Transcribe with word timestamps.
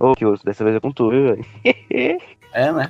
Ô, 0.00 0.14
que 0.14 0.24
osso, 0.24 0.44
dessa 0.44 0.62
vez 0.64 0.76
é 0.76 0.80
com 0.80 0.92
tu, 0.92 1.10
viu, 1.10 1.24
velho? 1.24 1.44
É, 2.52 2.72
né? 2.72 2.88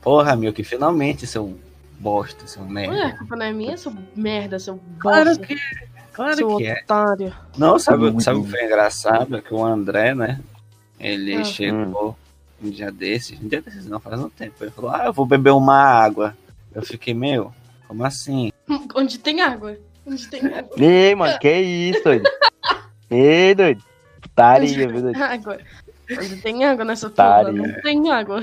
Porra, 0.00 0.36
meu, 0.36 0.52
que 0.52 0.62
finalmente, 0.62 1.26
seu 1.26 1.58
bosta, 1.98 2.46
seu 2.46 2.64
merda. 2.64 2.94
Ué, 2.94 3.02
a 3.06 3.18
culpa 3.18 3.36
não 3.36 3.46
é 3.46 3.52
minha, 3.52 3.76
seu 3.76 3.92
merda, 4.14 4.58
seu 4.58 4.80
Claro 4.98 5.30
bosta, 5.30 5.46
que, 5.46 5.56
claro 6.12 6.36
seu 6.36 6.56
que 6.56 6.66
é. 6.66 6.80
otário. 6.82 7.34
Não, 7.58 7.78
sabe, 7.78 8.22
sabe 8.22 8.38
o 8.38 8.44
que 8.44 8.50
foi 8.50 8.64
engraçado? 8.64 9.36
É 9.36 9.40
que 9.40 9.52
o 9.52 9.64
André, 9.64 10.14
né? 10.14 10.40
Ele 10.98 11.34
Ah. 11.36 11.44
chegou 11.44 12.16
um 12.62 12.70
dia 12.70 12.90
desses, 12.92 13.38
um 13.40 13.48
dia 13.48 13.60
desses 13.60 13.86
não, 13.86 13.98
faz 13.98 14.20
um 14.20 14.28
tempo. 14.30 14.54
Ele 14.60 14.70
falou, 14.70 14.90
ah, 14.92 15.06
eu 15.06 15.12
vou 15.12 15.26
beber 15.26 15.50
uma 15.50 15.76
água. 15.78 16.36
Eu 16.74 16.82
fiquei, 16.82 17.12
meu, 17.12 17.52
como 17.88 18.04
assim? 18.04 18.52
Onde 18.94 19.18
tem 19.18 19.40
água? 19.40 19.76
Onde 20.06 20.28
tem 20.28 20.40
água? 20.54 20.70
Ei, 20.78 21.14
mano, 21.14 21.38
que 21.38 21.52
isso, 21.52 22.04
doido? 22.04 22.30
Ei, 23.10 23.54
doido. 23.54 23.82
Putaria, 24.20 24.88
viu, 24.88 25.02
doido? 25.02 25.16
Água. 25.22 25.58
Onde 26.18 26.36
tem 26.36 26.64
água 26.64 26.84
nessa 26.84 27.08
porra? 27.10 27.40
Otário. 27.40 27.52
Não 27.54 27.80
tem 27.82 28.10
água. 28.10 28.42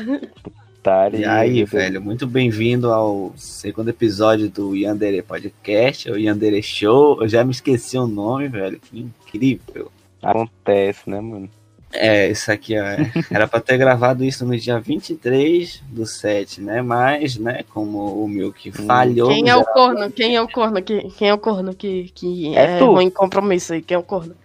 Putaria. 0.77 1.20
E 1.20 1.25
aí, 1.25 1.63
velho, 1.66 2.02
muito 2.02 2.25
bem-vindo 2.25 2.91
ao 2.91 3.34
segundo 3.35 3.89
episódio 3.89 4.49
do 4.49 4.75
Yandere 4.75 5.21
Podcast, 5.21 6.09
o 6.09 6.17
Yandere 6.17 6.61
Show. 6.63 7.22
Eu 7.22 7.27
já 7.27 7.44
me 7.44 7.52
esqueci 7.52 7.98
o 7.98 8.08
nome, 8.08 8.48
velho. 8.48 8.80
Que 8.80 8.99
incrível. 8.99 9.91
Acontece, 10.22 11.09
né, 11.09 11.20
mano? 11.20 11.49
É, 11.94 12.30
isso 12.30 12.52
aqui, 12.52 12.75
ó. 12.77 12.84
Era 13.31 13.48
pra 13.48 13.59
ter 13.61 13.77
gravado 13.77 14.23
isso 14.23 14.45
no 14.45 14.58
dia 14.58 14.80
23 14.80 15.81
do 15.89 16.05
7, 16.05 16.61
né? 16.61 16.81
Mas, 16.81 17.38
né, 17.38 17.63
como 17.73 18.23
o 18.23 18.27
Milk 18.27 18.72
falhou. 18.72 19.30
Quem 19.30 19.49
é 19.49 19.55
o 19.55 19.63
corno? 19.63 20.11
Quem 20.11 20.36
é 20.36 20.41
o 20.41 20.47
corno? 20.47 20.81
Quem, 20.81 21.09
quem 21.09 21.30
é 21.30 21.34
o 21.34 21.38
corno 21.38 21.73
que, 21.73 22.11
que 22.13 22.53
É 22.55 22.75
é, 22.75 22.80
tu. 22.80 22.86
ruim 22.91 23.05
em 23.05 23.09
compromisso 23.09 23.73
aí? 23.73 23.81
Quem 23.81 23.95
é 23.95 23.97
o 23.97 24.03
corno? 24.03 24.36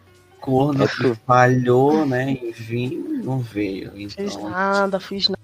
Corno 0.43 0.85
É 0.85 0.89
que 0.89 0.97
tu. 0.97 1.15
falhou, 1.27 2.05
né? 2.05 2.33
Em 2.33 2.51
vir, 2.53 2.91
não 3.25 3.39
veio. 3.39 3.93
Fiz 3.93 4.17
Então, 4.19 4.51
nada, 4.51 4.99
fiz 5.01 5.29
nada. 5.29 5.43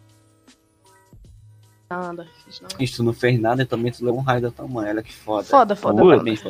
Nada, 1.90 2.26
fiz 2.44 2.60
nada. 2.60 2.74
isso 2.78 3.02
não 3.02 3.12
fez 3.14 3.40
nada 3.40 3.62
e 3.62 3.66
também 3.66 3.90
tu 3.90 4.04
levou 4.04 4.20
um 4.20 4.22
raio 4.22 4.42
da 4.42 4.50
tua 4.50 4.66
mãe. 4.68 4.90
Olha 4.90 5.02
que 5.02 5.14
foda. 5.14 5.44
Foda, 5.44 5.74
foda, 5.74 5.98
foda. 6.02 6.10
Parabéns, 6.16 6.42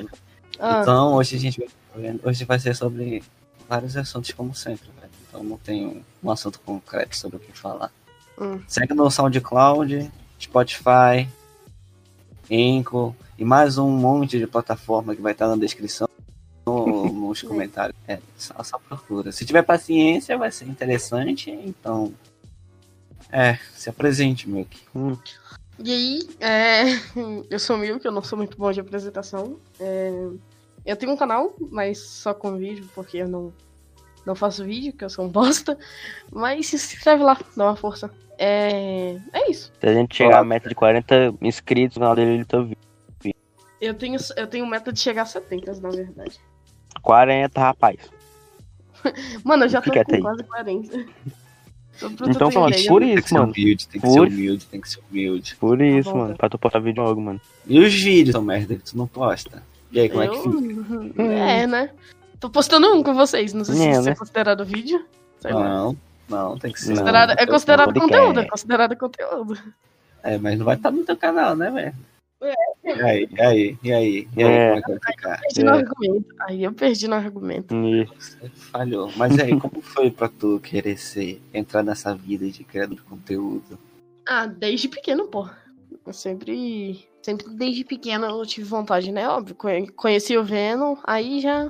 Ah, 0.59 0.81
Então, 0.83 1.15
hoje 1.15 1.37
a 1.37 1.39
gente 1.39 1.71
vai, 1.95 2.21
hoje 2.25 2.45
vai 2.45 2.59
ser 2.59 2.75
sobre 2.75 3.23
vários 3.69 3.97
assuntos, 3.97 4.33
como 4.33 4.53
sempre, 4.55 4.89
velho. 5.01 5.13
Então, 5.29 5.45
não 5.45 5.57
tenho 5.59 6.03
um 6.25 6.31
assunto 6.31 6.59
concreto 6.61 7.17
sobre 7.17 7.37
o 7.37 7.41
que 7.41 7.57
falar. 7.57 7.93
Hum. 8.41 8.61
Segue 8.67 8.95
no 8.95 9.09
SoundCloud, 9.11 10.11
Spotify, 10.41 11.29
Enco 12.51 13.15
e 13.39 13.45
mais 13.45 13.79
um 13.79 13.91
monte 13.91 14.39
de 14.39 14.47
plataforma 14.47 15.15
que 15.15 15.21
vai 15.23 15.33
estar 15.33 15.47
na 15.47 15.57
descrição, 15.57 16.08
no- 16.89 17.13
nos 17.29 17.43
comentários. 17.43 17.97
É, 18.07 18.19
só, 18.37 18.63
só 18.63 18.79
procura. 18.79 19.33
Se 19.33 19.45
tiver 19.45 19.63
paciência, 19.63 20.37
vai 20.39 20.51
ser 20.51 20.67
interessante. 20.67 21.51
Então, 21.51 22.13
é, 23.31 23.59
se 23.75 23.89
apresente, 23.91 24.49
Milk. 24.49 24.81
E 25.79 25.93
aí, 25.93 26.29
é, 26.41 26.83
eu 27.51 27.59
sou 27.59 27.77
o 27.77 27.79
Milk, 27.79 28.05
eu 28.05 28.13
não 28.13 28.23
sou 28.23 28.37
muito 28.37 28.57
bom 28.57 28.73
de 28.73 28.81
apresentação. 28.81 29.57
É, 29.79 30.29
eu 30.87 30.97
tenho 30.97 31.13
um 31.13 31.17
canal, 31.17 31.55
mas 31.71 31.99
só 31.99 32.33
com 32.35 32.57
vídeo, 32.57 32.89
porque 32.95 33.19
eu 33.19 33.29
não, 33.29 33.53
não 34.25 34.35
faço 34.35 34.65
vídeo, 34.65 34.93
que 34.93 35.05
eu 35.05 35.11
sou 35.11 35.25
um 35.25 35.29
bosta. 35.31 35.79
Mas 36.33 36.67
se 36.67 36.77
inscreve 36.77 37.23
lá, 37.23 37.39
dá 37.57 37.65
uma 37.67 37.77
força. 37.77 38.11
É, 38.41 39.19
é 39.33 39.51
isso. 39.51 39.73
Se 39.81 39.87
a 39.87 39.93
gente 39.93 40.15
chegar 40.17 40.39
à 40.39 40.45
meta 40.45 40.69
de 40.69 40.75
40 40.75 41.35
inscritos 41.43 41.97
no 41.97 42.03
canal 42.03 42.15
dele, 42.17 42.35
ele 42.35 42.45
tá 42.45 42.61
vivo. 42.61 42.77
Eu 43.81 43.95
tenho, 43.95 44.19
eu 44.37 44.47
tenho 44.49 44.67
meta 44.67 44.93
de 44.93 44.99
chegar 44.99 45.23
a 45.23 45.27
70, 45.27 45.81
na 45.81 45.91
verdade. 45.91 46.41
40, 47.01 47.61
rapaz. 47.61 47.97
Mano, 49.45 49.65
eu 49.65 49.69
já 49.69 49.81
tô 49.81 49.91
com 49.93 49.99
aí. 49.99 50.21
quase 50.21 50.43
40. 50.45 51.05
Só 51.95 52.09
pra 52.11 52.17
tu 52.27 52.31
Então, 52.31 52.51
falando, 52.51 52.73
ideia. 52.75 52.89
por 52.89 53.01
Tem 53.03 53.13
que 53.15 53.19
isso, 53.19 53.29
ser 53.29 53.35
mano. 53.35 53.53
humilde, 53.53 53.89
tem 53.89 54.01
que 54.01 54.07
ser 54.09 54.15
Por- 54.19 54.29
humilde, 54.29 54.67
tem 54.67 54.81
que 54.81 54.89
ser 54.89 55.01
humilde. 55.11 55.57
Por 55.57 55.81
isso, 55.83 56.11
bom, 56.13 56.19
mano. 56.19 56.31
tá. 56.31 56.37
Pra 56.39 56.49
tu 56.49 56.59
postar 56.59 56.79
vídeo 56.79 57.03
logo, 57.03 57.21
mano. 57.21 57.41
E 57.67 57.81
os 57.81 57.93
vídeos 57.93 58.33
são 58.33 58.43
merda 58.43 58.77
que 58.77 58.83
tu 58.85 58.97
não 58.97 59.07
posta. 59.09 59.63
E 59.91 59.99
aí, 60.01 60.09
como 60.09 60.23
é 60.23 60.29
que 60.29 60.37
fica? 60.37 61.23
Eu- 61.23 61.31
É, 61.33 61.67
né? 61.67 61.91
Tô 62.39 62.49
postando 62.49 62.87
um 62.95 63.03
com 63.03 63.15
vocês, 63.15 63.53
não 63.53 63.65
sei 63.65 63.75
se 63.75 63.87
É, 63.87 63.91
isso 63.93 64.03
né? 64.03 64.11
é 64.13 64.15
considerado 64.15 64.65
vídeo. 64.65 65.05
Não, 65.43 65.97
não, 66.29 66.57
tem 66.59 66.73
que 66.73 66.81
ser. 66.81 66.91
Não. 66.91 66.97
Considerado- 66.99 67.31
é 67.39 67.43
eu- 67.43 67.49
considerado 67.49 67.89
eu- 67.97 68.01
conteúdo, 68.01 68.41
é 68.41 68.43
é. 68.45 68.49
considerado 68.49 68.97
conteúdo. 68.97 69.59
É, 70.23 70.39
mas 70.39 70.57
não 70.59 70.65
vai 70.67 70.77
estar 70.77 70.91
no 70.93 71.05
teu 71.05 71.17
canal, 71.17 71.57
né, 71.57 71.69
velho? 71.71 71.95
É. 72.41 72.55
E 72.85 72.91
aí, 73.03 73.29
e 73.33 73.41
aí, 73.43 73.79
e 73.83 73.93
aí, 73.93 74.29
e 74.37 74.43
aí, 74.45 74.53
É. 74.53 74.69
como 74.69 74.79
é 74.79 74.83
que 74.83 74.89
vai 75.05 75.13
ficar? 75.13 75.41
Perdi 75.41 75.63
no 75.65 75.71
É. 75.71 75.75
argumento. 75.79 76.35
Aí 76.41 76.65
eu 76.65 76.73
perdi 76.73 77.09
no 77.09 77.15
argumento. 77.17 77.75
E- 77.75 78.05
Você 78.19 78.49
falhou. 78.49 79.11
Mas 79.17 79.39
aí, 79.39 79.59
como 79.59 79.81
foi 79.83 80.11
pra 80.11 80.29
tu 80.29 80.61
querer 80.61 80.97
ser, 80.99 81.43
entrar 81.53 81.83
nessa 81.83 82.15
vida 82.15 82.49
de 82.49 82.63
criador 82.65 82.97
de 82.97 83.03
conteúdo? 83.03 83.79
Ah, 84.27 84.47
desde 84.47 84.89
pequeno, 84.89 85.27
pô. 85.27 85.49
Eu 86.07 86.13
sempre. 86.13 87.07
Sempre 87.23 87.49
desde 87.51 87.85
pequeno 87.85 88.25
eu 88.27 88.47
tive 88.47 88.67
vontade, 88.67 89.11
né? 89.13 89.29
Óbvio. 89.29 89.55
conhe- 89.57 89.89
Conheci 89.89 90.37
o 90.37 90.45
Venom, 90.45 90.97
aí 91.05 91.41
já. 91.41 91.65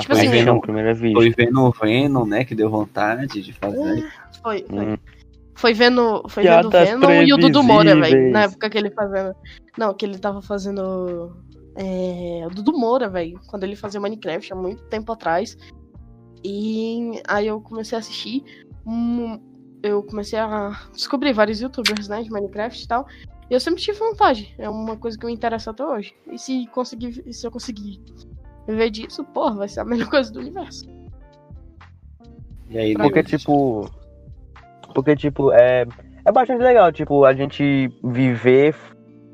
Tipo 0.00 0.14
foi 0.14 0.16
assim, 0.20 0.28
vendo 0.30 0.48
eu- 0.48 0.56
o 0.56 0.60
primeiro 0.60 0.94
vídeo. 0.94 1.14
Foi 1.16 1.30
vendo 1.30 1.60
o 1.62 1.70
Venom, 1.72 2.26
né, 2.26 2.44
que 2.44 2.54
deu 2.54 2.68
vontade 2.68 3.40
de 3.40 3.52
fazer. 3.54 4.06
Foi. 4.42 4.62
Foi, 4.64 4.66
Hum. 4.70 4.96
Foi 5.60 5.74
vendo. 5.74 6.22
Foi 6.28 6.42
vendo 6.42 6.70
Venom 6.70 7.22
e 7.22 7.32
o 7.32 7.36
Dudu 7.36 7.62
Moura, 7.62 7.94
velho. 8.00 8.32
Na 8.32 8.42
época 8.44 8.70
que 8.70 8.78
ele 8.78 8.90
fazendo. 8.90 9.34
Não, 9.78 9.92
que 9.94 10.04
ele 10.06 10.18
tava 10.18 10.40
fazendo. 10.40 11.36
É, 11.76 12.46
o 12.46 12.50
Dudu 12.50 12.72
Moura, 12.76 13.08
velho. 13.08 13.38
Quando 13.46 13.64
ele 13.64 13.76
fazia 13.76 14.00
Minecraft 14.00 14.52
há 14.52 14.56
muito 14.56 14.82
tempo 14.84 15.12
atrás. 15.12 15.56
E 16.42 17.20
aí 17.28 17.46
eu 17.46 17.60
comecei 17.60 17.96
a 17.96 17.98
assistir. 18.00 18.42
hum, 18.86 19.38
eu 19.82 20.02
comecei 20.02 20.38
a 20.38 20.70
descobrir 20.92 21.32
vários 21.32 21.60
youtubers, 21.60 22.08
né, 22.08 22.22
de 22.22 22.30
Minecraft 22.30 22.82
e 22.82 22.88
tal. 22.88 23.06
E 23.50 23.54
eu 23.54 23.60
sempre 23.60 23.80
tive 23.82 23.98
vontade. 23.98 24.54
É 24.58 24.68
uma 24.68 24.96
coisa 24.96 25.18
que 25.18 25.26
me 25.26 25.32
interessa 25.32 25.70
até 25.70 25.84
hoje. 25.84 26.14
E 26.30 26.38
se 26.38 26.66
conseguir, 26.68 27.22
se 27.32 27.46
eu 27.46 27.50
conseguir 27.50 28.00
viver 28.66 28.90
disso, 28.90 29.24
porra, 29.24 29.56
vai 29.56 29.68
ser 29.68 29.80
a 29.80 29.84
melhor 29.84 30.08
coisa 30.10 30.32
do 30.32 30.40
universo. 30.40 30.86
E 32.70 32.78
aí, 32.78 32.94
Pra 32.94 33.04
Porque, 33.04 33.22
depois- 33.22 33.42
tipo. 33.42 33.99
Porque, 34.94 35.16
tipo, 35.16 35.52
é. 35.52 35.86
É 36.24 36.30
bastante 36.32 36.62
legal, 36.62 36.92
tipo, 36.92 37.24
a 37.24 37.32
gente 37.32 37.90
viver 38.04 38.74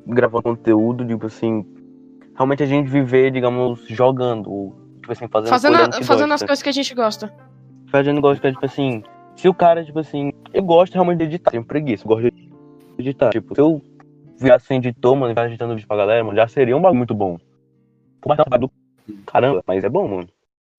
gravando 0.06 0.42
conteúdo, 0.44 1.04
tipo 1.06 1.26
assim. 1.26 1.64
Realmente 2.34 2.62
a 2.62 2.66
gente 2.66 2.88
viver, 2.88 3.30
digamos, 3.30 3.84
jogando. 3.88 4.50
ou, 4.50 4.86
Tipo 5.00 5.12
assim, 5.12 5.28
fazendo, 5.28 5.48
Fazendo, 5.50 5.76
coisa 5.76 5.98
a- 5.98 6.02
fazendo 6.02 6.34
as 6.34 6.42
coisas 6.42 6.62
que 6.62 6.68
a 6.68 6.72
gente 6.72 6.94
gosta. 6.94 7.32
Fazendo 7.88 8.20
gosto 8.20 8.40
que 8.40 8.46
é, 8.48 8.52
tipo 8.52 8.64
assim. 8.66 9.02
Se 9.36 9.48
o 9.48 9.54
cara, 9.54 9.84
tipo 9.84 9.98
assim. 9.98 10.32
Eu 10.52 10.62
gosto 10.62 10.94
realmente 10.94 11.18
de 11.18 11.24
editar, 11.24 11.50
tenho 11.50 11.64
preguiça, 11.64 12.04
eu 12.04 12.08
gosto 12.08 12.22
de 12.30 12.50
editar. 12.98 13.30
Tipo, 13.30 13.54
se 13.54 13.60
eu 13.60 13.80
virasse 14.38 14.72
um 14.72 14.76
editor, 14.76 15.14
mano, 15.14 15.28
e 15.28 15.30
ficasse 15.34 15.48
editando 15.50 15.74
vídeo 15.74 15.86
pra 15.86 15.96
galera, 15.96 16.24
mano, 16.24 16.36
já 16.36 16.46
seria 16.48 16.76
um 16.76 16.80
bagulho 16.80 16.98
muito 16.98 17.14
bom. 17.14 17.38
Caramba, 19.26 19.62
mas 19.66 19.84
é 19.84 19.88
bom, 19.88 20.08
mano. 20.08 20.28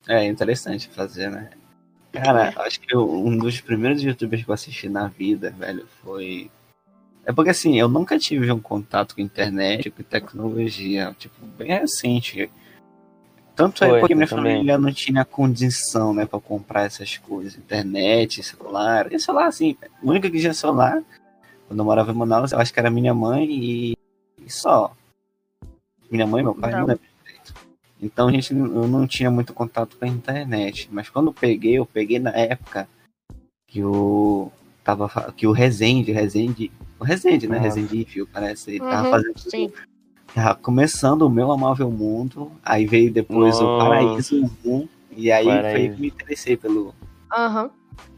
É 0.08 0.26
interessante 0.26 0.90
fazer, 0.90 1.30
né? 1.30 1.50
Cara, 2.24 2.54
acho 2.58 2.80
que 2.80 2.94
eu- 2.94 3.10
um 3.10 3.38
dos 3.38 3.60
primeiros 3.62 4.02
youtubers 4.02 4.44
que 4.44 4.50
eu 4.50 4.54
assisti 4.54 4.90
na 4.90 5.08
vida, 5.08 5.52
velho, 5.52 5.86
foi. 6.04 6.50
É 7.26 7.34
porque 7.34 7.50
assim, 7.50 7.78
eu 7.78 7.90
nunca 7.90 8.18
tive 8.18 8.52
um 8.52 8.60
contato 8.60 9.16
com 9.16 9.22
internet, 9.22 9.90
com 9.92 10.02
tecnologia, 10.04 11.14
tipo, 11.20 11.46
bem 11.58 11.68
recente. 11.70 12.50
Tanto 13.56 13.84
é 13.84 13.90
Foi, 13.90 14.00
porque 14.00 14.14
eu 14.14 14.18
minha 14.18 14.28
também. 14.28 14.54
família 14.54 14.78
não 14.78 14.94
tinha 14.94 15.26
condição, 15.26 16.14
né, 16.14 16.26
pra 16.26 16.40
comprar 16.40 16.84
essas 16.84 17.18
coisas. 17.18 17.58
Internet, 17.58 18.44
celular. 18.44 19.12
E 19.12 19.20
celular, 19.20 19.48
assim, 19.48 19.76
o 20.02 20.10
único 20.12 20.30
que 20.30 20.40
tinha 20.40 20.54
celular, 20.54 21.04
quando 21.68 21.80
eu 21.80 21.86
morava 21.86 22.12
em 22.12 22.16
Manaus, 22.16 22.52
eu 22.52 22.60
acho 22.60 22.72
que 22.72 22.80
era 22.80 22.90
minha 22.90 23.14
mãe 23.14 23.46
e, 23.50 23.98
e 24.46 24.50
só. 24.50 24.96
Minha 26.10 26.28
mãe 26.28 26.44
meu 26.44 26.56
pai, 26.56 26.72
não 26.72 26.86
lembro. 26.86 27.04
Então 28.02 28.28
a 28.28 28.32
gente 28.32 28.54
não- 28.54 28.84
eu 28.84 28.88
não 28.88 29.08
tinha 29.08 29.32
muito 29.32 29.54
contato 29.54 29.98
com 29.98 30.06
a 30.06 30.08
internet. 30.08 30.88
Mas 30.92 31.10
quando 31.10 31.28
eu 31.28 31.34
peguei, 31.34 31.78
eu 31.78 31.86
peguei 31.86 32.20
na 32.20 32.32
época 32.32 32.88
que 33.68 33.84
o. 33.84 34.52
Tava, 34.84 35.34
que 35.36 35.46
o 35.46 35.52
Rezende, 35.52 36.12
Rezende. 36.14 36.72
O 37.00 37.04
Rezende, 37.04 37.48
né? 37.48 37.58
Nossa. 37.58 37.68
Rezende 37.68 38.00
Evil, 38.02 38.28
parece. 38.32 38.72
Ele 38.72 38.80
tava 38.80 39.04
Uhum, 39.04 39.12
fazendo. 39.12 39.40
sim. 39.40 39.72
Tava 40.34 40.56
começando 40.56 41.24
o 41.24 41.30
meu 41.30 41.52
amável 41.52 41.90
mundo. 41.92 42.52
Aí 42.64 42.86
veio 42.86 43.12
depois 43.12 43.60
o 43.60 43.64
Nossa. 43.64 43.84
Paraíso 43.90 44.52
1. 44.64 44.88
E 45.12 45.32
aí 45.32 45.44
foi 45.46 45.56
Paraíso. 45.56 45.96
que 45.96 46.02
me 46.02 46.08
interessei 46.08 46.56
pelo, 46.56 46.94
Aham. 47.36 47.70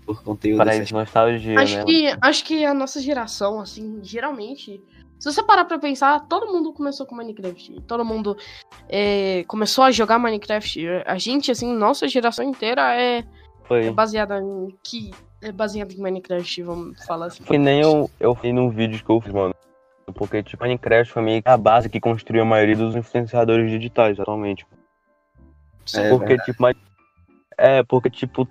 por 0.05 0.21
conteúdo 0.21 0.57
Para 0.57 0.71
dessas 0.71 0.91
nostalgia, 0.91 1.59
Acho 1.59 1.77
né? 1.77 1.83
que, 1.85 2.17
acho 2.21 2.45
que 2.45 2.65
a 2.65 2.73
nossa 2.73 3.01
geração, 3.01 3.59
assim, 3.61 3.99
geralmente. 4.03 4.81
Se 5.19 5.31
você 5.31 5.43
parar 5.43 5.65
pra 5.65 5.77
pensar, 5.77 6.25
todo 6.27 6.51
mundo 6.51 6.71
começou 6.71 7.05
com 7.05 7.13
Minecraft. 7.13 7.81
Todo 7.81 8.05
mundo 8.05 8.37
é, 8.87 9.43
começou 9.47 9.83
a 9.83 9.91
jogar 9.91 10.17
Minecraft. 10.17 10.87
A 11.05 11.17
gente, 11.17 11.51
assim, 11.51 11.73
nossa 11.73 12.07
geração 12.07 12.45
inteira 12.45 12.95
é, 12.95 13.25
Foi. 13.65 13.87
é 13.87 13.91
baseada 13.91 14.39
em. 14.39 14.73
Que 14.81 15.11
é 15.41 15.51
baseada 15.51 15.93
em 15.93 15.97
Minecraft, 15.97 16.63
vamos 16.63 17.05
falar 17.05 17.25
assim. 17.25 17.43
Que 17.43 17.57
nem 17.57 17.81
eu, 17.81 18.09
eu 18.17 18.33
fiz 18.33 18.53
num 18.53 18.69
vídeo 18.69 19.03
que 19.03 19.11
eu 19.11 19.19
fiz, 19.19 19.33
mano. 19.33 19.53
Porque, 20.13 20.41
tipo, 20.41 20.63
Minecraft 20.63 21.11
foi 21.11 21.21
meio 21.21 21.43
que 21.43 21.49
a 21.49 21.57
base 21.57 21.89
que 21.89 21.99
construiu 21.99 22.41
a 22.41 22.45
maioria 22.45 22.77
dos 22.77 22.95
influenciadores 22.95 23.69
digitais 23.69 24.17
atualmente. 24.19 24.65
É 25.95 26.09
porque, 26.09 26.37
verdade. 26.37 26.45
tipo. 26.45 26.67
É, 27.57 27.83
porque, 27.83 28.09
tipo, 28.09 28.47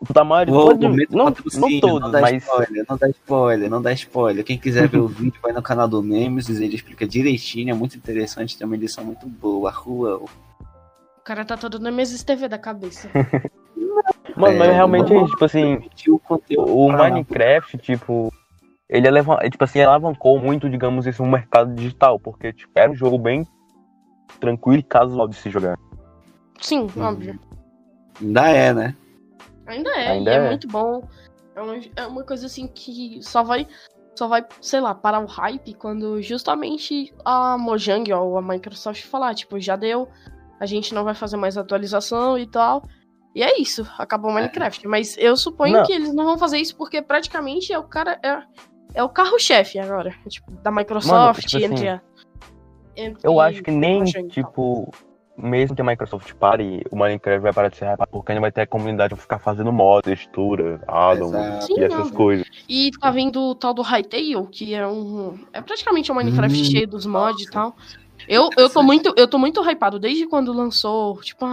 O 0.00 0.12
tamanho 0.14 0.50
Uou, 0.50 0.68
pode, 0.68 0.80
não, 1.10 1.26
não 1.26 1.32
todos, 1.80 2.10
dá 2.10 2.20
mas 2.22 2.42
spoiler, 2.42 2.84
não 2.88 2.96
dá 2.96 3.08
spoiler, 3.10 3.70
não 3.70 3.82
dá 3.82 3.92
spoiler. 3.92 4.44
Quem 4.44 4.56
quiser 4.56 4.88
ver 4.88 4.98
o 4.98 5.06
vídeo, 5.08 5.38
vai 5.42 5.52
no 5.52 5.62
canal 5.62 5.86
do 5.86 6.02
Nemesis, 6.02 6.58
ele 6.58 6.74
explica 6.74 7.06
direitinho, 7.06 7.70
é 7.70 7.74
muito 7.74 7.96
interessante, 7.98 8.56
tem 8.56 8.66
uma 8.66 8.76
edição 8.76 9.04
muito 9.04 9.26
boa. 9.26 9.70
Rua, 9.70 10.16
O 10.16 11.22
cara 11.22 11.44
tá 11.44 11.54
todo 11.56 11.78
na 11.78 11.90
mesa 11.92 12.22
TV 12.24 12.48
da 12.48 12.58
cabeça. 12.58 13.10
Mano, 14.36 14.58
mas 14.58 14.68
É, 14.70 14.72
realmente, 14.72 15.12
não- 15.12 15.26
tipo 15.26 15.44
assim, 15.44 15.78
o 16.08 16.18
conteúdo 16.18 16.74
o 16.74 16.90
Minecraft, 16.90 17.76
tipo, 17.78 18.32
ele 18.88 19.06
eleva, 19.06 19.36
tipo 19.50 19.62
assim, 19.64 19.80
alavancou 19.82 20.38
muito, 20.40 20.68
digamos 20.70 21.06
isso, 21.06 21.22
no 21.22 21.30
mercado 21.30 21.74
digital, 21.74 22.18
porque 22.18 22.52
tipo, 22.54 22.72
era 22.74 22.90
um 22.90 22.94
jogo 22.94 23.18
bem 23.18 23.46
tranquilo 24.40 24.78
e 24.80 24.82
casual 24.82 25.28
de 25.28 25.36
se 25.36 25.50
jogar. 25.50 25.78
Sim, 26.58 26.86
Hum. 26.96 27.02
óbvio. 27.02 27.38
Ainda 28.20 28.48
é, 28.48 28.72
né? 28.72 28.94
Ainda 29.70 29.90
é, 29.90 30.08
Ainda 30.08 30.30
e 30.30 30.34
é, 30.34 30.36
é. 30.38 30.48
muito 30.48 30.68
bom. 30.68 31.08
É 31.54 31.60
uma, 31.60 31.80
é 31.96 32.06
uma 32.06 32.24
coisa 32.24 32.46
assim 32.46 32.66
que 32.68 33.20
só 33.22 33.42
vai, 33.42 33.66
só 34.14 34.28
vai, 34.28 34.44
sei 34.60 34.80
lá, 34.80 34.94
parar 34.94 35.20
o 35.20 35.26
hype 35.26 35.74
quando 35.74 36.20
justamente 36.22 37.12
a 37.24 37.56
Mojang 37.58 38.12
ou 38.12 38.38
a 38.38 38.42
Microsoft 38.42 39.04
falar, 39.04 39.34
tipo, 39.34 39.58
já 39.60 39.76
deu, 39.76 40.08
a 40.58 40.66
gente 40.66 40.94
não 40.94 41.04
vai 41.04 41.14
fazer 41.14 41.36
mais 41.36 41.56
atualização 41.56 42.38
e 42.38 42.46
tal. 42.46 42.82
E 43.34 43.42
é 43.42 43.60
isso, 43.60 43.86
acabou 43.96 44.30
o 44.30 44.34
Minecraft. 44.34 44.86
Mas 44.88 45.16
eu 45.16 45.36
suponho 45.36 45.74
Não. 45.74 45.84
que 45.84 45.92
eles 45.92 46.12
não 46.12 46.24
vão 46.24 46.38
fazer 46.38 46.58
isso 46.58 46.76
porque 46.76 47.00
praticamente 47.00 47.72
é 47.72 47.78
o 47.78 47.84
cara. 47.84 48.18
É, 48.22 48.42
é 48.94 49.04
o 49.04 49.08
carro-chefe 49.08 49.78
agora, 49.78 50.12
tipo, 50.28 50.50
da 50.62 50.70
Microsoft, 50.70 51.46
tipo 51.46 51.64
assim, 51.64 51.72
entre 51.72 51.88
a. 51.88 52.00
entre 52.96 53.26
Eu 53.26 53.40
acho 53.40 53.62
que 53.62 53.70
nem, 53.70 54.00
Mojang 54.00 54.28
e 54.36 54.42
tal. 54.42 54.90
Mesmo 55.42 55.74
que 55.74 55.82
a 55.82 55.84
Microsoft 55.84 56.32
pare, 56.34 56.82
o 56.90 56.96
Minecraft 56.96 57.40
vai 57.40 57.52
parar 57.52 57.68
de 57.68 57.76
ser 57.76 57.86
hypado, 57.86 58.10
porque 58.10 58.32
ainda 58.32 58.40
vai 58.40 58.52
ter 58.52 58.62
a 58.62 58.66
comunidade 58.66 59.14
pra 59.14 59.22
ficar 59.22 59.38
fazendo 59.38 59.72
mod, 59.72 60.02
textura, 60.02 60.80
addon 60.86 61.28
Exato. 61.28 61.66
Sim, 61.66 61.74
e 61.80 61.84
essas 61.84 61.98
óbvio. 62.00 62.16
coisas. 62.16 62.46
E 62.68 62.90
tá 63.00 63.10
vindo 63.10 63.40
o 63.40 63.54
tal 63.54 63.74
do 63.74 63.82
Hytale, 63.82 64.46
que 64.52 64.74
é 64.74 64.86
um. 64.86 65.38
É 65.52 65.60
praticamente 65.60 66.10
um 66.12 66.14
Minecraft 66.14 66.60
Hum, 66.60 66.64
cheio 66.64 66.86
dos 66.86 67.06
mods 67.06 67.46
e 67.46 67.50
tal. 67.50 67.74
Eu, 68.28 68.50
eu, 68.56 68.70
tô 68.70 68.82
muito, 68.82 69.12
eu 69.16 69.26
tô 69.26 69.38
muito 69.38 69.60
hypado 69.60 69.98
desde 69.98 70.26
quando 70.26 70.52
lançou, 70.52 71.20
tipo, 71.20 71.44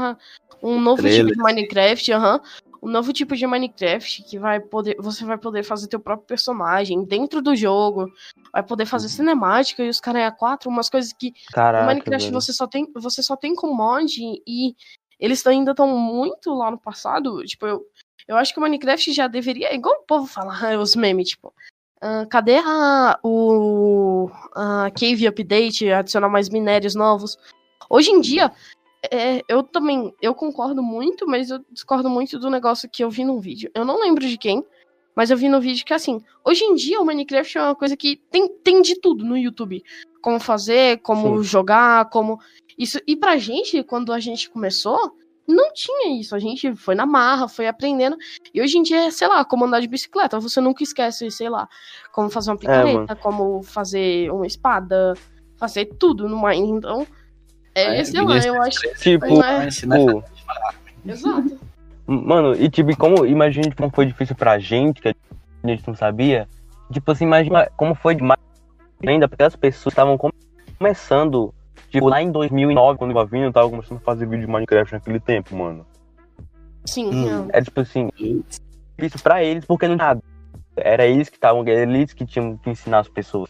um 0.62 0.80
novo 0.80 1.02
Trailer. 1.02 1.26
tipo 1.26 1.36
de 1.36 1.42
Minecraft, 1.42 2.12
aham. 2.14 2.42
Um 2.82 2.90
novo 2.90 3.12
tipo 3.12 3.36
de 3.36 3.46
Minecraft 3.48 4.24
que 4.24 4.38
vai 4.38 4.60
poder. 4.60 4.96
Você 5.00 5.26
vai 5.26 5.38
poder 5.38 5.64
fazer 5.64 5.88
teu 5.88 6.00
próprio 6.00 6.28
personagem 6.28 7.04
dentro 7.04 7.42
do 7.42 7.56
jogo. 7.56 8.12
Vai 8.52 8.64
poder 8.64 8.86
fazer 8.86 9.10
cinemática 9.10 9.84
e 9.84 9.90
os 9.90 10.00
caras 10.00 10.22
é 10.22 10.32
A4, 10.32 10.68
umas 10.68 10.90
coisas 10.90 11.14
que 11.14 11.34
Caraca, 11.52 11.84
no 11.84 11.88
Minecraft 11.88 12.26
velho. 12.26 12.42
você 12.42 12.54
só 12.54 12.68
tem, 12.68 12.92
você 12.94 13.22
só 13.24 13.36
tem 13.36 13.56
com 13.56 13.74
mod 13.74 14.14
e 14.20 14.76
eles 15.20 15.46
ainda 15.48 15.72
estão 15.72 15.88
muito 15.98 16.54
lá 16.54 16.70
no 16.70 16.78
passado. 16.78 17.44
Tipo, 17.44 17.66
eu, 17.66 17.86
eu 18.28 18.36
acho 18.38 18.54
que 18.54 18.60
o 18.60 18.62
Minecraft 18.62 19.12
já 19.12 19.28
deveria. 19.28 19.74
Igual 19.74 19.96
o 20.02 20.06
povo 20.06 20.28
fala, 20.28 20.54
os 20.80 20.96
memes, 20.96 21.30
tipo. 21.30 21.54
ah, 22.02 22.26
cadê 22.30 22.58
a, 22.58 23.20
o 23.24 24.30
a 24.56 24.92
Cave 24.92 25.28
Update, 25.28 25.92
adicionar 25.92 26.30
mais 26.30 26.50
minérios 26.50 26.96
novos? 26.96 27.38
Hoje 27.90 28.12
em 28.12 28.20
dia, 28.20 28.52
é, 29.12 29.42
eu 29.48 29.64
também 29.64 30.14
eu 30.22 30.34
concordo 30.34 30.82
muito, 30.82 31.28
mas 31.28 31.50
eu 31.50 31.64
discordo 31.72 32.10
muito 32.10 32.40
do 32.40 32.50
negócio 32.50 32.90
que 32.90 33.04
eu 33.04 33.10
vi 33.10 33.24
num 33.24 33.40
vídeo. 33.40 33.70
Eu 33.74 33.86
não 33.86 34.00
lembro 34.00 34.28
de 34.28 34.38
quem, 34.38 34.64
mas 35.16 35.32
eu 35.32 35.38
vi 35.38 35.50
no 35.50 35.60
vídeo 35.60 35.86
que 35.86 35.94
assim, 35.94 36.22
hoje 36.46 36.64
em 36.64 36.76
dia 36.76 37.00
o 37.02 37.06
Minecraft 37.06 37.58
é 37.58 37.64
uma 37.64 37.76
coisa 37.76 37.98
que 37.98 38.18
tem, 38.32 38.48
tem 38.48 38.82
de 38.82 39.00
tudo 39.00 39.26
no 39.26 39.38
YouTube. 39.38 39.84
Como 40.22 40.40
fazer, 40.40 41.00
como 41.02 41.38
Sim. 41.38 41.44
jogar, 41.44 42.10
como. 42.10 42.40
Isso. 42.78 43.00
E 43.08 43.16
pra 43.16 43.38
gente, 43.38 43.82
quando 43.84 44.12
a 44.12 44.20
gente 44.20 44.50
começou, 44.50 45.16
não 45.48 45.72
tinha 45.74 46.20
isso. 46.20 46.36
A 46.36 46.40
gente 46.40 46.76
foi 46.76 46.94
na 46.94 47.06
marra, 47.06 47.48
foi 47.48 47.68
aprendendo. 47.68 48.18
E 48.54 48.62
hoje 48.62 48.78
em 48.78 48.84
dia 48.84 49.06
é, 49.06 49.12
sei 49.12 49.28
lá, 49.28 49.46
como 49.46 49.66
andar 49.66 49.80
de 49.80 49.88
bicicleta. 49.88 50.40
Você 50.40 50.60
nunca 50.60 50.84
esquece, 50.84 51.32
sei 51.32 51.50
lá, 51.50 51.68
como 52.12 52.30
fazer 52.30 52.52
uma 52.52 52.58
picareta, 52.58 53.16
como 53.16 53.64
fazer 53.64 54.32
uma 54.32 54.46
espada, 54.46 55.14
fazer 55.56 55.86
tudo 55.98 56.28
no 56.28 56.42
Mine. 56.46 56.70
Então, 56.70 57.08
é, 57.80 58.00
É, 58.00 58.04
sei 58.04 58.22
lá, 58.22 58.38
eu 58.38 58.62
acho. 58.62 58.80
Tipo, 59.00 59.26
Mas 59.28 59.40
não 59.40 59.62
é- 59.62 59.68
ensinar 59.68 59.96
pô, 59.98 60.24
Exato. 61.06 61.60
Mano, 62.06 62.54
e 62.56 62.70
tipo, 62.70 62.96
como 62.98 63.26
imagina 63.26 63.74
como 63.76 63.90
foi 63.94 64.06
difícil 64.06 64.36
pra 64.36 64.58
gente, 64.60 65.02
que 65.02 65.10
a 65.10 65.14
gente 65.68 65.86
não 65.88 65.96
sabia. 65.96 66.48
Tipo 66.92 67.12
assim, 67.12 67.26
imagina 67.26 67.70
como 67.76 67.94
foi 67.96 68.16
demais 68.16 68.40
ainda, 69.06 69.28
porque 69.28 69.44
as 69.44 69.56
pessoas 69.56 69.92
estavam 69.94 70.18
come- 70.18 70.34
começando, 70.78 71.54
tipo, 71.90 72.08
lá 72.08 72.22
em 72.22 72.32
2009, 72.32 72.98
quando 72.98 73.12
eu 73.12 73.16
tava 73.18 73.28
vindo, 73.30 73.44
eu 73.46 73.54
tava 73.54 73.70
começando 73.70 73.98
a 73.98 74.02
fazer 74.02 74.26
vídeo 74.26 74.46
de 74.46 74.52
Minecraft 74.52 74.94
naquele 74.94 75.20
tempo, 75.20 75.56
mano. 75.56 75.86
Sim, 76.86 77.10
Hum. 77.10 77.26
não. 77.30 77.48
Era 77.52 77.62
tipo 77.66 77.82
assim, 77.82 78.10
difícil 78.18 79.20
pra 79.22 79.44
eles, 79.44 79.66
porque 79.66 79.88
não 79.88 79.98
tinha 79.98 80.08
nada. 80.08 80.24
Era 80.78 81.06
eles 81.06 81.28
que 81.28 81.36
estavam, 81.36 81.62
era 81.64 81.82
eles 81.82 82.14
que 82.14 82.26
tinham 82.26 82.56
que 82.58 82.70
ensinar 82.70 83.00
as 83.00 83.10
pessoas. 83.10 83.50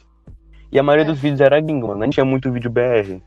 E 0.72 0.80
a 0.80 0.84
maioria 0.84 1.04
É. 1.06 1.08
dos 1.08 1.20
vídeos 1.20 1.42
era 1.42 1.60
gringo, 1.62 1.88
mano. 1.90 2.00
Nem 2.00 2.10
tinha 2.10 2.26
muito 2.26 2.52
vídeo 2.52 2.72
BR. 2.72 3.22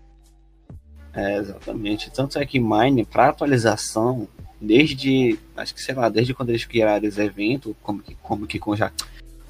É, 1.15 1.39
exatamente. 1.39 2.11
Tanto 2.11 2.39
é 2.39 2.47
que 2.47 2.61
Mine, 2.61 3.05
pra 3.05 3.29
atualização, 3.29 4.29
desde, 4.61 5.39
acho 5.57 5.75
que 5.75 5.83
sei 5.83 5.95
lá, 5.95 6.09
desde 6.09 6.35
quando 6.35 6.51
eles 6.51 6.65
criaram 6.65 7.07
esse 7.07 7.21
evento, 7.21 7.77
como 7.83 8.01
que, 8.01 8.15
como 8.17 8.47
que 8.47 8.59
com 8.59 8.77
já. 8.77 8.93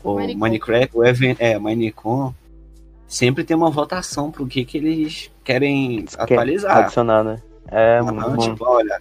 O 0.02 0.14
Minecon. 0.14 0.38
Minecraft, 0.38 0.96
o 0.96 1.04
evento, 1.04 1.40
é, 1.40 1.58
Minecon, 1.58 2.34
sempre 3.06 3.44
tem 3.44 3.56
uma 3.56 3.70
votação 3.70 4.30
pro 4.30 4.46
que, 4.46 4.64
que 4.64 4.78
eles 4.78 5.30
querem 5.44 6.06
atualizar. 6.16 6.78
Adicionar, 6.78 7.22
né? 7.22 7.42
É, 7.68 7.98
Aham, 7.98 8.12
muito 8.12 8.36
bom. 8.36 8.50
tipo, 8.50 8.64
olha, 8.64 9.00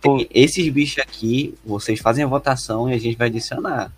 tem 0.00 0.26
esses 0.32 0.68
bichos 0.68 0.98
aqui, 0.98 1.54
vocês 1.64 2.00
fazem 2.00 2.24
a 2.24 2.28
votação 2.28 2.90
e 2.90 2.94
a 2.94 2.98
gente 2.98 3.16
vai 3.16 3.28
adicionar. 3.28 3.92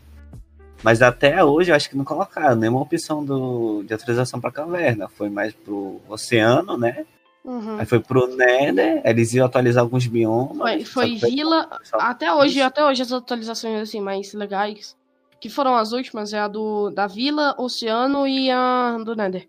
Mas 0.82 1.00
até 1.00 1.42
hoje 1.44 1.70
eu 1.70 1.76
acho 1.76 1.88
que 1.88 1.96
não 1.96 2.04
colocaram 2.04 2.56
nenhuma 2.56 2.80
opção 2.80 3.24
do, 3.24 3.84
de 3.84 3.94
atualização 3.94 4.40
pra 4.40 4.50
caverna. 4.50 5.08
Foi 5.08 5.30
mais 5.30 5.54
pro 5.54 6.00
oceano, 6.08 6.76
né? 6.76 7.06
Uhum. 7.44 7.78
Aí 7.78 7.86
foi 7.86 7.98
pro 7.98 8.26
Nether, 8.28 9.02
eles 9.04 9.32
iam 9.34 9.46
atualizar 9.46 9.82
alguns 9.82 10.06
biomas. 10.06 10.56
Foi, 10.56 10.84
foi 10.84 11.14
Vila. 11.16 11.68
Até 11.94 12.32
hoje, 12.32 12.58
Isso. 12.58 12.66
até 12.66 12.84
hoje 12.84 13.02
as 13.02 13.12
atualizações 13.12 13.80
assim 13.80 14.00
mais 14.00 14.32
legais. 14.32 14.96
Que 15.40 15.48
foram 15.48 15.74
as 15.74 15.90
últimas, 15.90 16.32
é 16.32 16.38
a 16.38 16.46
do 16.46 16.90
da 16.90 17.08
Vila, 17.08 17.56
Oceano 17.58 18.28
e 18.28 18.48
a 18.48 18.96
do 19.04 19.16
Nether. 19.16 19.48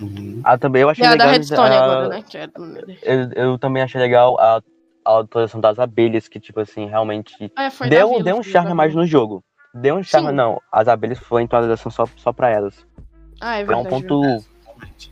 Uhum. 0.00 0.40
Ah, 0.42 0.58
também 0.58 0.82
eu 0.82 0.88
achei 0.88 1.04
E 1.04 1.06
a 1.06 1.10
da 1.10 1.14
legal. 1.14 1.30
Redstone 1.30 1.74
a- 1.76 1.84
agora, 1.84 2.08
né? 2.08 2.24
Que 2.28 2.38
é 2.38 2.46
do 2.48 2.66
Nether. 2.66 2.98
eu, 3.02 3.30
eu 3.52 3.58
também 3.58 3.80
achei 3.82 4.00
legal 4.00 4.36
a, 4.40 4.60
a 5.04 5.18
atualização 5.20 5.60
das 5.60 5.78
abelhas, 5.78 6.26
que, 6.26 6.40
tipo 6.40 6.58
assim, 6.58 6.86
realmente 6.86 7.52
É, 7.56 7.88
deu, 7.88 8.08
Vila, 8.10 8.24
deu 8.24 8.36
um 8.38 8.42
charme 8.42 8.74
mais 8.74 8.92
no 8.92 9.06
jogo. 9.06 9.44
Deu 9.72 9.94
um 9.94 10.02
charme, 10.02 10.30
Sim. 10.30 10.34
não. 10.34 10.60
As 10.72 10.88
abelhas 10.88 11.18
foi 11.20 11.44
atualização 11.44 11.92
só, 11.92 12.06
só 12.16 12.32
pra 12.32 12.50
elas. 12.50 12.84
Ah, 13.40 13.58
é 13.58 13.64
Foi 13.64 13.74
um 13.76 13.82
verdade. 13.84 14.02
ponto. 14.08 14.20
verdade. 14.80 15.09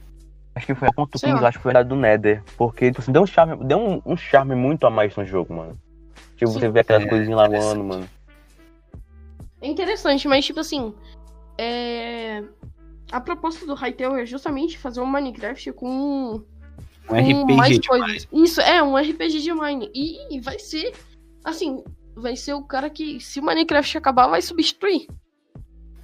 Acho 0.59 0.67
que 0.67 0.75
foi 0.75 0.89
um 0.89 0.93
ponto 0.93 1.17
Sei 1.19 1.29
15, 1.31 1.41
lá. 1.43 1.49
acho 1.49 1.59
que 1.59 1.63
foi 1.63 1.77
a 1.77 1.83
do 1.85 1.95
Nether. 1.95 2.43
Porque, 2.57 2.87
tipo 2.89 3.01
assim, 3.01 3.13
deu 3.13 3.23
um 3.23 3.27
charme, 3.27 3.65
deu 3.65 3.79
um, 3.79 4.03
um 4.05 4.17
charme 4.17 4.55
muito 4.57 4.87
a 4.87 4.91
mais 4.91 5.15
no 5.17 5.25
jogo, 5.25 5.55
mano. 5.55 5.79
Tipo, 6.37 6.51
Sim. 6.51 6.59
você 6.61 6.69
vê 6.69 6.81
aquelas 6.81 7.05
É, 7.05 7.09
coisinhas 7.09 7.39
lá 7.39 7.49
voando, 7.49 7.85
mano. 7.85 8.09
É 9.63 9.69
interessante, 9.69 10.27
mas 10.27 10.45
tipo 10.45 10.61
assim. 10.61 10.93
É... 11.57 12.43
A 13.11 13.21
proposta 13.21 13.65
do 13.65 13.75
Hytale 13.75 14.21
é 14.21 14.27
justamente 14.27 14.77
fazer 14.79 15.01
um 15.01 15.07
Minecraft 15.07 15.73
com 15.73 15.89
Um 15.89 16.45
com 17.07 17.15
RPG 17.17 17.55
mais 17.57 17.79
demais. 17.79 17.87
coisas. 17.87 18.29
Isso, 18.33 18.61
é, 18.61 18.83
um 18.83 18.97
RPG 18.97 19.41
de 19.41 19.53
Mine. 19.55 19.91
E 19.95 20.41
vai 20.41 20.59
ser, 20.59 20.93
assim, 21.45 21.83
vai 22.15 22.35
ser 22.37 22.53
o 22.55 22.63
cara 22.63 22.91
que, 22.91 23.19
se 23.21 23.41
o 23.41 23.43
Minecraft 23.45 23.97
acabar, 23.97 24.27
vai 24.27 24.43
substituir. 24.43 25.07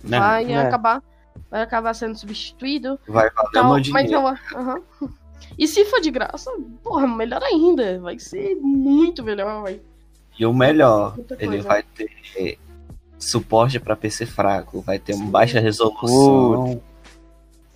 Né? 0.03 0.19
Vai 0.19 0.53
É. 0.53 0.57
acabar. 0.57 1.03
Vai 1.55 1.63
acabar 1.63 1.95
sendo 1.95 2.19
substituído. 2.19 2.99
Vai 3.07 3.31
valer 3.31 3.51
Tal, 3.53 3.65
meu 3.65 3.73
mas 3.93 4.07
dinheiro. 4.11 4.37
eu. 5.01 5.11
E 5.57 5.69
se 5.69 5.85
for 5.85 6.01
de 6.01 6.11
graça, 6.11 6.51
porra, 6.83 7.07
melhor 7.07 7.41
ainda. 7.45 8.01
Vai 8.01 8.19
ser 8.19 8.57
muito 8.61 9.23
melhor, 9.23 9.63
vai. 9.63 9.81
E 10.37 10.45
o 10.45 10.53
melhor, 10.53 11.17
ele 11.39 11.61
vai 11.61 11.85
ter 11.85 12.59
suporte 13.21 13.79
pra 13.79 13.95
PC 13.95 14.27
fraco, 14.27 14.81
vai 14.81 14.99
ter 14.99 15.15
uma 15.15 15.31
baixa 15.31 15.61
resolução. 15.61 16.83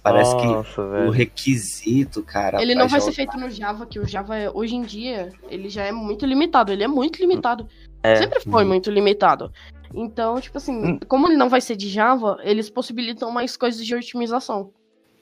Parece 0.03 0.35
que 0.39 0.47
Nossa, 0.47 0.83
o 0.83 0.91
velho. 0.91 1.11
requisito, 1.13 2.21
cara. 2.25 2.61
Ele 2.61 2.75
não 2.75 2.89
vai 2.89 3.01
ser 3.01 3.13
jogar- 3.13 3.33
feito 3.33 3.37
no 3.39 3.49
Java, 3.49 3.87
que 3.87 4.01
o 4.01 4.09
Java, 4.09 4.37
é- 4.37 4.51
hoje 4.51 4.75
em 4.75 4.83
dia, 4.83 5.33
ele 5.49 5.69
já 5.69 5.85
é 5.85 5.93
muito 5.93 6.27
limitado. 6.27 6.73
Ele 6.73 6.83
é 6.83 6.89
muito 6.89 7.21
limitado. 7.21 7.69
É. 8.03 8.17
Sempre 8.17 8.41
foi 8.41 8.63
Uhum. 8.65 8.71
muito 8.71 8.91
limitado. 8.91 9.53
Então, 9.95 10.41
tipo 10.41 10.59
assim, 10.59 10.93
Hum. 10.93 11.01
como 11.09 11.27
ele 11.29 11.37
não 11.37 11.49
vai 11.49 11.61
ser 11.61 11.77
de 11.77 11.89
Java, 11.89 12.39
eles 12.43 12.69
possibilitam 12.71 13.31
mais 13.31 13.57
coisas 13.57 13.85
de 13.85 13.95
otimização. 13.95 14.71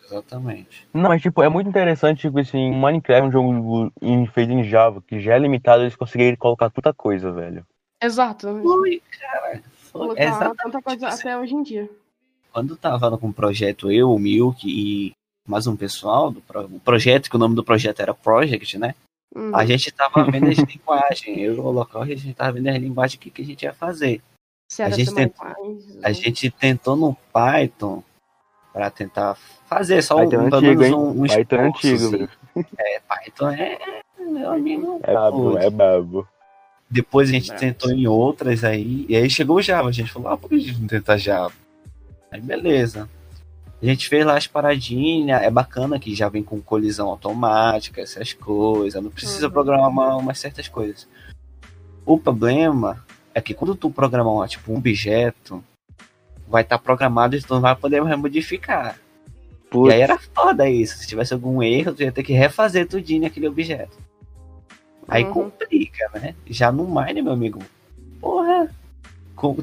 Exatamente. 0.05 0.87
Não, 0.95 1.09
mas 1.09 1.21
tipo, 1.21 1.43
é 1.43 1.49
muito 1.49 1.69
interessante, 1.69 2.21
tipo 2.23 2.39
assim, 2.39 2.71
Minecraft 2.73 3.23
é 3.25 3.29
um 3.29 3.33
jogo 3.33 3.93
em- 4.01 4.27
feito 4.29 4.53
em 4.53 4.63
Java, 4.65 5.03
que 5.07 5.19
já 5.21 5.35
é 5.35 5.39
limitado, 5.39 5.83
eles 5.83 5.97
conseguiram 5.97 6.37
colocar 6.37 6.71
tanta 6.71 6.93
coisa, 6.93 7.33
velho. 7.33 7.67
Exato. 8.03 8.47
Foi, 8.63 9.03
cara. 9.19 9.63
Foi. 9.91 10.01
Colocar 10.01 10.23
Exatamente. 10.23 10.57
tanta 10.59 10.83
coisa 10.83 11.09
assim. 11.09 11.21
até 11.29 11.39
hoje 11.39 11.55
em 11.55 11.63
dia. 11.63 11.91
Quando 12.53 12.77
tava 12.77 13.19
com 13.19 13.29
o 13.29 13.33
projeto 13.33 13.91
eu, 13.91 14.13
o 14.13 14.19
Milk 14.19 14.67
e 14.69 15.13
mais 15.47 15.67
um 15.67 15.77
pessoal 15.77 16.31
do 16.31 16.41
pro- 16.41 16.65
o 16.67 16.81
projeto, 16.81 17.29
que 17.29 17.37
o 17.37 17.39
nome 17.39 17.55
do 17.55 17.65
projeto 17.65 18.01
era 18.01 18.15
Project, 18.15 18.79
né? 18.79 18.95
Uhum. 19.35 19.55
A 19.55 19.67
gente 19.67 19.91
tava 19.93 20.25
vendo 20.31 20.49
as 20.49 20.57
linguagens. 20.59 21.37
Eu 21.39 21.55
e 21.57 21.59
o 21.59 21.71
local, 21.71 22.03
a 22.03 22.07
gente 22.07 22.33
tava 22.35 22.53
vendo 22.53 22.69
as 22.69 22.77
linguagens 22.77 23.19
que, 23.21 23.31
que 23.31 23.43
a 23.43 23.45
gente 23.45 23.63
ia 23.65 23.73
fazer. 23.73 24.23
A 24.81 24.91
gente 24.91 25.13
A 26.03 26.13
gente 26.13 26.51
tentou 26.51 26.97
no 26.97 27.15
Python 27.33 28.03
para 28.73 28.91
tentar 28.91 29.37
fazer 29.67 30.03
só 30.03 30.17
um, 30.17 30.29
Python 30.29 30.51
pelo 30.51 30.57
antigo, 30.57 30.81
menos 30.81 30.87
hein? 30.87 30.95
um, 30.95 31.23
um 31.23 31.27
Python 31.27 31.57
é 31.57 31.69
esforço, 31.69 31.87
antigo, 31.87 31.97
assim. 32.07 32.11
velho. 32.19 32.31
É, 32.79 33.01
Python 33.01 33.51
é, 33.51 33.79
meu 34.19 34.53
amigo. 34.53 35.01
É 35.03 35.15
babo, 35.15 35.59
é 35.59 35.71
babo. 35.71 36.29
Depois 36.91 37.29
a 37.29 37.33
gente 37.33 37.51
É. 37.53 37.55
tentou 37.55 37.91
em 37.91 38.07
outras 38.07 38.65
aí, 38.65 39.07
e 39.09 39.17
aí 39.17 39.29
chegou 39.31 39.57
o 39.57 39.63
Java. 39.63 39.89
A 39.89 39.93
gente 39.93 40.13
falou, 40.13 40.29
ah, 40.29 40.37
por 40.37 40.49
que 40.49 40.57
a 40.57 40.59
gente 40.59 40.81
não 40.81 40.89
tenta 40.89 41.17
Java? 41.17 41.53
Aí 42.31 42.41
beleza. 42.41 43.09
A 43.81 43.85
gente 43.87 44.09
fez 44.09 44.25
lá 44.27 44.37
as 44.37 44.47
paradinhas, 44.47 45.43
é 45.43 45.51
bacana 45.51 45.99
que 45.99 46.15
já 46.15 46.29
vem 46.29 46.43
com 46.43 46.61
colisão 46.61 47.09
automática, 47.09 48.01
essas 48.01 48.33
coisas, 48.33 49.03
não 49.03 49.11
precisa 49.11 49.47
Uhum. 49.47 49.53
programar 49.53 49.89
uma- 49.91 50.17
umas 50.17 50.39
certas 50.39 50.67
coisas. 50.69 51.07
O 52.05 52.19
problema 52.19 53.05
é 53.37 53.41
que 53.43 53.53
quando 53.53 53.75
tu 53.75 53.91
programar 53.91 54.49
tipo, 54.49 54.73
um 54.73 54.79
objeto, 54.79 55.63
vai 56.49 56.63
estar 56.63 56.79
programado 56.79 57.37
e 57.37 57.43
tu 57.43 57.53
não 57.53 57.61
vai 57.61 57.77
poder 57.77 58.01
mais 58.03 58.19
modificar. 58.19 58.99
E 58.99 59.69
Putz, 59.69 59.93
aí 59.93 60.01
era 60.01 60.17
foda 60.19 60.71
isso. 60.71 60.97
Se 60.97 61.07
tivesse 61.07 61.35
algum 61.35 61.63
erro, 61.63 61.93
tu 61.93 62.03
ia 62.03 62.11
ter 62.11 62.23
que 62.23 62.33
refazer 62.33 62.89
tudinho 62.89 63.27
aquele 63.27 63.47
objeto. 63.47 63.95
Aí 65.07 65.25
Uhum. 65.25 65.33
complica, 65.33 66.11
né? 66.15 66.35
Já 66.47 66.73
no 66.73 66.87
Mine, 66.89 67.21
meu 67.21 67.35
amigo, 67.35 67.61
porra, 68.23 68.71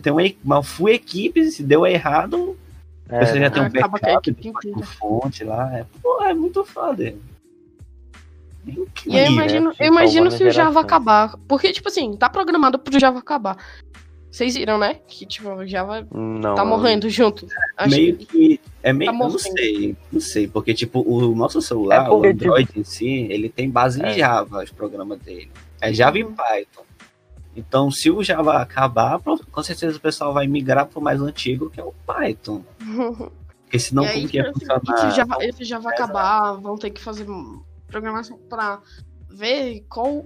tem 0.03 0.13
uma, 0.13 0.21
e- 0.23 0.37
uma 0.43 0.61
full 0.61 0.89
equipe, 0.89 1.43
se 1.49 1.63
deu 1.63 1.83
errado, 1.87 2.55
é, 3.09 3.25
você 3.25 3.39
já 3.39 3.49
tem 3.49 3.63
um 3.63 3.65
Acaba 3.65 3.97
com 3.99 4.05
a 4.05 4.13
backup 4.21 4.51
com 4.71 4.83
fonte 4.83 5.43
lá. 5.43 5.79
É, 5.79 5.85
porra, 5.99 6.29
é 6.29 6.33
muito 6.35 6.63
foda. 6.63 7.15
É 8.65 8.71
E 8.71 8.75
eu 8.77 8.83
incrível. 8.83 9.25
imagino, 9.31 9.69
né? 9.69 9.75
eu 9.79 9.87
imagino 9.87 10.31
se 10.31 10.43
o 10.43 10.51
Java 10.51 10.79
acabar. 10.81 11.37
Porque, 11.47 11.71
tipo 11.73 11.87
assim, 11.89 12.15
tá 12.15 12.29
programado 12.29 12.79
pro 12.79 12.99
Java 12.99 13.19
acabar. 13.19 13.57
Vocês 14.31 14.55
viram, 14.55 14.79
né? 14.79 14.95
Que, 15.07 15.25
tipo, 15.27 15.47
o 15.49 15.67
Java 15.67 16.07
não, 16.11 16.55
tá 16.55 16.63
eu- 16.63 16.65
morrendo 16.65 17.07
junto. 17.09 17.45
Acho 17.77 17.95
meio 17.95 18.17
que-. 18.17 18.59
É 18.81 18.91
meio 18.91 19.11
Tá 19.11 19.17
eu 19.17 19.29
não 19.29 19.37
sei, 19.37 19.95
não 20.11 20.19
sei, 20.19 20.47
porque 20.47 20.73
tipo, 20.73 21.01
o 21.07 21.35
nosso 21.35 21.61
celular, 21.61 22.05
É 22.05 22.09
porque, 22.09 22.27
o 22.27 22.31
Android 22.31 22.69
em 22.75 22.83
si, 22.83 23.27
ele 23.29 23.47
tem 23.49 23.69
base 23.69 24.01
em 24.01 24.05
É. 24.05 24.13
Java, 24.13 24.63
os 24.63 24.71
programas 24.71 25.19
dele. 25.19 25.51
É 25.79 25.93
Java 25.93 26.17
e 26.17 26.23
Uhum. 26.23 26.33
Python. 26.33 26.81
Então, 27.55 27.91
se 27.91 28.09
o 28.09 28.23
Java 28.23 28.53
acabar, 28.57 29.19
com 29.19 29.61
certeza 29.63 29.97
o 29.97 30.01
pessoal 30.01 30.33
vai 30.33 30.47
migrar 30.47 30.87
pro 30.87 30.99
mais 30.99 31.21
antigo, 31.21 31.69
que 31.69 31.79
é 31.79 31.83
o 31.83 31.93
Python. 32.07 32.63
Porque 33.65 33.77
senão 33.77 34.03
e 34.03 34.07
aí, 34.07 34.13
como 34.21 34.29
que 34.29 34.37
ia 34.37 34.43
tipo, 34.45 34.59
funcionar? 34.59 34.97
se 35.11 35.15
já, 35.15 35.25
vai- 35.25 35.51
se 35.51 35.63
já 35.63 35.77
vai 35.79 35.93
acabar, 35.93 36.53
vão 36.53 36.75
ter 36.77 36.89
que 36.89 37.01
fazer 37.01 37.25
programação 37.93 38.37
pra 38.49 38.81
ver 39.29 39.85
qual. 39.89 40.25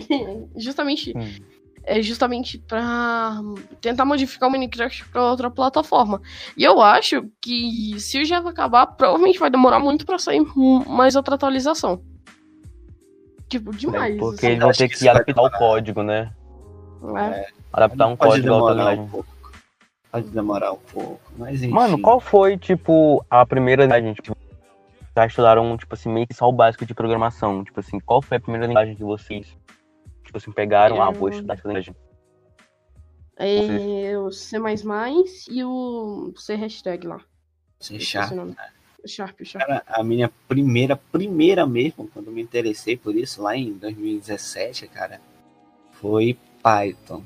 justamente. 0.56 1.12
Hum. 1.16 1.58
É 1.90 2.02
justamente 2.02 2.58
pra 2.58 3.40
tentar 3.80 4.04
modificar 4.04 4.46
o 4.46 4.52
Minecraft 4.52 5.08
pra 5.08 5.30
outra 5.30 5.50
plataforma. 5.50 6.20
E 6.54 6.62
eu 6.62 6.82
acho 6.82 7.24
que 7.40 7.98
se 7.98 8.20
o 8.20 8.26
Java 8.26 8.50
acabar, 8.50 8.86
provavelmente 8.88 9.38
vai 9.38 9.48
demorar 9.48 9.78
muito 9.78 10.04
pra 10.04 10.18
sair 10.18 10.44
mais 10.86 11.16
outra 11.16 11.36
atualização. 11.36 12.02
Tipo, 13.48 13.74
demais. 13.74 14.18
Porque 14.18 14.44
assim. 14.44 14.46
eles 14.48 14.58
vão 14.58 14.72
ter 14.72 14.88
que 14.90 14.98
que 14.98 15.08
adaptar 15.08 15.42
o 15.42 15.50
código, 15.50 16.02
né? 16.02 16.30
É. 17.16 17.46
Adaptar 17.72 18.06
um 18.06 18.16
Pode 18.16 18.32
código 18.32 18.54
demorar 18.54 18.98
um 18.98 19.08
pouco. 19.08 19.38
Pode 20.12 20.28
demorar 20.28 20.72
um 20.72 20.78
pouco. 20.92 21.32
Mas 21.38 21.62
enfim. 21.62 21.72
Mano, 21.72 21.98
qual 22.02 22.20
foi, 22.20 22.58
tipo, 22.58 23.24
a 23.30 23.46
primeira 23.46 23.84
linguagem? 23.84 24.12
Tipo, 24.12 24.36
já 25.18 25.26
estudaram, 25.26 25.76
tipo 25.76 25.92
assim, 25.94 26.08
meio 26.08 26.26
que 26.28 26.34
só 26.34 26.48
o 26.48 26.52
básico 26.52 26.86
de 26.86 26.94
programação. 26.94 27.64
Tipo 27.64 27.80
assim, 27.80 27.98
qual 27.98 28.22
foi 28.22 28.36
a 28.36 28.40
primeira 28.40 28.66
linguagem 28.66 28.94
que 28.94 29.02
vocês, 29.02 29.48
tipo 30.24 30.36
assim, 30.38 30.52
pegaram? 30.52 31.02
Ah, 31.02 31.10
vou 31.10 31.28
Eu- 31.28 31.34
estudar 31.34 31.54
essa 31.54 31.66
linguagem. 31.66 31.94
É 33.36 34.16
o 34.18 34.30
C 34.30 34.56
e 35.50 35.64
o 35.64 36.32
C 36.36 36.54
hashtag 36.54 37.06
lá. 37.06 37.20
C 37.80 37.98
Sharp. 37.98 38.32
Sharp, 39.06 39.40
Sharp. 39.44 39.64
Cara, 39.66 39.82
a 39.86 40.02
minha 40.02 40.30
primeira, 40.48 40.96
primeira 40.96 41.64
mesmo, 41.66 42.08
quando 42.12 42.26
eu 42.28 42.32
me 42.32 42.42
interessei 42.42 42.96
por 42.96 43.14
isso, 43.14 43.42
lá 43.42 43.56
em 43.56 43.72
2017, 43.72 44.88
cara, 44.88 45.20
foi 45.92 46.36
Python. 46.62 47.22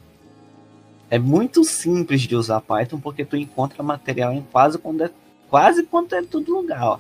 É 1.11 1.19
muito 1.19 1.65
simples 1.65 2.23
de 2.23 2.37
usar 2.37 2.61
Python 2.61 3.01
porque 3.01 3.25
tu 3.25 3.37
encontra 3.37 3.83
material 3.83 4.33
em 4.33 4.43
quase 4.43 4.79
quando 4.79 5.05
é 5.05 5.11
quase 5.49 5.83
quanto 5.83 6.15
é 6.15 6.23
todo 6.23 6.55
lugar, 6.55 6.83
ó. 6.83 6.99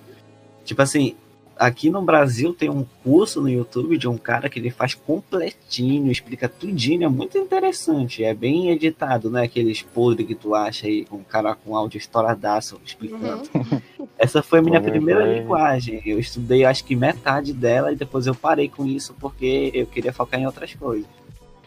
Tipo 0.65 0.83
assim, 0.83 1.15
aqui 1.57 1.91
no 1.91 2.03
Brasil 2.03 2.53
tem 2.53 2.69
um 2.69 2.85
curso 3.05 3.41
no 3.41 3.49
YouTube 3.49 3.97
de 3.97 4.09
um 4.09 4.17
cara 4.17 4.49
que 4.49 4.59
ele 4.59 4.71
faz 4.71 4.95
completinho, 4.95 6.11
explica 6.11 6.49
tudinho, 6.49 7.05
é 7.05 7.09
muito 7.09 7.39
interessante, 7.39 8.25
é 8.25 8.35
bem 8.35 8.71
editado, 8.71 9.31
né? 9.31 9.45
Aqueles 9.45 9.83
podres 9.83 10.27
que 10.27 10.35
tu 10.35 10.55
acha 10.55 10.87
aí, 10.87 11.05
com 11.05 11.17
um 11.17 11.23
cara 11.23 11.55
com 11.55 11.77
áudio 11.77 11.99
estouradaço 11.99 12.81
explicando. 12.85 13.49
Uhum. 13.55 14.09
Essa 14.19 14.43
foi 14.43 14.59
a 14.59 14.63
minha 14.63 14.81
Bom, 14.81 14.89
primeira 14.89 15.25
linguagem. 15.25 16.03
Eu 16.05 16.19
estudei 16.19 16.65
acho 16.65 16.85
que 16.85 16.97
metade 16.97 17.53
dela 17.53 17.93
e 17.93 17.97
depois 17.97 18.27
eu 18.27 18.35
parei 18.35 18.69
com 18.69 18.87
isso 18.87 19.15
porque 19.21 19.71
eu 19.75 19.87
queria 19.87 20.13
focar 20.13 20.41
em 20.41 20.47
outras 20.47 20.75
coisas. 20.75 21.07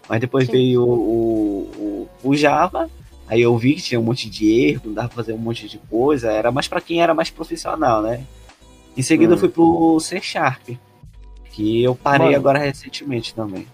Mas 0.08 0.20
depois 0.20 0.46
Sim. 0.46 0.52
veio 0.52 0.84
o, 0.84 0.94
o, 0.94 2.08
o, 2.24 2.30
o 2.30 2.36
Java, 2.36 2.90
aí 3.28 3.42
eu 3.42 3.58
vi 3.58 3.74
que 3.74 3.82
tinha 3.82 4.00
um 4.00 4.04
monte 4.04 4.30
de 4.30 4.52
erro, 4.52 4.82
não 4.86 4.94
dava 4.94 5.08
pra 5.08 5.16
fazer 5.16 5.34
um 5.34 5.38
monte 5.38 5.68
de 5.68 5.78
coisa, 5.90 6.32
era 6.32 6.52
mais 6.52 6.68
pra 6.68 6.80
quem 6.80 7.02
era 7.02 7.14
mais 7.14 7.30
profissional, 7.30 8.02
né? 8.02 8.24
Em 8.96 9.02
seguida 9.02 9.34
eu 9.34 9.38
Hum. 9.38 9.40
fui 9.40 9.50
pro 9.50 10.00
C 10.00 10.22
Sharp, 10.22 10.70
que 11.52 11.84
eu 11.84 11.96
parei 11.96 12.28
Mano. 12.28 12.38
agora 12.38 12.60
recentemente 12.60 13.34
também. 13.36 13.68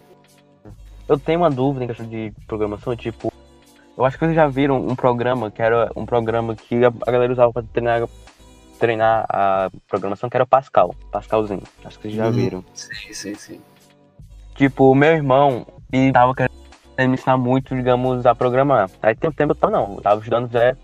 Eu 1.08 1.20
tenho 1.20 1.40
uma 1.40 1.50
dúvida 1.50 1.84
em 1.84 1.88
questão 1.88 2.08
de 2.08 2.32
programação, 2.48 2.96
tipo, 2.96 3.32
eu 3.98 4.06
acho 4.06 4.18
que 4.18 4.26
vocês 4.26 4.36
já 4.36 4.48
viram 4.48 4.78
um 4.86 4.96
programa 4.96 5.52
que 5.52 5.62
era 5.62 5.92
um 5.96 6.06
programa 6.06 6.56
que 6.56 6.76
a 6.86 7.12
galera 7.12 7.32
usava 7.34 7.52
pra 7.52 7.64
treinar, 7.64 8.08
treinar 8.80 9.26
a 9.30 9.70
programação, 9.88 10.30
que 10.30 10.38
era 10.38 10.44
o 10.44 10.48
Pascal, 10.48 10.96
Pascalzinho. 11.12 11.64
Acho 11.84 11.98
que 11.98 12.04
vocês 12.04 12.16
já 12.16 12.28
Uhum. 12.28 12.32
viram. 12.32 12.66
Sim, 12.74 13.14
sim, 13.14 13.36
sim. 13.36 13.62
Tipo, 14.56 14.92
o 14.92 14.96
meu 14.96 15.12
irmão, 15.12 15.66
ele 15.92 16.12
tava 16.14 16.34
querendo 16.34 16.52
me 17.10 17.14
ensinar 17.16 17.38
muito, 17.38 17.76
digamos, 17.76 18.26
a 18.26 18.34
programar. 18.34 18.90
Aí 19.02 19.16
tem 19.16 19.30
um 19.30 19.34
tempo 19.34 19.52
eu 19.52 19.56
tava, 19.56 19.74
não, 19.74 19.96
eu 19.96 20.02
tava 20.02 20.20
estudando 20.20 20.50
já 20.52 20.76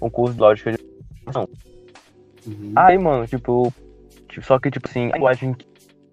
um 0.00 0.08
curso 0.10 0.34
de 0.34 0.40
lógica 0.40 0.72
de 0.72 0.78
programação. 1.24 1.48
Uhum. 2.46 2.72
Aí, 2.76 2.98
mano, 2.98 3.26
tipo, 3.26 3.72
tipo, 4.28 4.44
só 4.44 4.58
que, 4.58 4.70
tipo 4.70 4.88
assim, 4.88 5.10
a 5.10 5.16
linguagem 5.16 5.54
que 5.54 5.66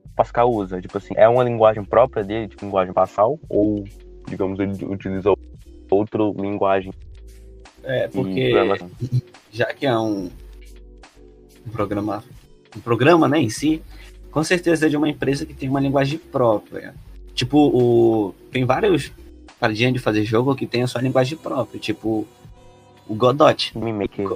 o 0.05 0.15
Pascal 0.15 0.51
usa, 0.51 0.82
tipo 0.82 0.98
assim, 0.98 1.13
é 1.17 1.27
uma 1.27 1.44
linguagem 1.44 1.84
própria 1.84 2.24
dele, 2.24 2.48
tipo, 2.48 2.65
linguagem 2.65 2.94
Pascal, 2.94 3.39
ou, 3.50 3.84
digamos, 4.27 4.60
ele 4.60 4.86
utiliza 4.86 5.34
outra 5.89 6.24
linguagem 6.38 6.91
é, 7.86 8.08
porque 8.08 8.51
já 9.51 9.67
que 9.67 9.86
é 9.86 9.98
um, 9.98 10.29
um 11.65 11.72
programa, 11.72 12.24
um 12.75 12.79
programa, 12.79 13.27
né, 13.27 13.39
em 13.39 13.50
si, 13.50 13.82
com 14.32 14.44
certeza 14.44 14.88
é 14.88 14.89
de 14.89 14.98
uma 14.98 15.08
empresa 15.08 15.46
que 15.46 15.53
tem 15.53 15.70
uma 15.70 15.79
linguagem 15.79 16.17
própria. 16.17 16.96
Tipo, 17.36 17.58
o, 17.58 18.36
tem 18.51 18.65
vários 18.65 19.12
paradinhas 19.60 19.94
de 19.94 20.00
fazer 20.00 20.25
jogo 20.25 20.55
que 20.55 20.65
tem 20.65 20.82
a 20.82 20.88
sua 20.88 21.01
linguagem 21.01 21.38
própria, 21.38 21.79
tipo 21.79 22.27
o 23.08 23.13
Godot, 23.13 23.72
Game 23.75 23.94
Maker, 23.94 24.36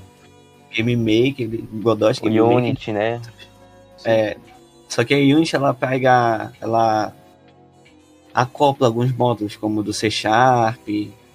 Game 0.71 0.95
Maker, 0.95 1.49
Godot, 1.81 2.21
Game 2.21 2.39
Maker, 2.39 2.57
Unity, 2.57 2.91
né? 2.91 3.21
é, 4.05 4.37
só 4.87 5.03
que 5.03 5.13
a 5.13 5.17
Unity 5.17 5.55
ela 5.55 5.73
pega, 5.73 6.51
ela 6.61 7.13
acopla 8.33 8.87
alguns 8.87 9.11
módulos 9.11 9.55
como 9.55 9.81
o 9.81 9.83
do 9.83 9.93
C 9.93 10.09
Sharp, 10.09 10.87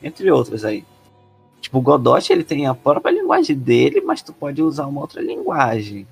entre 0.02 0.30
outros 0.30 0.64
aí. 0.64 0.84
Tipo, 1.60 1.78
o 1.78 1.82
Godot 1.82 2.32
ele 2.32 2.44
tem 2.44 2.66
a 2.66 2.74
própria 2.74 3.12
linguagem 3.12 3.56
dele, 3.56 4.00
mas 4.00 4.22
tu 4.22 4.32
pode 4.32 4.62
usar 4.62 4.86
uma 4.86 5.00
outra 5.00 5.22
linguagem. 5.22 6.06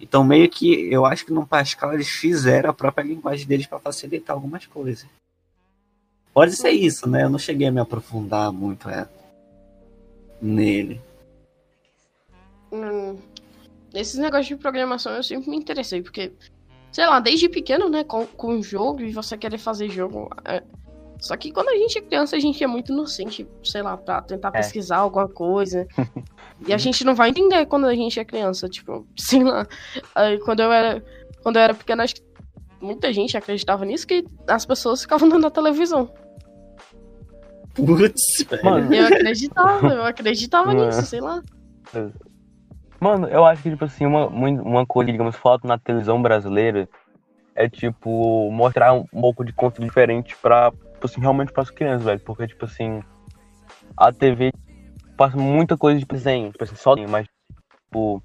Então 0.00 0.24
meio 0.24 0.48
que 0.48 0.92
eu 0.92 1.06
acho 1.06 1.24
que 1.24 1.32
no 1.32 1.46
Pascal 1.46 1.94
eles 1.94 2.08
fizeram 2.08 2.70
a 2.70 2.74
própria 2.74 3.04
linguagem 3.04 3.46
deles 3.46 3.66
para 3.66 3.78
facilitar 3.78 4.34
algumas 4.34 4.66
coisas. 4.66 5.06
Pode 6.34 6.56
ser 6.56 6.70
isso, 6.70 7.08
né? 7.08 7.24
Eu 7.24 7.30
não 7.30 7.38
cheguei 7.38 7.68
a 7.68 7.72
me 7.72 7.80
aprofundar 7.80 8.52
muito 8.52 8.88
é, 8.88 9.06
nele. 10.40 11.00
Hum, 12.72 13.18
Esses 13.94 14.18
negócios 14.18 14.48
de 14.48 14.56
programação 14.56 15.12
eu 15.14 15.22
sempre 15.22 15.50
me 15.50 15.56
interessei, 15.56 16.00
porque, 16.02 16.32
sei 16.90 17.06
lá, 17.06 17.20
desde 17.20 17.48
pequeno, 17.48 17.88
né, 17.88 18.02
com, 18.04 18.26
com 18.26 18.62
jogo 18.62 19.02
e 19.02 19.12
você 19.12 19.36
querer 19.36 19.58
fazer 19.58 19.90
jogo. 19.90 20.30
é, 20.44 20.62
Só 21.20 21.36
que 21.36 21.52
quando 21.52 21.68
a 21.68 21.76
gente 21.76 21.98
é 21.98 22.00
criança, 22.00 22.34
a 22.34 22.40
gente 22.40 22.64
é 22.64 22.66
muito 22.66 22.90
inocente, 22.92 23.46
sei 23.62 23.82
lá, 23.82 23.96
pra 23.96 24.22
tentar 24.22 24.48
É. 24.48 24.52
pesquisar 24.52 24.96
alguma 24.96 25.28
coisa. 25.28 25.86
e 26.66 26.72
a 26.72 26.78
gente 26.78 27.04
não 27.04 27.14
vai 27.14 27.28
entender 27.28 27.66
quando 27.66 27.86
a 27.86 27.94
gente 27.94 28.18
é 28.18 28.24
criança, 28.24 28.68
tipo, 28.68 29.06
sei 29.18 29.44
lá. 29.44 29.66
Aí, 30.14 30.38
quando 30.40 30.60
eu 30.60 30.72
era. 30.72 31.04
Quando 31.42 31.56
eu 31.56 31.62
era 31.62 31.74
pequena, 31.74 32.04
acho 32.04 32.14
que 32.16 32.22
muita 32.80 33.12
gente 33.12 33.36
acreditava 33.36 33.84
nisso, 33.84 34.06
que 34.06 34.24
as 34.48 34.64
pessoas 34.64 35.02
ficavam 35.02 35.28
na 35.28 35.50
televisão. 35.50 36.10
Putz, 37.74 38.44
velho. 38.48 38.64
Mano, 38.64 38.94
Eu 38.94 39.06
acreditava, 39.06 39.88
eu 39.88 40.04
acreditava 40.04 40.72
é. 40.72 40.86
nisso, 40.86 41.06
sei 41.06 41.20
lá. 41.20 41.42
Mano, 43.02 43.26
eu 43.26 43.44
acho 43.44 43.60
que, 43.64 43.70
tipo 43.70 43.84
assim, 43.84 44.06
uma, 44.06 44.28
uma 44.28 44.86
coisa, 44.86 45.10
digamos, 45.10 45.34
falta 45.34 45.66
na 45.66 45.76
televisão 45.76 46.22
brasileira 46.22 46.88
é, 47.52 47.68
tipo, 47.68 48.48
mostrar 48.52 48.92
um 48.92 49.04
pouco 49.06 49.44
de 49.44 49.52
conteúdo 49.52 49.88
diferente 49.88 50.36
pra, 50.36 50.70
tipo 50.70 51.06
assim, 51.06 51.20
realmente 51.20 51.52
pras 51.52 51.68
crianças, 51.68 52.04
velho. 52.04 52.20
Porque, 52.20 52.46
tipo 52.46 52.64
assim, 52.64 53.02
a 53.96 54.12
TV 54.12 54.52
passa 55.16 55.36
muita 55.36 55.76
coisa 55.76 55.98
de 55.98 56.06
desenho, 56.06 56.52
tipo 56.52 56.62
assim, 56.62 56.76
só 56.76 56.94
desenho, 56.94 57.10
mas, 57.10 57.26
tipo, 57.88 58.22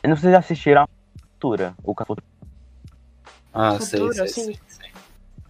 eu 0.00 0.08
não 0.08 0.14
sei 0.16 0.16
se 0.16 0.22
vocês 0.30 0.34
assistiram 0.36 0.82
a 0.82 0.88
Futura, 1.32 1.74
o 1.82 1.92
Futura, 1.92 2.22
Ah, 3.52 3.72
Futura, 3.80 4.14
sei, 4.14 4.28
sim. 4.28 4.44
sei, 4.44 4.58
sei. 4.68 4.90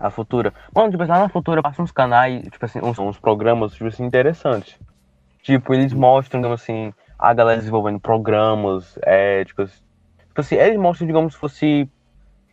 a 0.01 0.09
Futura. 0.09 0.55
Mano, 0.75 0.91
tipo 0.91 1.03
assim, 1.03 1.13
lá 1.13 1.19
na 1.19 1.29
Futura 1.29 1.63
passa 1.63 1.83
uns 1.83 1.93
canais, 1.93 2.43
tipo 2.45 2.65
assim, 2.65 2.79
uns, 2.83 2.99
uns 2.99 3.19
programas, 3.19 3.75
tipo 3.75 3.89
assim, 3.89 4.07
interessantes. 4.07 4.79
Tipo, 5.43 5.75
eles 5.75 5.93
mostram, 5.93 6.41
digamos 6.41 6.63
assim, 6.63 6.95
a 7.19 7.33
galera 7.35 7.59
desenvolvendo 7.59 8.01
programas, 8.01 8.99
é, 9.03 9.45
tipo 9.45 9.63
assim, 9.63 9.75
tipo 10.29 10.41
assim, 10.41 10.55
eles 10.57 10.79
mostram, 10.79 11.07
digamos, 11.07 11.35
se 11.35 11.39
fosse, 11.39 11.89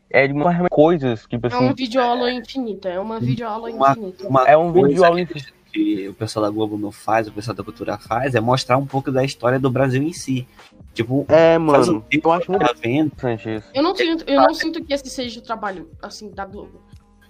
é, 0.09 0.27
digamos, 0.27 0.47
realmente 0.49 0.69
coisas, 0.71 1.25
tipo 1.25 1.47
É 1.47 1.49
assim, 1.53 1.65
uma 1.65 1.73
videoaula 1.73 2.31
infinita, 2.31 2.89
é 2.89 2.99
uma 2.99 3.19
videoaula 3.19 3.69
Uma- 3.71 3.91
infinita. 3.91 4.27
Uma 4.27 4.43
É 4.47 4.55
um 4.57 4.71
coisa 4.71 4.87
vídeo 4.87 5.05
aula 5.05 5.25
que, 5.25 5.43
que 5.73 6.09
o 6.09 6.13
pessoal 6.13 6.45
da 6.45 6.51
Globo 6.51 6.77
não 6.77 6.91
faz, 6.91 7.27
o 7.27 7.31
pessoal 7.31 7.55
da 7.55 7.63
cultura 7.63 7.97
faz, 7.97 8.35
é 8.35 8.39
mostrar 8.39 8.77
um 8.77 8.85
pouco 8.85 9.11
da 9.11 9.23
história 9.23 9.59
do 9.59 9.69
Brasil 9.71 10.01
em 10.03 10.13
si. 10.13 10.47
Tipo, 10.93 11.25
é, 11.29 11.57
um 11.57 11.61
mano, 11.61 12.01
tempo 12.09 12.27
eu 12.27 12.31
acho 12.33 12.51
muito 12.51 12.65
tá 12.65 12.71
interessante 12.87 13.55
isso. 13.55 13.67
Eu 13.73 13.81
não 13.81 13.95
sinto, 13.95 14.23
eu 14.29 14.41
não 14.41 14.53
sinto 14.53 14.83
que 14.83 14.93
esse 14.93 15.09
seja 15.09 15.39
o 15.39 15.43
trabalho, 15.43 15.89
assim, 16.01 16.29
da 16.29 16.45
Globo. 16.45 16.81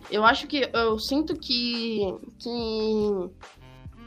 Eu 0.09 0.25
acho 0.25 0.47
que. 0.47 0.67
Eu 0.73 0.97
sinto 0.99 1.35
que. 1.35 2.13
que. 2.39 3.29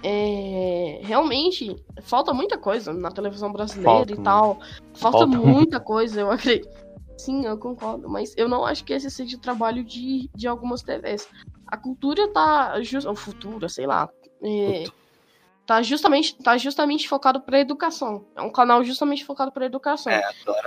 É, 0.06 1.00
realmente 1.02 1.74
falta 2.02 2.34
muita 2.34 2.58
coisa 2.58 2.92
na 2.92 3.10
televisão 3.10 3.50
brasileira 3.50 3.90
Falta, 3.90 4.12
e 4.12 4.16
tal. 4.22 4.58
Falta, 4.92 5.18
Falta 5.18 5.26
muita 5.26 5.80
coisa, 5.80 6.20
eu 6.20 6.30
acredito. 6.30 6.68
Sim, 7.16 7.46
eu 7.46 7.56
concordo, 7.56 8.08
mas 8.08 8.34
eu 8.36 8.46
não 8.48 8.66
acho 8.66 8.84
que 8.84 8.92
esse 8.92 9.10
seja 9.10 9.36
o 9.36 9.40
trabalho 9.40 9.82
de, 9.82 10.28
de 10.34 10.46
algumas 10.46 10.82
TVs. 10.82 11.26
A 11.66 11.76
cultura 11.78 12.28
tá. 12.28 12.80
Just, 12.82 13.06
ou 13.06 13.14
futura, 13.16 13.68
sei 13.68 13.86
lá. 13.86 14.08
é, 14.42 14.84
tá, 15.64 15.80
justamente, 15.80 16.36
tá 16.36 16.58
justamente 16.58 17.08
focado 17.08 17.40
pra 17.40 17.58
educação. 17.60 18.26
É 18.36 18.42
um 18.42 18.50
canal 18.50 18.84
justamente 18.84 19.24
focado 19.24 19.50
pra 19.52 19.64
educação. 19.64 20.12
É, 20.12 20.22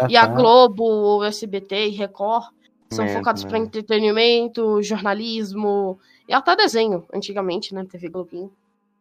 E 0.10 0.18
a 0.18 0.26
tá- 0.26 0.34
Globo, 0.34 1.18
o 1.20 1.24
SBT 1.24 1.90
e 1.90 1.92
Record 1.92 2.46
são 2.90 3.06
Mesmo, 3.06 3.20
focados 3.20 3.44
para 3.44 3.60
entretenimento, 3.60 4.82
jornalismo 4.82 6.00
e 6.28 6.34
até 6.34 6.56
desenho, 6.56 7.06
antigamente, 7.14 7.74
né? 7.76 7.86
TV 7.86 8.10
Globinho. 8.10 8.52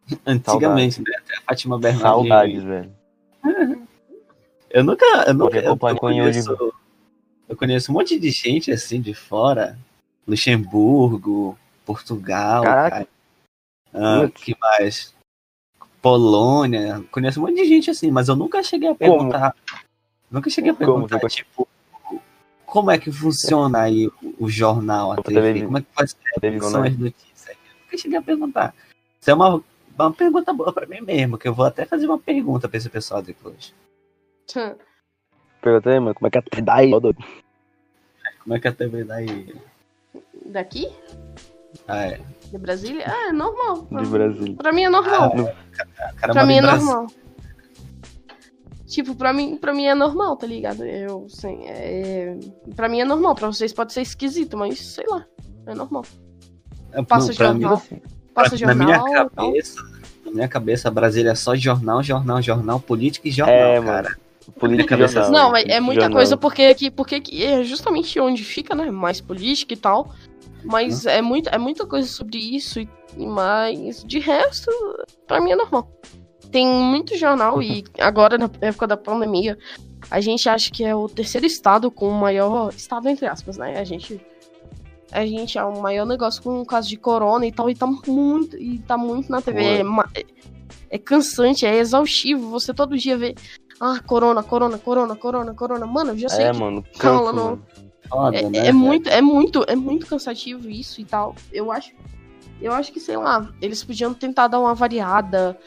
Antigamente, 0.26 1.00
né? 1.00 1.16
Até 1.18 1.36
a 1.36 1.40
Fátima 1.42 1.78
Bernardes. 1.78 2.28
Saudades, 2.28 2.62
velho. 2.62 2.92
Eu 4.68 4.84
nunca. 4.84 5.04
Eu, 5.26 5.32
nunca, 5.32 5.58
eu, 5.58 5.78
eu 5.80 5.96
conheço, 5.96 6.74
eu 7.48 7.56
conheço 7.56 7.90
um 7.90 7.94
monte 7.94 8.18
de 8.18 8.30
gente 8.30 8.70
assim 8.70 9.00
de 9.00 9.14
fora. 9.14 9.78
Luxemburgo, 10.26 11.56
Portugal, 11.84 12.64
Caraca. 12.64 12.90
cara. 12.90 13.08
Ah, 13.94 14.28
que 14.28 14.54
mais? 14.60 15.14
Polônia. 16.02 17.02
Conheço 17.10 17.40
um 17.40 17.44
monte 17.44 17.54
de 17.54 17.64
gente 17.64 17.90
assim, 17.90 18.10
mas 18.10 18.28
eu 18.28 18.36
nunca 18.36 18.62
cheguei 18.62 18.90
a 18.90 18.94
perguntar. 18.94 19.54
Nunca 20.30 20.50
cheguei 20.50 20.72
a 20.72 20.74
Como? 20.74 21.06
perguntar, 21.06 21.28
tipo, 21.28 21.66
como 22.66 22.90
é 22.90 22.98
que 22.98 23.10
funciona 23.10 23.82
aí 23.82 24.10
o, 24.38 24.50
jornal, 24.50 25.12
a 25.12 25.16
TV? 25.22 25.64
Como 25.64 25.78
é 25.78 25.80
que 25.80 25.88
faz 25.94 26.16
são 26.60 26.82
né? 26.82 26.88
as 26.88 26.98
notícias? 26.98 27.48
Eu 27.48 27.80
nunca 27.84 27.96
cheguei 27.96 28.18
a 28.18 28.22
perguntar. 28.22 28.74
Isso 29.20 29.30
é 29.30 29.34
uma, 29.34 29.62
uma 30.04 30.12
pergunta 30.12 30.52
boa 30.52 30.72
pra 30.72 30.86
mim 30.86 31.00
mesmo, 31.00 31.38
que 31.38 31.48
eu 31.48 31.54
vou 31.54 31.66
até 31.66 31.84
fazer 31.84 32.06
uma 32.06 32.18
pergunta 32.18 32.68
pra 32.68 32.76
esse 32.76 32.88
pessoal 32.88 33.22
depois. 33.22 33.74
Perguntei, 35.60 35.98
mano, 35.98 36.14
como 36.14 36.26
é 36.26 36.30
que 36.30 36.38
é 36.38 36.42
a 36.58 36.60
daí? 36.60 36.90
Como 36.90 38.54
é 38.54 38.60
que 38.60 38.68
a 38.68 38.72
TV 38.72 39.04
daí? 39.04 39.54
Daqui? 40.46 40.88
Ah, 41.88 42.06
é. 42.06 42.20
De 42.50 42.58
Brasília? 42.58 43.04
Ah, 43.06 43.28
é 43.28 43.32
normal. 43.32 43.86
De 43.90 44.06
Brasília. 44.06 44.56
Pra 44.56 44.72
mim 44.72 44.84
é 44.84 44.88
normal. 44.88 45.32
A 45.98 46.12
cara 46.12 46.32
pra 46.32 46.46
mim 46.46 46.54
é 46.56 46.62
Brasília. 46.62 46.94
normal. 46.94 47.06
Tipo, 48.86 49.16
pra 49.16 49.32
mim, 49.32 49.56
pra 49.56 49.74
mim 49.74 49.86
é 49.86 49.94
normal, 49.94 50.36
tá 50.36 50.46
ligado? 50.46 50.84
Eu, 50.84 51.28
sim, 51.28 51.66
é... 51.66 52.38
Pra 52.76 52.88
mim 52.88 53.00
é 53.00 53.04
normal, 53.04 53.34
pra 53.34 53.48
vocês 53.48 53.72
pode 53.72 53.92
ser 53.92 54.02
esquisito, 54.02 54.56
mas 54.56 54.78
sei 54.78 55.04
lá, 55.08 55.26
é 55.66 55.74
normal. 55.74 56.04
É, 56.92 57.02
Passa 57.02 57.28
não, 57.28 57.34
pra 57.34 57.52
mim, 57.52 57.62
jornal. 57.62 57.82
Passa 58.36 58.50
na 58.52 58.56
jornal 58.74 58.86
minha 58.86 58.96
e 58.96 59.14
tal. 59.14 59.30
cabeça, 59.30 59.82
na 60.24 60.30
minha 60.32 60.48
cabeça, 60.48 60.90
Brasília 60.90 61.30
é 61.30 61.34
só 61.34 61.56
jornal, 61.56 62.02
jornal, 62.02 62.40
jornal, 62.42 62.78
política 62.78 63.26
e 63.28 63.30
jornal, 63.32 63.56
É, 63.56 63.82
cara. 63.82 64.16
Política 64.60 64.68
Minha 64.68 64.82
e 64.82 64.86
cabeça- 64.86 65.22
jornal. 65.22 65.42
Não, 65.44 65.50
mas 65.50 65.64
é 65.68 65.80
muita 65.80 66.02
Jornal. 66.02 66.18
coisa 66.18 66.36
porque 66.36 66.62
aqui, 66.62 66.88
porque 66.90 67.14
aqui 67.16 67.44
é 67.44 67.64
justamente 67.64 68.20
onde 68.20 68.44
fica, 68.44 68.74
né? 68.76 68.90
Mais 68.92 69.20
política 69.20 69.74
e 69.74 69.76
tal. 69.76 70.14
Mas 70.64 71.04
é, 71.06 71.20
muito, 71.20 71.48
é 71.48 71.58
muita 71.58 71.84
coisa 71.86 72.06
sobre 72.08 72.38
isso, 72.38 72.80
mas 73.16 74.04
de 74.04 74.18
resto, 74.20 74.70
pra 75.26 75.40
mim 75.40 75.50
é 75.52 75.56
normal. 75.56 75.90
Tem 76.50 76.66
muito 76.66 77.16
jornal 77.16 77.60
e 77.62 77.84
agora, 77.98 78.38
na 78.38 78.48
época 78.60 78.86
da 78.86 78.96
pandemia, 78.96 79.58
a 80.10 80.20
gente 80.20 80.48
acha 80.48 80.70
que 80.70 80.84
é 80.84 80.94
o 80.94 81.08
terceiro 81.08 81.46
estado 81.46 81.90
com 81.90 82.08
o 82.08 82.14
maior. 82.14 82.72
Estado 82.74 83.08
entre 83.08 83.26
aspas, 83.26 83.56
né? 83.56 83.78
A 83.78 83.84
gente. 83.84 84.20
A 85.16 85.24
gente 85.24 85.56
é 85.56 85.64
o 85.64 85.80
maior 85.80 86.04
negócio 86.04 86.42
com 86.42 86.60
o 86.60 86.66
caso 86.66 86.90
de 86.90 86.98
corona 86.98 87.46
e 87.46 87.50
tal, 87.50 87.70
e 87.70 87.74
tá 87.74 87.86
muito, 87.86 88.54
e 88.54 88.78
tá 88.80 88.98
muito 88.98 89.32
na 89.32 89.40
TV. 89.40 89.62
É, 89.62 89.82
é- 90.90 90.98
cansante, 90.98 91.64
é 91.64 91.74
exaustivo. 91.78 92.50
Você 92.50 92.74
todo 92.74 92.98
dia 92.98 93.16
vê. 93.16 93.34
Ah, 93.80 93.98
corona, 94.06 94.42
corona, 94.42 94.76
corona, 94.76 95.16
corona, 95.16 95.54
corona. 95.54 95.86
Mano, 95.86 96.10
eu 96.10 96.18
já 96.18 96.28
sei 96.28 96.44
É, 96.44 96.52
que 96.52 96.58
mano, 96.58 96.84
não. 97.02 97.32
mano. 97.32 97.62
Foda, 98.10 98.36
é, 98.36 98.42
né, 98.50 98.66
é 98.66 98.72
muito, 98.72 99.08
é 99.08 99.22
muito, 99.22 99.64
é 99.66 99.74
muito 99.74 100.06
cansativo 100.06 100.68
isso 100.68 101.00
e 101.00 101.04
tal. 101.06 101.34
Eu 101.50 101.72
acho, 101.72 101.92
eu 102.60 102.74
acho 102.74 102.92
que 102.92 103.00
sei 103.00 103.16
lá, 103.16 103.50
eles 103.62 103.82
podiam 103.82 104.12
tentar 104.12 104.48
dar 104.48 104.60
uma 104.60 104.74
variada. 104.74 105.58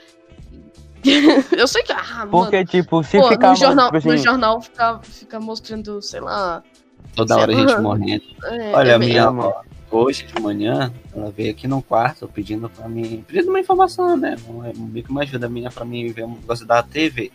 eu 1.58 1.68
sei 1.68 1.82
que, 1.82 1.92
ah, 1.92 2.20
mano, 2.20 2.30
Porque, 2.30 2.64
tipo, 2.66 3.04
se 3.04 3.18
pô, 3.20 3.30
ficar... 3.30 3.50
no 3.50 3.56
jornal, 3.56 3.86
tipo 3.88 3.98
assim, 3.98 4.10
no 4.10 4.18
jornal 4.18 4.62
fica, 4.62 5.00
fica 5.02 5.40
mostrando, 5.40 6.00
sei 6.04 6.20
lá. 6.20 6.62
Toda 7.20 7.38
hora 7.38 7.52
a 7.52 7.56
gente 7.56 7.82
morrendo. 7.82 8.24
é, 8.46 8.72
Olha, 8.74 8.92
é 8.92 8.96
a 8.96 9.00
minha 9.00 9.26
avó, 9.28 9.62
hoje 9.92 10.26
de 10.26 10.42
manhã, 10.42 10.92
ela 11.16 11.32
veio 11.32 11.52
aqui 11.52 11.68
no 11.68 11.82
quarto 11.82 12.28
pedindo 12.28 12.70
pra 12.70 12.88
mim, 12.88 13.24
pedindo 13.28 13.50
uma 13.50 13.60
informação, 13.60 14.16
né? 14.18 14.36
Um, 14.48 14.62
meio 14.86 15.06
que 15.06 15.12
uma 15.12 15.22
ajuda 15.24 15.48
minha 15.50 15.70
pra 15.72 15.84
mim 15.86 16.12
ver 16.12 16.26
um 16.26 16.36
negócio 16.36 16.66
da 16.66 16.82
TV. 16.84 17.32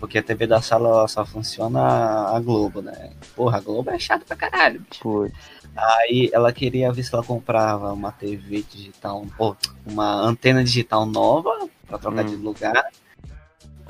Porque 0.00 0.18
a 0.18 0.22
TV 0.22 0.46
da 0.46 0.60
sala 0.60 1.08
só 1.08 1.24
funciona 1.24 1.80
a 2.28 2.38
Globo, 2.40 2.80
né? 2.80 3.10
Porra, 3.34 3.56
a 3.58 3.60
Globo 3.60 3.90
é 3.90 3.98
chato 3.98 4.24
pra 4.24 4.36
caralho. 4.36 4.80
bicho. 4.88 5.30
Aí 5.76 6.28
ela 6.32 6.52
queria 6.52 6.92
ver 6.92 7.02
se 7.02 7.12
ela 7.14 7.22
comprava 7.24 7.92
uma 7.92 8.12
TV 8.12 8.64
digital, 8.70 9.24
ou 9.38 9.56
uma 9.86 10.20
antena 10.20 10.62
digital 10.62 11.04
nova 11.06 11.68
pra 11.86 11.98
trocar 11.98 12.24
Hum. 12.24 12.28
de 12.28 12.36
lugar. 12.36 12.86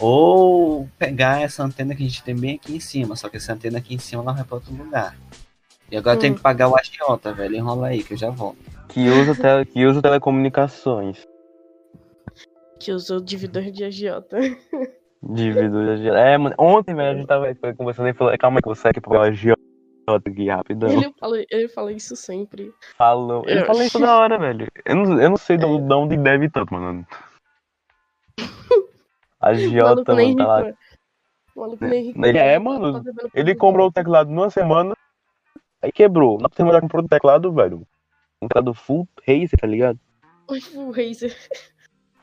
Ou 0.00 0.88
pegar 0.98 1.40
essa 1.42 1.62
antena 1.64 1.94
que 1.94 2.02
a 2.04 2.06
gente 2.06 2.22
tem 2.22 2.36
bem 2.36 2.54
aqui 2.56 2.76
em 2.76 2.80
cima, 2.80 3.16
só 3.16 3.28
que 3.28 3.36
essa 3.36 3.52
antena 3.52 3.78
aqui 3.78 3.94
em 3.94 3.98
cima 3.98 4.22
ela 4.22 4.32
vai 4.32 4.44
pra 4.44 4.56
outro 4.56 4.72
lugar. 4.74 5.16
E 5.90 5.96
agora 5.96 6.16
Hum. 6.16 6.20
tem 6.20 6.34
que 6.34 6.40
pagar 6.40 6.68
o 6.68 6.76
agiota, 6.76 7.32
velho. 7.32 7.56
Enrola 7.56 7.88
aí 7.88 8.02
que 8.04 8.14
eu 8.14 8.18
já 8.18 8.30
volto. 8.30 8.58
que 8.88 9.08
usa, 9.10 9.34
tele, 9.34 9.64
que 9.66 9.84
usa 9.86 10.00
telecomunicações. 10.00 11.26
Que 12.80 12.92
usou 12.92 13.20
dividor 13.20 13.64
de 13.64 13.84
agiota. 13.84 14.38
Dívido. 15.22 15.80
É, 16.16 16.38
mano, 16.38 16.54
ontem, 16.58 16.94
velho, 16.94 17.10
a 17.10 17.14
gente 17.18 17.26
tava 17.26 17.52
foi 17.60 17.74
conversando 17.74 18.08
e 18.08 18.14
falou, 18.14 18.38
calma 18.38 18.58
aí 18.58 18.62
que 18.62 18.68
você 18.68 18.92
pra 18.92 19.00
pegar 19.02 19.30
o 19.30 19.32
Giota 19.32 19.60
aqui 20.24 20.48
rapidão. 20.48 20.88
Ele 20.90 21.12
fala, 21.18 21.36
ele 21.50 21.68
fala 21.68 21.92
isso 21.92 22.14
sempre. 22.16 22.72
Falou. 22.96 23.42
Ele 23.46 23.60
Eu- 23.62 23.66
fala 23.66 23.84
isso 23.84 23.98
da 23.98 24.16
hora, 24.16 24.38
velho. 24.38 24.66
Eu 24.86 24.94
não, 24.96 25.20
eu 25.20 25.30
não 25.30 25.36
sei 25.36 25.56
de 25.56 25.64
onde, 25.66 25.86
de 25.88 25.94
onde 25.94 26.16
deve 26.16 26.48
tanto, 26.48 26.72
mano. 26.72 27.04
A 29.40 29.46
maluco 29.52 29.70
Giota, 29.70 30.14
nem 30.14 30.34
mano, 30.34 30.36
tá 30.36 30.46
lá. 30.46 30.74
O 31.54 31.60
maluco 31.60 31.84
nem 31.84 32.04
rico. 32.06 32.26
Ele 32.26 32.38
é, 32.38 32.54
Tá 32.54 32.60
mano. 32.60 33.02
Ele 33.34 33.54
comprou 33.54 33.88
o 33.88 33.92
teclado 33.92 34.30
numa 34.30 34.50
semana, 34.50 34.94
aí 35.82 35.92
quebrou. 35.92 36.38
Na 36.38 36.48
semana 36.54 36.80
comprou 36.80 37.04
o 37.04 37.08
teclado, 37.08 37.52
velho. 37.52 37.86
Um 38.42 38.48
teclado 38.48 38.74
full 38.74 39.08
Razer, 39.26 39.58
tá 39.60 39.66
ligado? 39.66 39.98
O 40.74 40.90
Razer. 40.90 41.36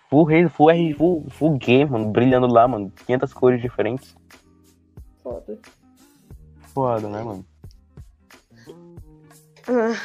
Full 0.10 0.24
Razer, 0.24 0.50
full 0.50 0.72
R, 0.72 0.94
full, 0.94 1.26
full 1.30 1.58
game, 1.58 1.90
mano. 1.90 2.12
Brilhando 2.12 2.48
lá, 2.48 2.68
mano. 2.68 2.92
500 3.06 3.34
cores 3.34 3.62
diferentes. 3.62 4.16
Foda. 5.22 5.60
Foda, 6.74 7.08
né, 7.08 7.24
mano? 7.24 7.46
Ah, 9.68 9.96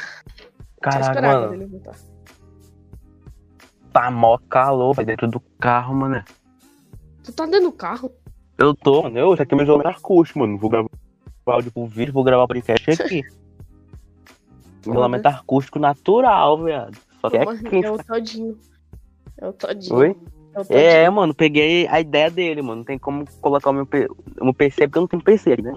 Caraca, 0.81 1.21
mano. 1.21 1.81
Tá 3.91 4.09
mó 4.09 4.37
calor, 4.49 4.93
vai 4.93 5.05
dentro 5.05 5.27
do 5.27 5.39
carro, 5.59 5.93
mano. 5.93 6.23
Tu 7.23 7.31
tá 7.33 7.45
dentro 7.45 7.63
do 7.69 7.71
carro? 7.71 8.11
Eu 8.57 8.73
tô, 8.75 9.03
mano. 9.03 9.17
Eu, 9.17 9.33
isso 9.33 9.41
aqui 9.43 9.53
é 9.53 9.55
meu 9.55 9.63
isolamento 9.63 9.97
acústico, 9.97 10.39
mano. 10.39 10.57
Vou 10.57 10.69
gravar 10.69 10.89
áudio 11.45 11.71
pro 11.71 11.85
vídeo, 11.85 12.13
vou 12.13 12.23
gravar 12.23 12.47
podcast 12.47 12.89
aqui. 13.01 13.23
isolamento 14.81 15.25
acústico 15.27 15.79
natural, 15.79 16.63
viado. 16.63 16.97
Só 17.19 17.29
que 17.29 17.37
é 17.37 17.45
quente. 17.45 17.85
é 17.85 17.91
o 17.91 17.97
Todinho. 18.03 18.57
É 19.37 19.47
o 19.47 19.53
Todinho. 19.53 19.95
Oi? 19.95 20.15
É 20.53 20.59
o 20.59 20.65
Todinho. 20.65 20.79
É, 20.79 21.09
mano, 21.09 21.33
peguei 21.33 21.87
a 21.87 21.99
ideia 21.99 22.29
dele, 22.31 22.61
mano. 22.61 22.77
Não 22.77 22.83
tem 22.85 22.97
como 22.97 23.25
colocar 23.39 23.69
o 23.69 23.73
meu, 23.73 23.85
P- 23.85 24.07
o 24.39 24.45
meu 24.45 24.53
PC, 24.53 24.87
porque 24.87 24.97
eu 24.97 25.01
não 25.01 25.07
tenho 25.07 25.23
PC 25.23 25.53
aqui, 25.53 25.61
né? 25.61 25.75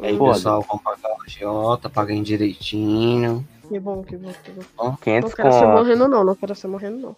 Aí, 0.00 0.16
Foda. 0.16 0.32
pessoal, 0.34 0.64
vamos 0.66 0.82
pagar 0.82 1.10
o 1.16 1.22
agiota, 1.22 1.88
paguem 1.90 2.22
direitinho. 2.22 3.46
Que 3.68 3.78
bom, 3.78 4.02
que 4.02 4.16
bom, 4.16 4.32
que 4.42 4.50
bom. 4.52 4.62
Não 4.78 4.96
500 4.96 5.34
quero 5.34 5.52
ser 5.52 5.66
morrendo, 5.66 6.08
não. 6.08 6.24
Não 6.24 6.34
quero 6.34 6.54
ser 6.54 6.66
morrendo, 6.68 6.98
não. 6.98 7.16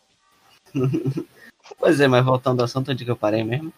Pois 1.78 2.00
é, 2.00 2.06
mas 2.08 2.24
voltando 2.24 2.60
ao 2.60 2.64
assunto 2.64 2.90
onde 2.90 3.04
que 3.04 3.10
eu 3.10 3.16
parei 3.16 3.42
mesmo. 3.44 3.72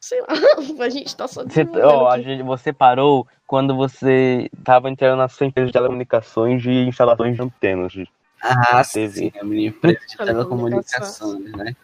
Sei 0.00 0.20
lá, 0.20 0.26
a 0.84 0.88
gente 0.88 1.16
tá 1.16 1.26
só 1.26 1.42
Você, 1.42 1.64
desenvolvendo 1.64 1.86
ó, 1.86 2.10
a 2.10 2.20
gente- 2.20 2.42
você 2.42 2.72
parou 2.72 3.26
quando 3.46 3.74
você 3.74 4.48
tava 4.64 4.88
entrando 4.90 5.18
na 5.18 5.28
sua 5.28 5.46
empresa 5.46 5.66
de 5.68 5.72
telecomunicações 5.72 6.64
e 6.64 6.70
instalações 6.88 7.34
de 7.36 7.42
antenas. 7.42 7.92
Ah, 8.40 8.84
TV. 8.84 9.08
sim, 9.08 9.32
a 9.40 9.44
minha 9.44 9.68
empresa 9.68 9.98
de 10.06 10.16
telecomunicações, 10.16 11.52
né? 11.52 11.74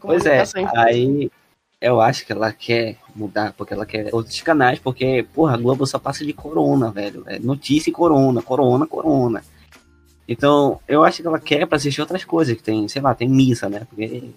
Pois 0.00 0.26
é, 0.26 0.44
aí 0.76 1.30
eu 1.80 2.00
acho 2.00 2.26
que 2.26 2.32
ela 2.32 2.52
quer 2.52 2.96
mudar, 3.14 3.54
porque 3.54 3.72
ela 3.72 3.86
quer 3.86 4.14
outros 4.14 4.42
canais, 4.42 4.78
porque, 4.78 5.26
porra, 5.32 5.54
a 5.54 5.56
Globo 5.56 5.86
só 5.86 5.98
passa 5.98 6.24
de 6.26 6.32
corona, 6.34 6.90
velho. 6.90 7.24
É 7.26 7.38
notícia 7.38 7.88
e 7.88 7.92
corona, 7.92 8.42
corona, 8.42 8.86
corona. 8.86 9.42
Então, 10.30 10.78
eu 10.86 11.02
acho 11.02 11.20
que 11.20 11.26
ela 11.26 11.40
quer 11.40 11.66
pra 11.66 11.74
assistir 11.74 12.00
outras 12.00 12.24
coisas, 12.24 12.56
que 12.56 12.62
tem, 12.62 12.86
sei 12.86 13.02
lá, 13.02 13.12
tem 13.16 13.28
missa, 13.28 13.68
né? 13.68 13.80
Porque 13.80 14.30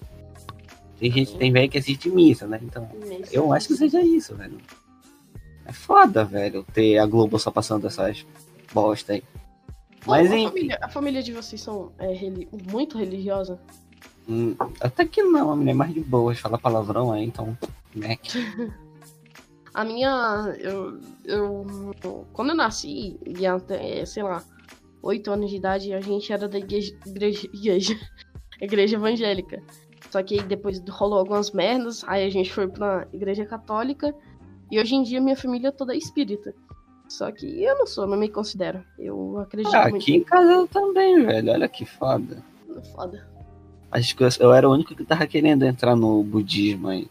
tem 1.00 1.12
gente, 1.12 1.38
tem 1.38 1.52
velho 1.52 1.70
que 1.70 1.78
assiste 1.78 2.10
missa, 2.10 2.48
né? 2.48 2.60
Então, 2.64 2.90
eu 3.32 3.54
acho 3.54 3.68
que 3.68 3.76
seja 3.76 4.02
isso, 4.02 4.36
velho. 4.36 4.58
É 5.68 5.72
foda, 5.72 6.26
velho, 6.26 6.66
ter 6.74 6.98
a 6.98 7.06
Globo 7.06 7.38
só 7.38 7.52
passando 7.52 7.86
essas 7.86 8.26
bosta 8.74 9.14
aí. 9.14 9.24
Mas, 10.08 10.32
a, 10.32 10.36
enfim, 10.36 10.48
família, 10.50 10.80
a 10.82 10.90
família 10.90 11.22
de 11.22 11.32
vocês 11.32 11.62
são 11.62 11.92
é, 12.00 12.12
muito 12.72 12.98
religiosa? 12.98 13.60
hum, 14.28 14.56
até 14.82 15.06
que 15.06 15.22
não, 15.22 15.52
a 15.52 15.56
mulher 15.56 15.72
é 15.72 15.76
mais 15.76 15.94
de 15.94 16.00
boas, 16.00 16.40
fala 16.40 16.58
palavrão 16.58 17.12
aí, 17.12 17.24
então, 17.24 17.56
Mac. 17.94 18.20
A 19.76 19.84
minha. 19.84 20.56
Eu, 20.60 21.00
eu. 21.26 21.66
Quando 22.32 22.50
eu 22.50 22.56
nasci, 22.56 23.20
e 23.26 23.44
até, 23.44 24.06
sei 24.06 24.22
lá, 24.22 24.44
oito 25.04 25.30
anos 25.32 25.50
de 25.52 25.58
idade, 25.58 25.94
a 25.94 26.02
gente 26.02 26.32
era 26.34 26.48
da 26.48 26.58
igreja. 26.58 26.96
Igreja, 27.06 27.48
igreja, 27.54 28.00
igreja 28.62 28.96
evangélica. 28.96 29.62
Só 30.10 30.22
que 30.24 30.40
aí 30.40 30.46
depois 30.46 30.82
rolou 30.90 31.20
algumas 31.20 31.52
merdas, 31.52 32.04
aí 32.08 32.26
a 32.26 32.30
gente 32.30 32.52
foi 32.54 32.68
pra 32.68 33.08
igreja 33.14 33.46
católica. 33.46 34.14
E 34.72 34.80
hoje 34.80 34.96
em 34.96 35.04
dia 35.04 35.20
minha 35.22 35.36
família 35.36 35.72
toda 35.72 35.94
é 35.94 35.98
espírita. 35.98 36.54
Só 37.10 37.32
que 37.32 37.46
eu 37.64 37.78
não 37.78 37.86
sou, 37.86 38.08
não 38.08 38.18
me 38.18 38.30
considero. 38.30 38.84
Eu 38.98 39.38
acredito 39.40 39.76
Ah, 39.76 39.84
muito. 39.90 39.98
aqui 39.98 40.16
em 40.16 40.24
casa 40.24 40.52
eu 40.52 40.68
também, 40.68 41.24
velho, 41.26 41.52
olha 41.52 41.68
que 41.68 41.86
foda. 41.86 42.44
Foda. 42.96 43.28
Acho 43.92 44.16
que 44.16 44.24
eu, 44.24 44.30
eu 44.40 44.52
era 44.54 44.68
o 44.68 44.74
único 44.74 44.96
que 44.96 45.04
tava 45.06 45.28
querendo 45.28 45.64
entrar 45.64 45.96
no 45.96 46.24
budismo 46.24 46.88
aí. 46.88 47.08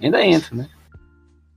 Ainda 0.00 0.24
entro, 0.24 0.56
né? 0.56 0.68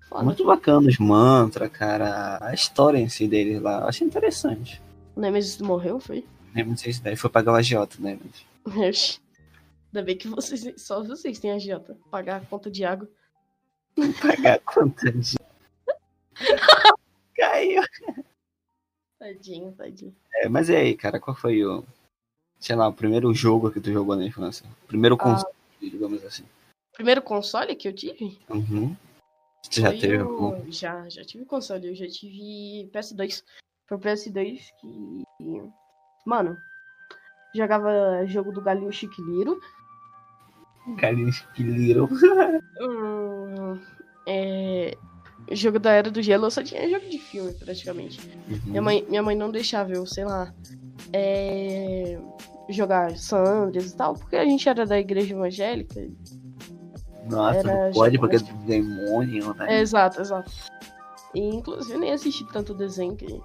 Foda. 0.09 0.23
Muito 0.23 0.43
bacana 0.45 0.87
os 0.89 0.97
mantras, 0.97 1.69
cara. 1.71 2.37
A 2.41 2.53
história 2.53 2.97
em 2.97 3.07
si 3.07 3.27
deles 3.27 3.61
lá. 3.61 3.81
Eu 3.81 3.87
achei 3.87 4.05
interessante. 4.07 4.81
O 5.19 5.21
Nemesis 5.21 5.59
morreu, 5.59 5.99
foi? 5.99 6.25
Não 6.55 6.77
sei 6.77 6.93
se 6.93 7.03
daí 7.03 7.13
foi 7.13 7.29
pagar 7.29 7.51
o 7.51 7.55
agiota, 7.55 7.97
né? 7.99 8.17
Ainda 8.65 10.01
bem 10.01 10.15
que 10.17 10.29
vocês, 10.29 10.81
só 10.81 11.03
vocês 11.03 11.37
têm 11.39 11.51
agiota. 11.51 11.97
Pagar 12.09 12.37
a 12.37 12.45
conta 12.45 12.71
de 12.71 12.85
água. 12.85 13.05
Pagar 14.21 14.53
a 14.53 14.59
conta 14.59 15.11
de. 15.11 15.35
Caiu. 17.35 17.83
Tadinho, 19.19 19.73
tadinho. 19.73 20.15
É, 20.35 20.47
mas 20.47 20.69
e 20.69 20.75
aí, 20.77 20.95
cara, 20.95 21.19
qual 21.19 21.35
foi 21.35 21.65
o. 21.65 21.83
Sei 22.57 22.73
lá, 22.77 22.87
o 22.87 22.93
primeiro 22.93 23.33
jogo 23.33 23.69
que 23.71 23.81
tu 23.81 23.91
jogou 23.91 24.15
na 24.15 24.23
infância? 24.23 24.65
Primeiro 24.87 25.15
Ah. 25.15 25.17
console, 25.17 25.53
digamos 25.81 26.23
assim. 26.23 26.45
Primeiro 26.93 27.21
console 27.21 27.75
que 27.75 27.89
eu 27.89 27.93
tive? 27.93 28.39
Uhum. 28.49 28.95
Tu 29.69 29.81
já 29.81 29.89
foi 29.89 29.99
teve 29.99 30.17
algum? 30.19 30.71
Já, 30.71 31.09
já 31.09 31.25
tive 31.25 31.43
console. 31.43 31.87
Eu 31.87 31.95
já 31.95 32.07
tive 32.07 32.89
PS2. 32.93 33.43
Foi 33.89 33.97
o 33.97 33.99
PS2 33.99 34.59
que. 34.79 35.23
Mano, 36.25 36.55
jogava 37.53 38.23
jogo 38.27 38.51
do 38.51 38.61
Galinho 38.61 38.93
Chiquiliro. 38.93 39.59
Que 41.55 41.63
little. 41.63 42.07
Hum, 42.81 43.79
é, 44.25 44.97
jogo 45.51 45.79
da 45.79 45.91
Era 45.91 46.09
do 46.09 46.21
Gelo, 46.21 46.45
eu 46.45 46.51
só 46.51 46.63
tinha 46.63 46.89
jogo 46.89 47.09
de 47.09 47.19
filme, 47.19 47.53
praticamente. 47.53 48.19
Minha 48.65 48.81
mãe, 48.81 49.05
minha 49.09 49.21
mãe 49.21 49.35
não 49.35 49.51
deixava 49.51 49.91
eu, 49.91 50.05
sei 50.05 50.25
lá, 50.25 50.53
é, 51.13 52.17
jogar 52.69 53.15
San 53.17 53.43
Andreas 53.43 53.91
e 53.91 53.95
tal, 53.95 54.13
porque 54.13 54.35
a 54.35 54.45
gente 54.45 54.67
era 54.67 54.85
da 54.85 54.99
igreja 54.99 55.33
evangélica. 55.33 56.07
Nossa, 57.29 57.59
Era 57.59 57.85
não 57.87 57.91
pode 57.91 58.17
porque 58.17 58.37
é 58.37 58.39
demônio, 58.65 59.53
né? 59.55 59.77
É, 59.77 59.81
exato, 59.81 60.21
exato. 60.21 60.51
E, 61.35 61.39
inclusive, 61.39 61.97
nem 61.97 62.11
assisti 62.11 62.45
tanto 62.51 62.73
desenho 62.73 63.15
que. 63.15 63.39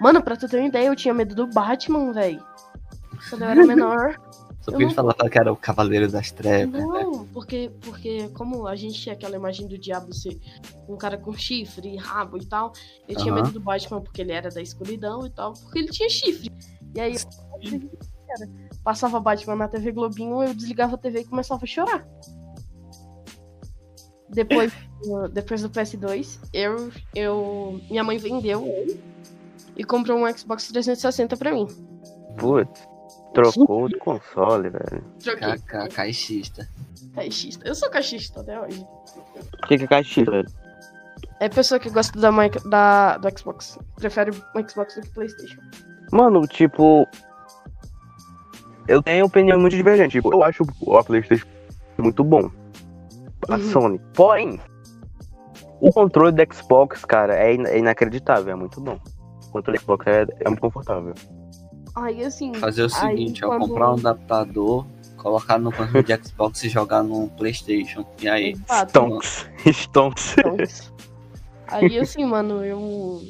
Mano, 0.00 0.22
pra 0.22 0.36
tu 0.36 0.48
ter 0.48 0.58
uma 0.58 0.68
ideia, 0.68 0.88
eu 0.88 0.96
tinha 0.96 1.12
medo 1.12 1.34
do 1.34 1.46
Batman, 1.46 2.12
velho. 2.12 2.42
Quando 3.28 3.42
eu 3.42 3.48
era 3.48 3.66
menor. 3.66 4.20
Só 4.60 4.72
porque 4.72 4.84
eles 4.84 4.96
não- 4.96 5.04
falavam 5.04 5.28
que 5.30 5.38
era 5.38 5.52
o 5.52 5.56
Cavaleiro 5.56 6.10
das 6.10 6.30
Trevas, 6.30 6.78
né? 6.78 6.86
Não, 6.86 7.26
porque, 7.28 7.70
porque 7.80 8.28
como 8.30 8.66
a 8.66 8.76
gente 8.76 9.00
tinha 9.00 9.14
aquela 9.14 9.34
imagem 9.36 9.66
do 9.66 9.78
diabo 9.78 10.12
ser 10.12 10.38
um 10.86 10.96
cara 10.96 11.16
com 11.16 11.32
chifre, 11.32 11.96
rabo 11.96 12.36
e 12.36 12.44
tal, 12.44 12.72
eu 13.08 13.16
tinha 13.16 13.32
medo 13.32 13.50
do 13.50 13.60
Batman 13.60 14.02
porque 14.02 14.20
ele 14.20 14.32
era 14.32 14.50
da 14.50 14.60
escuridão 14.60 15.24
e 15.24 15.30
tal, 15.30 15.54
porque 15.54 15.78
ele 15.78 15.88
tinha 15.88 16.08
chifre. 16.10 16.52
E 16.94 17.00
aí 17.00 17.14
eu 17.14 18.50
passava 18.84 19.18
Batman 19.18 19.56
na 19.56 19.68
TV 19.68 19.90
Globinho, 19.90 20.42
eu 20.42 20.52
desligava 20.52 20.96
a 20.96 20.98
TV 20.98 21.20
e 21.20 21.24
começava 21.24 21.64
a 21.64 21.66
chorar. 21.66 22.06
Depois, 24.28 24.70
depois 25.32 25.62
do 25.62 25.70
PS2, 25.70 26.38
eu, 26.52 26.92
eu, 27.14 27.80
minha 27.90 28.04
mãe 28.04 28.18
vendeu 28.18 28.66
ele 28.66 29.00
e 29.78 29.84
comprou 29.84 30.18
um 30.18 30.36
Xbox 30.36 30.68
360 30.68 31.36
pra 31.36 31.52
mim. 31.52 31.66
Putz, 32.36 32.86
trocou 33.32 33.88
de 33.88 33.96
console, 33.98 34.70
velho. 34.70 35.04
Troquei. 35.22 35.56
KK, 35.58 35.88
caixista. 35.94 36.68
Caixista. 37.14 37.66
Eu 37.66 37.74
sou 37.74 37.88
caixista 37.90 38.40
até 38.40 38.60
hoje. 38.60 38.84
O 39.62 39.66
que 39.66 39.78
que 39.78 39.84
é 39.84 39.86
caixinha, 39.86 40.26
velho? 40.26 40.48
É 41.40 41.48
pessoa 41.48 41.78
que 41.78 41.88
gosta 41.90 42.18
da, 42.18 42.30
da, 42.68 43.16
do 43.18 43.38
Xbox. 43.38 43.78
Prefere 43.96 44.30
o 44.30 44.68
Xbox 44.68 44.94
do 44.96 45.02
que 45.02 45.08
o 45.08 45.12
PlayStation. 45.14 45.60
Mano, 46.12 46.40
tipo. 46.46 47.06
Eu 48.88 49.02
tenho 49.02 49.26
opinião 49.26 49.58
muito 49.60 49.76
divergente. 49.76 50.12
Tipo, 50.12 50.32
eu 50.32 50.42
acho 50.42 50.64
o 50.80 51.04
PlayStation 51.04 51.46
muito 51.98 52.24
bom. 52.24 52.50
A 53.48 53.54
Uhum. 53.56 53.70
Sony. 53.70 54.00
Porém, 54.14 54.60
o 55.80 55.92
controle 55.92 56.32
do 56.32 56.54
Xbox, 56.54 57.04
cara, 57.04 57.34
é, 57.36 57.54
in- 57.54 57.66
é 57.66 57.78
inacreditável. 57.78 58.52
É 58.52 58.56
muito 58.56 58.80
bom. 58.80 58.98
O 59.60 59.62
controle 59.86 60.06
é, 60.06 60.26
é 60.44 60.48
muito 60.48 60.60
confortável. 60.60 61.14
Aí, 61.94 62.24
assim. 62.24 62.54
Fazer 62.54 62.82
o 62.82 62.84
aí, 62.86 62.90
seguinte, 62.90 63.44
ó, 63.44 63.48
quando- 63.48 63.68
comprar 63.68 63.90
um 63.90 63.94
adaptador, 63.94 64.86
colocar 65.16 65.58
no 65.58 65.72
controle 65.72 66.04
de 66.04 66.16
Xbox 66.28 66.62
e 66.64 66.68
jogar 66.68 67.02
no 67.02 67.28
Playstation. 67.30 68.04
E 68.20 68.28
aí? 68.28 68.52
Exato. 68.52 68.90
Stonks. 68.90 69.50
Stonks. 69.72 70.36
Então, 70.38 70.56
Aí, 71.66 71.98
assim, 71.98 72.24
mano, 72.24 72.64
eu. 72.64 73.20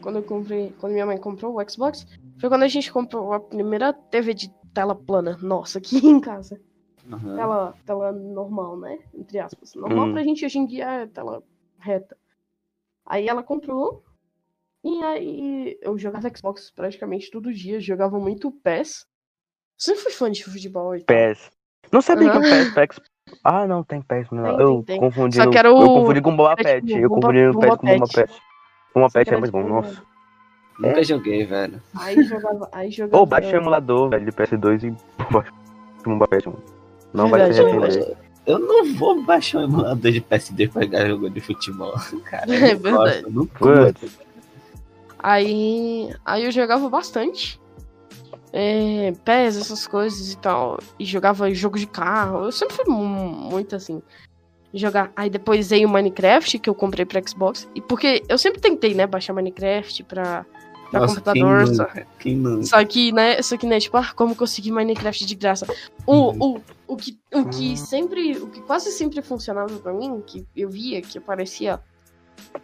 quando 0.00 0.16
eu 0.16 0.22
comprei. 0.22 0.72
Quando 0.78 0.92
minha 0.92 1.04
mãe 1.06 1.18
comprou 1.18 1.58
o 1.60 1.70
Xbox, 1.70 2.06
foi 2.38 2.48
quando 2.48 2.62
a 2.62 2.68
gente 2.68 2.90
comprou 2.92 3.32
a 3.32 3.40
primeira 3.40 3.92
TV 3.92 4.32
de 4.34 4.50
tela 4.72 4.94
plana. 4.94 5.36
Nossa, 5.42 5.78
aqui 5.78 5.98
em 6.06 6.20
casa. 6.20 6.58
Aham. 7.12 7.34
Tela, 7.36 7.74
tela 7.84 8.12
normal, 8.12 8.78
né? 8.78 8.98
Entre 9.14 9.38
aspas. 9.38 9.74
Normal 9.74 10.06
Hum. 10.06 10.12
pra 10.12 10.22
gente 10.22 10.46
hoje 10.46 10.58
em 10.58 10.64
dia 10.66 10.84
é 11.02 11.06
tela 11.06 11.42
reta. 11.78 12.16
Aí 13.04 13.26
ela 13.28 13.42
comprou. 13.42 14.04
E 14.84 15.02
aí 15.02 15.78
eu 15.82 15.98
jogava 15.98 16.30
Xbox 16.34 16.70
praticamente 16.70 17.30
todo 17.30 17.52
dia. 17.52 17.80
Jogava 17.80 18.18
muito 18.18 18.50
PES. 18.50 19.04
Sempre 19.78 20.02
fui 20.02 20.12
fã 20.12 20.30
de 20.30 20.44
futebol 20.44 20.94
e 20.96 21.02
tal. 21.04 21.16
PES. 21.16 21.50
Não 21.92 22.00
sabia 22.00 22.30
que 22.30 22.38
o. 22.38 22.40
PES 22.40 22.68
Xbox. 22.72 23.00
Ah, 23.44 23.66
não, 23.66 23.84
tem 23.84 24.00
PES. 24.02 24.30
Não. 24.30 24.42
Tem, 24.42 24.52
eu 24.66 24.74
tem, 24.76 24.84
tem. 24.84 25.00
confundi. 25.00 25.36
Só 25.36 25.44
no- 25.44 25.50
que 25.50 25.58
era 25.58 25.68
Eu 25.68 25.76
o- 25.76 25.86
confundi 26.00 26.20
com 26.22 26.34
Bomba 26.36 26.56
Pet. 26.56 26.86
tipo 26.86 26.98
Eu 26.98 27.08
Bomba- 27.08 27.20
confundi 27.28 27.46
o 27.46 27.58
PES 27.60 27.76
com 27.76 27.86
Bomba 27.86 28.06
Pet. 28.12 28.32
Bomba 28.94 29.08
Pet 29.10 29.34
é 29.34 29.36
muito 29.36 29.52
bom, 29.52 29.62
tipo- 29.62 29.74
nossa. 29.74 30.02
Nunca 30.78 31.04
joguei, 31.04 31.44
velho. 31.44 31.82
Aí 31.94 32.22
jogava. 32.22 32.68
Aí 32.72 32.90
jogava. 32.90 33.18
Ou 33.18 33.26
baixa 33.26 33.54
o 33.56 33.60
emulador, 33.60 34.08
velho, 34.08 34.24
de 34.24 34.32
PS2 34.32 34.82
e 34.82 34.96
Bomba 36.04 36.26
Pet, 36.26 36.46
mano. 36.48 36.62
Não 37.12 37.28
vai 37.28 37.52
se 37.52 37.62
Verdade, 37.62 37.78
arrepender. 37.86 38.16
Eu 38.46 38.58
não 38.58 38.94
vou 38.94 39.22
baixar 39.22 39.58
um 39.58 39.64
emulador 39.64 40.10
de 40.10 40.20
PSD 40.22 40.68
pra 40.68 40.82
jogar 40.82 41.06
jogo 41.06 41.28
de 41.28 41.40
futebol. 41.40 41.92
Cara, 42.24 42.46
É 42.48 42.72
eu 42.72 42.78
verdade. 42.78 42.82
gosto, 42.96 43.26
eu 43.26 43.30
não 43.30 43.46
curto. 43.46 44.08
Aí, 45.22 46.14
aí 46.24 46.44
eu 46.44 46.50
jogava 46.50 46.88
bastante. 46.88 47.60
É, 48.52 49.12
PES, 49.24 49.56
essas 49.58 49.86
coisas 49.86 50.32
e 50.32 50.38
tal. 50.38 50.78
E 50.98 51.04
jogava 51.04 51.52
jogo 51.54 51.78
de 51.78 51.86
carro. 51.86 52.44
Eu 52.44 52.52
sempre 52.52 52.74
fui 52.74 52.84
mu- 52.92 53.04
muito 53.06 53.76
assim. 53.76 54.02
Jogar. 54.72 55.12
Aí 55.14 55.28
depois 55.30 55.70
veio 55.70 55.88
o 55.88 55.92
Minecraft, 55.92 56.58
que 56.58 56.68
eu 56.70 56.74
comprei 56.74 57.04
pra 57.04 57.20
Xbox. 57.26 57.68
E 57.74 57.80
porque 57.80 58.22
eu 58.28 58.38
sempre 58.38 58.60
tentei, 58.60 58.94
né, 58.94 59.06
baixar 59.06 59.32
Minecraft 59.34 60.02
pra, 60.04 60.44
pra 60.90 61.00
Nossa, 61.00 61.14
computador. 61.20 61.64
Quem 61.64 61.74
só, 61.74 61.82
nunca? 61.82 62.06
Quem 62.18 62.36
nunca? 62.36 62.62
só 62.66 62.84
que, 62.84 63.12
né, 63.12 63.42
só 63.42 63.56
que, 63.56 63.66
né, 63.66 63.78
tipo, 63.80 63.96
ah, 63.96 64.12
como 64.14 64.34
conseguir 64.34 64.70
Minecraft 64.72 65.24
de 65.26 65.34
graça? 65.34 65.66
O, 66.06 66.54
o, 66.54 66.60
o, 66.88 66.96
que, 66.96 67.18
o 67.34 67.44
que 67.46 67.76
sempre, 67.76 68.36
o 68.38 68.48
que 68.48 68.60
quase 68.62 68.90
sempre 68.92 69.20
funcionava 69.22 69.76
pra 69.78 69.92
mim, 69.92 70.22
que 70.26 70.46
eu 70.56 70.68
via, 70.70 71.00
que 71.02 71.18
aparecia 71.18 71.80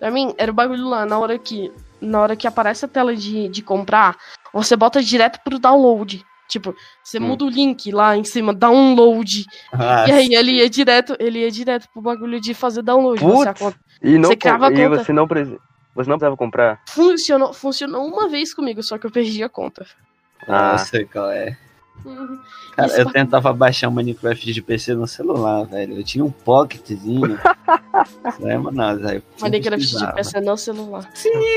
pra 0.00 0.10
mim, 0.10 0.32
era 0.38 0.50
o 0.50 0.54
bagulho 0.54 0.88
lá, 0.88 1.04
na 1.06 1.18
hora 1.18 1.38
que, 1.38 1.72
na 2.00 2.20
hora 2.20 2.36
que 2.36 2.46
aparece 2.46 2.84
a 2.84 2.88
tela 2.88 3.14
de, 3.16 3.48
de 3.48 3.62
comprar, 3.62 4.16
você 4.52 4.76
bota 4.76 5.02
direto 5.02 5.40
pro 5.44 5.58
download. 5.58 6.24
Tipo, 6.48 6.74
você 7.02 7.18
Hum. 7.18 7.22
muda 7.22 7.44
o 7.44 7.48
link 7.48 7.90
lá 7.90 8.16
em 8.16 8.22
cima, 8.22 8.54
download. 8.54 9.44
Ah, 9.72 10.04
E 10.08 10.12
aí 10.12 10.34
ele 10.34 10.52
ia 10.52 10.70
direto, 10.70 11.16
ele 11.18 11.40
ia 11.40 11.50
direto 11.50 11.88
pro 11.92 12.00
bagulho 12.00 12.40
de 12.40 12.54
fazer 12.54 12.82
download. 12.82 13.20
Você, 13.20 13.46
Putz! 13.48 13.60
conta- 13.60 13.78
E, 14.02 14.16
não, 14.18 14.28
Você 14.28 14.36
criava 14.36 14.68
a 14.68 14.72
e 14.72 14.76
conta. 14.88 15.04
você 15.04 15.12
não 15.12 15.26
precisa. 15.26 15.58
Você 15.94 16.10
não 16.10 16.16
precisava 16.18 16.36
comprar? 16.36 16.80
funcionou, 16.88 17.52
funcionou 17.54 18.06
uma 18.06 18.28
vez 18.28 18.52
comigo, 18.54 18.82
só 18.82 18.96
que 18.98 19.06
eu 19.06 19.10
perdi 19.10 19.42
a 19.42 19.48
conta. 19.48 19.86
ah, 20.46 20.72
Ah. 20.74 20.78
sei 20.78 21.04
qual 21.06 21.30
é. 21.30 21.56
Uhum. 22.06 22.38
Cara, 22.76 22.88
Isso 22.88 22.96
eu 23.00 23.04
pra- 23.04 23.12
tentava 23.14 23.52
baixar 23.52 23.88
o 23.88 23.92
Minecraft 23.92 24.52
de 24.52 24.62
PC 24.62 24.94
no 24.94 25.06
celular, 25.06 25.64
velho. 25.64 25.96
Eu 25.98 26.04
tinha 26.04 26.24
um 26.24 26.30
pocketzinho. 26.30 27.38
Lembra 28.40 28.70
nada, 28.72 29.10
aí 29.10 29.16
eu 29.16 29.22
Minecraft 29.40 29.86
de. 29.98 30.12
PC 30.14 30.40
no 30.40 30.56
celular. 30.56 31.10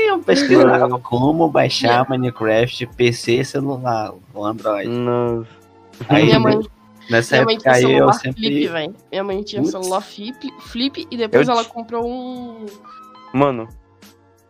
Eu 0.08 0.18
pesquisava 0.20 0.98
como 0.98 1.48
baixar 1.48 2.08
Minecraft 2.08 2.86
PC 2.96 3.44
celular, 3.44 4.12
o 4.34 4.44
Android. 4.44 4.88
Nossa. 4.88 5.46
Aí, 6.08 6.24
minha 6.24 6.40
mãe, 6.40 6.58
nessa 7.10 7.36
minha 7.36 7.44
mãe 7.44 7.58
tinha 7.58 7.74
aí 7.74 7.82
eu 7.82 7.88
celular 7.90 8.12
sempre. 8.14 8.40
flip, 8.42 8.68
velho. 8.68 8.94
Minha 9.12 9.24
mãe 9.24 9.42
tinha 9.42 9.62
Putz. 9.62 9.72
celular 9.72 10.00
flip, 10.00 10.48
flip 10.60 11.06
e 11.10 11.16
depois 11.16 11.46
Eu 11.46 11.52
ela 11.54 11.64
ti- 11.64 11.70
comprou 11.70 12.08
um. 12.10 12.64
Mano, 13.34 13.68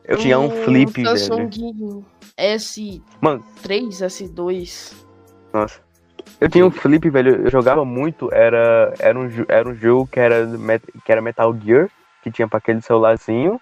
eu 0.05 0.17
tinha 0.17 0.39
um 0.39 0.49
flip, 0.65 0.93
velho. 1.03 1.19
Samsung 1.19 2.05
S3, 2.39 3.03
Mano. 3.21 3.45
S2. 3.67 4.93
Nossa. 5.53 5.81
Eu 6.41 6.49
tinha 6.49 6.67
um 6.67 6.71
flip, 6.71 7.09
velho. 7.11 7.45
Eu 7.45 7.51
jogava 7.51 7.85
muito. 7.85 8.33
Era, 8.33 8.93
era, 8.99 9.19
um, 9.19 9.29
era 9.49 9.69
um 9.69 9.75
jogo 9.75 10.07
que 10.07 10.19
era, 10.21 10.47
que 11.05 11.13
era 11.13 11.21
Metal 11.21 11.55
Gear, 11.63 11.89
que 12.23 12.31
tinha 12.31 12.47
pra 12.49 12.59
aquele 12.59 12.81
celularzinho. 12.81 13.61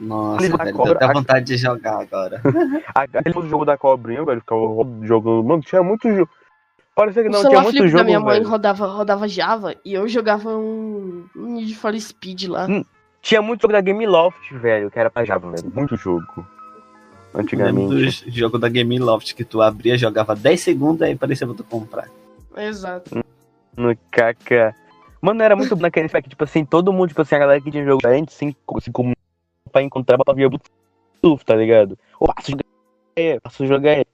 Nossa, 0.00 0.54
A 0.54 0.64
velho, 0.64 0.76
cobra- 0.76 0.94
dá 0.94 1.06
até 1.06 1.06
a- 1.06 1.12
vontade 1.20 1.44
de 1.46 1.56
jogar 1.56 2.00
agora. 2.00 2.40
Aquele 2.94 3.48
jogo 3.48 3.64
da 3.64 3.76
cobrinha, 3.76 4.24
velho. 4.24 4.40
Ficava 4.40 4.60
ro- 4.60 5.00
jogando. 5.02 5.42
Mano, 5.42 5.62
tinha 5.62 5.82
muito 5.82 6.08
jogo. 6.14 6.30
Parecia 6.94 7.22
que 7.22 7.28
não, 7.28 7.38
tinha 7.40 7.50
celular 7.50 7.62
muito 7.62 7.76
flip 7.76 7.88
jogo, 7.90 7.98
da 7.98 8.04
minha 8.04 8.20
mãe 8.20 8.38
velho. 8.38 8.48
rodava, 8.48 8.86
rodava 8.86 9.28
Java 9.28 9.74
e 9.84 9.94
eu 9.94 10.06
jogava 10.08 10.50
um, 10.50 11.24
um 11.36 11.54
Need 11.54 11.74
for 11.76 11.98
Speed 11.98 12.44
lá. 12.48 12.66
Hum. 12.68 12.84
Tinha 13.22 13.42
muito 13.42 13.62
jogo 13.62 13.72
da 13.72 13.80
Game 13.80 14.04
Loft, 14.06 14.52
velho, 14.54 14.90
que 14.90 14.98
era 14.98 15.10
pra 15.10 15.24
Java, 15.24 15.50
velho. 15.50 15.70
Muito 15.74 15.96
jogo. 15.96 16.46
Eu 17.38 17.64
lembro 17.64 17.82
Antigamente. 17.84 18.24
do 18.24 18.30
jogo 18.36 18.58
da 18.58 18.68
Game 18.68 18.98
Loft 18.98 19.34
que 19.34 19.44
tu 19.44 19.62
abria, 19.62 19.96
jogava 19.96 20.34
10 20.34 20.60
segundos 20.60 21.02
aí 21.02 21.14
parecia 21.14 21.46
pra 21.46 21.54
tu 21.56 21.62
comprar. 21.64 22.08
Exato. 22.56 23.22
No 23.76 23.94
KK. 24.10 24.74
Mano, 25.20 25.42
era 25.42 25.54
muito 25.54 25.76
naquele 25.76 26.08
fact, 26.08 26.28
tipo 26.28 26.42
assim, 26.44 26.64
todo 26.64 26.92
mundo, 26.92 27.08
tipo 27.08 27.22
assim, 27.22 27.36
a 27.36 27.38
galera 27.38 27.60
que 27.60 27.70
tinha 27.70 27.84
jogo 27.84 27.98
diferente 27.98 28.32
se, 28.32 28.56
se 28.80 28.90
comunicava 28.90 29.24
pra 29.70 29.82
encontrar 29.82 30.18
pra 30.18 30.34
via 30.34 30.48
Bluetooth, 30.48 31.44
tá 31.44 31.54
ligado? 31.54 31.96
Ô, 32.18 32.26
passa 32.32 32.48
o 32.48 32.50
jogo 32.52 32.64
aí, 33.16 33.40
passa 33.40 33.62
o 33.62 33.66
jogo 33.66 33.88
aí. 33.88 34.04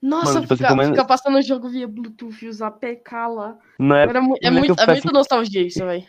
Nossa, 0.00 0.34
Mano, 0.34 0.40
tipo 0.40 0.54
assim, 0.54 0.64
ficar 0.64 0.86
ficar 0.86 1.04
passando 1.04 1.38
o 1.38 1.42
jogo 1.42 1.68
via 1.68 1.86
Bluetooth 1.86 2.44
e 2.44 2.48
usar 2.48 2.72
PK 2.72 3.28
lá. 3.28 3.58
Não 3.78 3.94
era, 3.94 4.10
Era 4.10 4.20
mu- 4.20 4.36
é 4.42 4.50
lembro 4.50 4.58
muito, 4.58 4.74
que 4.74 4.80
é 4.80 4.84
eu 4.84 4.88
muito 4.90 5.12
nostalgia 5.12 5.62
isso, 5.62 5.84
velho. 5.84 6.06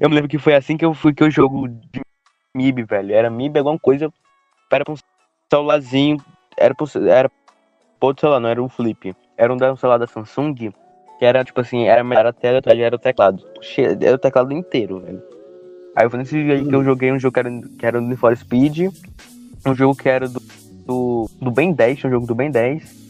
Eu 0.00 0.08
me 0.08 0.14
lembro 0.16 0.28
que 0.28 0.38
foi 0.38 0.54
assim 0.54 0.76
que 0.76 0.84
eu 0.84 0.92
fui 0.94 1.14
que 1.14 1.22
eu 1.22 1.30
jogo 1.30 1.68
de 1.68 2.00
MIB, 2.54 2.82
velho. 2.84 3.12
Era 3.14 3.30
MIB 3.30 3.58
alguma 3.58 3.78
coisa. 3.78 4.12
Era 4.70 4.84
pra 4.84 4.94
um 4.94 4.96
celularzinho. 5.50 6.16
Era 6.56 6.74
era 7.08 7.30
outro 8.00 8.20
celular, 8.20 8.40
não 8.40 8.48
era 8.48 8.62
um 8.62 8.68
flip. 8.68 9.14
Era 9.36 9.52
um, 9.52 9.56
um 9.56 9.76
celular 9.76 9.98
da 9.98 10.06
Samsung. 10.06 10.72
Que 11.18 11.24
era 11.24 11.44
tipo 11.44 11.60
assim, 11.60 11.84
era, 11.84 12.02
a 12.28 12.32
tela, 12.32 12.58
atrás 12.58 12.78
era 12.78 12.96
o 12.96 12.98
teclado. 12.98 13.42
Era 14.00 14.16
o 14.16 14.18
teclado 14.18 14.52
inteiro, 14.52 15.00
velho. 15.00 15.22
Aí 15.96 16.10
foi 16.10 16.18
nesse 16.18 16.42
dia 16.42 16.62
que 16.62 16.74
eu 16.74 16.82
joguei 16.82 17.12
um 17.12 17.18
jogo 17.20 17.34
que 17.34 17.40
era, 17.40 17.50
que 17.78 17.86
era 17.86 18.00
do 18.00 18.06
Need 18.06 18.20
for 18.20 18.36
Speed. 18.36 18.88
Um 19.64 19.74
jogo 19.74 19.96
que 19.96 20.08
era 20.08 20.28
do, 20.28 20.42
do, 20.84 21.30
do 21.40 21.50
Ben 21.50 21.72
10, 21.72 21.98
tinha 21.98 22.08
um 22.08 22.12
jogo 22.12 22.26
do 22.26 22.34
Ben 22.34 22.50
10. 22.50 23.04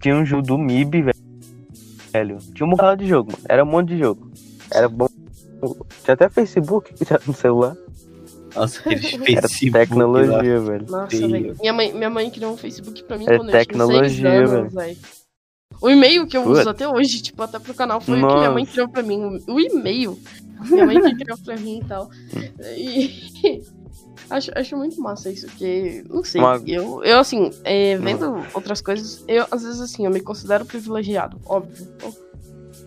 Tinha 0.00 0.16
um 0.16 0.24
jogo 0.24 0.42
do 0.42 0.58
MIB, 0.58 1.02
velho. 1.02 1.16
velho. 2.12 2.38
Tinha 2.54 2.66
um 2.66 2.70
bocado 2.70 3.02
de 3.02 3.08
jogo, 3.08 3.32
mano. 3.32 3.44
Era 3.48 3.62
um 3.62 3.66
monte 3.66 3.88
de 3.88 3.98
jogo. 3.98 4.30
Era 4.72 4.88
bom. 4.88 5.06
Tinha 6.02 6.14
até 6.14 6.28
Facebook 6.28 6.92
que 6.94 7.04
tinha 7.06 7.20
no 7.26 7.34
celular. 7.34 7.76
Nossa, 8.54 8.80
aquele 8.80 9.06
Era 9.36 9.48
Facebook. 9.48 9.70
lá. 9.70 9.78
tecnologia, 9.80 10.60
velho. 10.60 10.86
Nossa, 10.88 11.28
velho. 11.28 11.56
Minha 11.60 11.72
mãe, 11.72 11.92
minha 11.92 12.10
mãe 12.10 12.30
criou 12.30 12.52
um 12.52 12.56
Facebook 12.56 13.02
pra 13.04 13.18
mim 13.18 13.24
É 13.28 13.36
quando 13.36 13.48
eu 13.48 13.52
tinha 13.52 13.58
tecnologia, 13.66 14.08
seis 14.08 14.24
anos, 14.24 14.72
velho. 14.74 14.96
O 15.80 15.90
e-mail 15.90 16.26
que 16.26 16.36
eu 16.36 16.44
uso 16.46 16.68
até 16.68 16.86
hoje, 16.88 17.20
tipo, 17.22 17.42
até 17.42 17.58
pro 17.58 17.74
canal, 17.74 18.00
foi 18.00 18.22
o 18.22 18.28
que 18.28 18.34
minha 18.34 18.50
mãe 18.50 18.62
Nossa. 18.62 18.72
criou 18.72 18.88
pra 18.88 19.02
mim. 19.02 19.42
O 19.48 19.58
e-mail. 19.58 20.18
Minha 20.70 20.86
mãe 20.86 21.00
que 21.00 21.14
criou 21.16 21.38
pra 21.44 21.56
mim 21.56 21.80
e 21.82 21.84
tal. 21.84 22.08
E. 22.76 23.62
Acho, 24.30 24.50
acho 24.54 24.76
muito 24.76 24.98
massa 25.02 25.28
isso, 25.30 25.46
porque, 25.46 26.04
não 26.08 26.24
sei, 26.24 26.40
Uma- 26.40 26.62
eu, 26.66 27.04
eu, 27.04 27.18
assim, 27.18 27.50
é, 27.64 27.98
vendo 27.98 28.42
outras 28.54 28.80
coisas, 28.80 29.22
eu, 29.28 29.44
às 29.50 29.62
vezes, 29.62 29.78
assim, 29.80 30.06
eu 30.06 30.10
me 30.10 30.20
considero 30.20 30.64
privilegiado, 30.64 31.38
óbvio. 31.44 31.86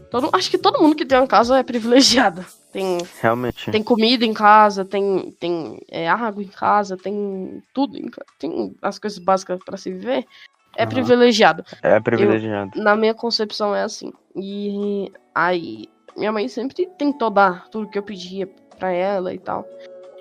Todo, 0.10 0.30
acho 0.34 0.50
que 0.50 0.58
todo 0.58 0.82
mundo 0.82 0.96
que 0.96 1.06
tem 1.06 1.20
uma 1.20 1.28
casa 1.28 1.60
é 1.60 1.62
privilegiado. 1.64 2.44
Tem, 2.76 2.98
Realmente. 3.22 3.72
tem 3.72 3.82
comida 3.82 4.26
em 4.26 4.34
casa, 4.34 4.84
tem, 4.84 5.32
tem 5.40 5.80
é, 5.90 6.10
água 6.10 6.44
em 6.44 6.48
casa, 6.50 6.98
tem 6.98 7.64
tudo 7.74 7.98
em 7.98 8.10
casa, 8.10 8.28
tem 8.38 8.76
as 8.82 9.00
coisas 9.00 9.18
básicas 9.18 9.64
pra 9.64 9.78
se 9.78 9.94
viver. 9.94 10.28
É 10.76 10.84
Aham. 10.84 10.90
privilegiado. 10.90 11.64
É 11.82 11.98
privilegiado. 12.02 12.72
Na 12.76 12.98
minha 12.98 13.14
concepção 13.14 13.74
é 13.74 13.84
assim. 13.84 14.12
E 14.36 15.10
aí, 15.34 15.86
minha 16.18 16.34
mãe 16.34 16.50
sempre 16.50 16.86
tentou 16.98 17.30
dar 17.30 17.70
tudo 17.70 17.88
que 17.88 17.98
eu 17.98 18.04
pedia 18.04 18.46
pra 18.78 18.92
ela 18.92 19.34
e 19.34 19.40
tal. 19.40 19.66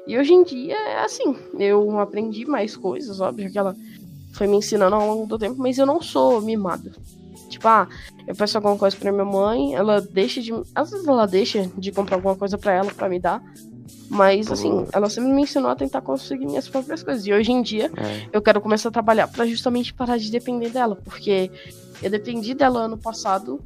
E 0.06 0.16
hoje 0.16 0.32
em 0.32 0.44
dia 0.44 0.76
é 0.76 1.00
assim. 1.00 1.36
Eu 1.58 1.98
aprendi 1.98 2.46
mais 2.46 2.76
coisas, 2.76 3.20
óbvio 3.20 3.50
que 3.50 3.58
ela 3.58 3.74
foi 4.30 4.46
me 4.46 4.58
ensinando 4.58 4.94
ao 4.94 5.08
longo 5.08 5.26
do 5.26 5.36
tempo, 5.40 5.56
mas 5.58 5.76
eu 5.76 5.86
não 5.86 6.00
sou 6.00 6.40
mimada. 6.40 6.92
Tipo, 7.54 7.68
ah, 7.68 7.88
eu 8.26 8.34
peço 8.34 8.56
alguma 8.58 8.76
coisa 8.76 8.96
pra 8.96 9.12
minha 9.12 9.24
mãe, 9.24 9.74
ela 9.74 10.00
deixa 10.00 10.40
de. 10.40 10.52
Às 10.74 10.90
vezes 10.90 11.06
ela 11.06 11.24
deixa 11.26 11.70
de 11.78 11.92
comprar 11.92 12.16
alguma 12.16 12.34
coisa 12.36 12.58
pra 12.58 12.72
ela 12.72 12.90
pra 12.92 13.08
me 13.08 13.18
dar. 13.20 13.40
Mas, 14.10 14.50
assim, 14.50 14.86
ela 14.92 15.08
sempre 15.08 15.32
me 15.32 15.42
ensinou 15.42 15.70
a 15.70 15.76
tentar 15.76 16.00
conseguir 16.00 16.46
minhas 16.46 16.68
próprias 16.68 17.02
coisas. 17.02 17.26
E 17.26 17.32
hoje 17.32 17.52
em 17.52 17.62
dia, 17.62 17.90
É. 17.96 18.28
eu 18.32 18.42
quero 18.42 18.60
começar 18.60 18.88
a 18.88 18.92
trabalhar 18.92 19.28
pra 19.28 19.46
justamente 19.46 19.92
parar 19.94 20.16
de 20.18 20.30
depender 20.30 20.70
dela, 20.70 20.96
porque 21.04 21.50
eu 22.02 22.10
dependi 22.10 22.54
dela 22.54 22.80
ano 22.80 22.98
passado, 22.98 23.60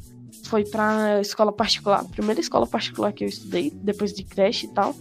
foi 0.45 0.65
pra 0.65 1.21
escola 1.21 1.53
particular, 1.53 2.05
primeira 2.05 2.41
escola 2.41 2.67
particular 2.67 3.13
que 3.13 3.25
eu 3.25 3.29
estudei, 3.29 3.71
depois 3.83 4.13
de 4.13 4.23
creche 4.23 4.67
e 4.67 4.71
tal. 4.71 4.95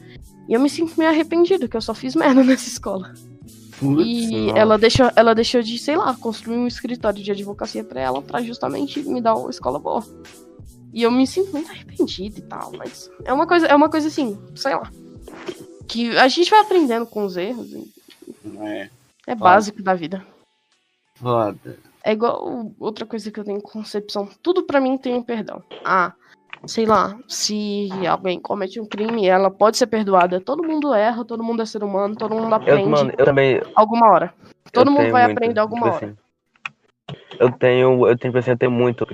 E 0.48 0.54
eu 0.54 0.60
me 0.60 0.70
sinto 0.70 0.94
meio 0.98 1.10
arrependido, 1.10 1.68
que 1.68 1.76
eu 1.78 1.82
só 1.82 1.94
fiz 1.94 2.16
merda 2.16 2.42
nessa 2.44 2.68
escola. 2.70 3.14
Putz, 3.80 4.06
e 4.08 4.42
nossa. 4.48 4.58
ela 4.60 4.78
deixou, 4.78 5.12
ela 5.16 5.36
deixou 5.36 5.62
de, 5.62 5.78
sei 5.78 5.96
lá, 5.96 6.16
construir 6.16 6.58
um 6.58 6.68
escritório 6.68 7.22
de 7.24 7.32
advocacia 7.32 7.84
pra 7.84 8.02
ela, 8.02 8.22
pra 8.22 8.42
justamente 8.42 9.02
me 9.04 9.22
dar 9.22 9.36
uma 9.36 9.50
escola 9.50 9.78
boa. 9.80 10.04
E 10.94 11.04
eu 11.04 11.12
me 11.12 11.28
sinto 11.28 11.52
muito 11.52 11.70
arrependido 11.70 12.40
e 12.40 12.42
tal, 12.42 12.72
mas 12.76 13.10
é 13.24 13.32
uma 13.32 13.46
coisa, 13.46 13.68
é 13.68 13.76
uma 13.76 13.90
coisa 13.90 14.08
assim, 14.08 14.38
sei 14.56 14.74
lá. 14.76 14.90
Que 15.88 16.18
a 16.18 16.28
gente 16.28 16.50
vai 16.50 16.60
aprendendo 16.62 17.06
com 17.06 17.24
os 17.26 17.38
erros, 17.38 17.68
É, 18.62 18.90
é 19.28 19.36
básico 19.36 19.82
da 19.84 19.94
vida. 19.94 20.26
foda. 21.16 21.78
É 22.04 22.14
igual 22.14 22.72
outra 22.80 23.06
coisa 23.06 23.30
que 23.30 23.38
eu 23.40 23.44
tenho 23.44 23.62
concepção. 23.62 24.30
Tudo 24.42 24.64
pra 24.64 24.80
mim 24.80 24.98
tem 24.98 25.14
um 25.14 25.22
perdão. 25.22 25.62
Ah, 25.84 26.14
sei 26.66 26.86
lá, 26.86 27.18
se 27.28 27.90
alguém 28.08 28.40
comete 28.40 28.80
um 28.80 28.86
crime, 28.86 29.28
ela 29.28 29.50
pode 29.50 29.78
ser 29.78 29.88
perdoada. 29.88 30.40
Todo 30.42 30.64
mundo 30.64 30.94
erra, 30.94 31.24
todo 31.26 31.44
mundo 31.44 31.62
é 31.62 31.66
ser 31.66 31.84
humano, 31.84 32.16
todo 32.16 32.36
mundo 32.36 32.46
Eu, 32.48 32.54
aprende 32.54 32.90
mano, 32.90 33.12
eu 33.18 33.26
também. 33.26 33.62
alguma 33.76 34.10
hora. 34.12 34.34
Todo 34.72 34.90
eu 34.90 34.92
mundo 34.92 35.12
vai 35.12 35.24
muito, 35.24 35.38
aprender 35.38 35.60
alguma 35.60 35.88
tipo 35.88 35.96
hora. 35.96 36.06
assim, 36.06 36.18
eu 37.40 37.52
tenho. 37.52 38.08
Eu 38.08 38.18
tenho, 38.18 38.32
tipo 38.32 38.38
assim, 38.38 38.52
eu 38.52 38.58
tenho 38.58 38.72
muito 38.72 39.06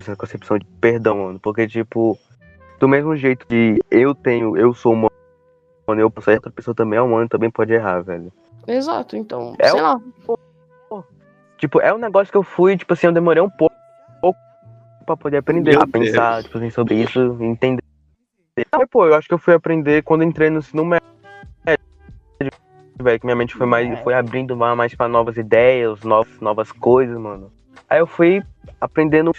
essa 0.00 0.16
concepção 0.16 0.58
de 0.58 0.66
perdão, 0.80 1.16
mano. 1.18 1.40
Porque, 1.40 1.66
tipo, 1.68 2.18
do 2.80 2.88
mesmo 2.88 3.16
jeito 3.16 3.46
que 3.46 3.78
eu 3.90 4.14
tenho, 4.14 4.56
eu 4.56 4.74
sou 4.74 4.92
humano, 4.92 5.10
eu 5.88 6.10
posso 6.10 6.30
outra 6.30 6.50
pessoa 6.50 6.74
também 6.74 6.98
é 6.98 7.02
humano, 7.02 7.28
também 7.28 7.50
pode 7.50 7.72
errar, 7.72 8.00
velho. 8.02 8.32
Exato, 8.66 9.16
então, 9.16 9.54
É 9.58 9.68
sei 9.68 9.80
o- 9.80 9.82
lá. 9.84 10.00
Tipo, 11.58 11.80
é 11.80 11.94
um 11.94 11.98
negócio 11.98 12.30
que 12.32 12.36
eu 12.36 12.42
fui, 12.42 12.76
tipo 12.76 12.92
assim, 12.92 13.06
eu 13.06 13.12
demorei 13.12 13.40
um 13.40 13.48
pouco 13.48 13.72
pra 15.02 15.16
poder 15.16 15.38
aprender 15.38 15.72
Meu 15.72 15.82
a 15.82 15.86
pensar, 15.86 16.42
tipo 16.42 16.58
assim, 16.58 16.70
sobre 16.70 17.02
isso, 17.02 17.36
entender. 17.40 17.82
Mas, 18.56 18.88
pô, 18.90 19.06
eu 19.06 19.14
acho 19.14 19.28
que 19.28 19.34
eu 19.34 19.38
fui 19.38 19.54
aprender 19.54 20.02
quando 20.02 20.24
entrei 20.24 20.50
no 20.50 20.58
ensino 20.58 20.84
médio, 20.84 21.02
velho, 23.00 23.20
que 23.20 23.26
minha 23.26 23.36
mente 23.36 23.54
foi 23.54 23.66
mais, 23.66 23.98
foi 24.00 24.14
abrindo 24.14 24.56
mais 24.56 24.94
pra 24.94 25.08
novas 25.08 25.36
ideias, 25.36 26.02
novas, 26.02 26.40
novas 26.40 26.70
coisas, 26.70 27.16
mano. 27.18 27.50
Aí 27.88 27.98
eu 27.98 28.06
fui 28.06 28.42
aprendendo 28.80 29.32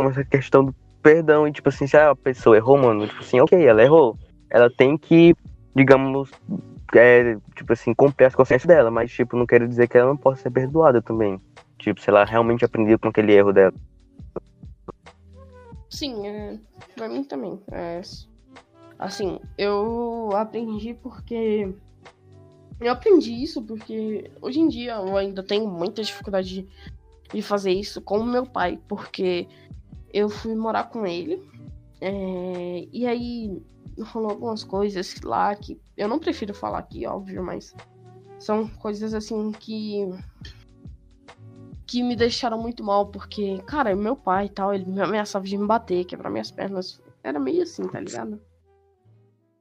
essa 0.00 0.24
questão 0.24 0.64
do 0.64 0.74
perdão, 1.02 1.46
e 1.46 1.52
tipo 1.52 1.68
assim, 1.68 1.86
se 1.86 1.96
a 1.96 2.14
pessoa 2.14 2.56
errou, 2.56 2.78
mano, 2.78 3.06
tipo 3.06 3.20
assim, 3.20 3.40
ok, 3.40 3.66
ela 3.66 3.82
errou. 3.82 4.18
Ela 4.50 4.70
tem 4.70 4.96
que, 4.96 5.34
digamos, 5.74 6.30
é, 6.94 7.36
tipo 7.54 7.72
assim, 7.72 7.94
cumprir 7.94 8.26
as 8.26 8.34
consciências 8.34 8.66
dela, 8.66 8.90
mas, 8.90 9.12
tipo, 9.12 9.36
não 9.36 9.46
quero 9.46 9.68
dizer 9.68 9.88
que 9.88 9.98
ela 9.98 10.08
não 10.08 10.16
possa 10.16 10.42
ser 10.42 10.50
perdoada 10.50 11.02
também. 11.02 11.40
Tipo, 11.78 12.00
se 12.00 12.08
ela 12.08 12.24
realmente 12.24 12.64
aprendeu 12.64 12.98
com 12.98 13.08
aquele 13.08 13.32
erro 13.32 13.52
dela. 13.52 13.74
Sim, 15.94 16.26
é, 16.26 16.58
pra 16.94 17.08
mim 17.08 17.22
também. 17.22 17.60
É, 17.70 18.00
assim, 18.98 19.38
eu 19.56 20.30
aprendi 20.34 20.94
porque. 20.94 21.72
Eu 22.80 22.92
aprendi 22.92 23.32
isso 23.32 23.62
porque 23.62 24.30
hoje 24.42 24.58
em 24.58 24.68
dia 24.68 24.94
eu 24.94 25.16
ainda 25.16 25.42
tenho 25.42 25.68
muita 25.68 26.02
dificuldade 26.02 26.62
de 26.62 26.68
de 27.32 27.42
fazer 27.42 27.72
isso 27.72 28.00
com 28.00 28.18
o 28.18 28.24
meu 28.24 28.46
pai, 28.46 28.78
porque 28.88 29.48
eu 30.12 30.28
fui 30.28 30.54
morar 30.54 30.84
com 30.84 31.06
ele. 31.06 31.42
é, 32.00 32.86
e 32.92 33.06
aí 33.06 33.62
rolou 34.00 34.30
algumas 34.30 34.64
coisas 34.64 35.20
lá 35.22 35.54
que 35.54 35.80
eu 35.96 36.08
não 36.08 36.18
prefiro 36.18 36.52
falar 36.52 36.78
aqui, 36.78 37.06
óbvio, 37.06 37.42
mas 37.42 37.74
são 38.38 38.68
coisas 38.68 39.14
assim 39.14 39.52
que 39.52 40.08
que 41.86 42.02
me 42.02 42.16
deixaram 42.16 42.58
muito 42.58 42.82
mal, 42.82 43.06
porque, 43.06 43.58
cara, 43.66 43.94
meu 43.94 44.16
pai 44.16 44.46
e 44.46 44.48
tal, 44.48 44.72
ele 44.74 44.84
me 44.86 45.00
ameaçava 45.00 45.44
de 45.44 45.56
me 45.56 45.66
bater, 45.66 46.04
quebrar 46.04 46.30
minhas 46.30 46.50
pernas. 46.50 47.00
Era 47.22 47.38
meio 47.38 47.62
assim, 47.62 47.86
tá 47.88 48.00
ligado? 48.00 48.40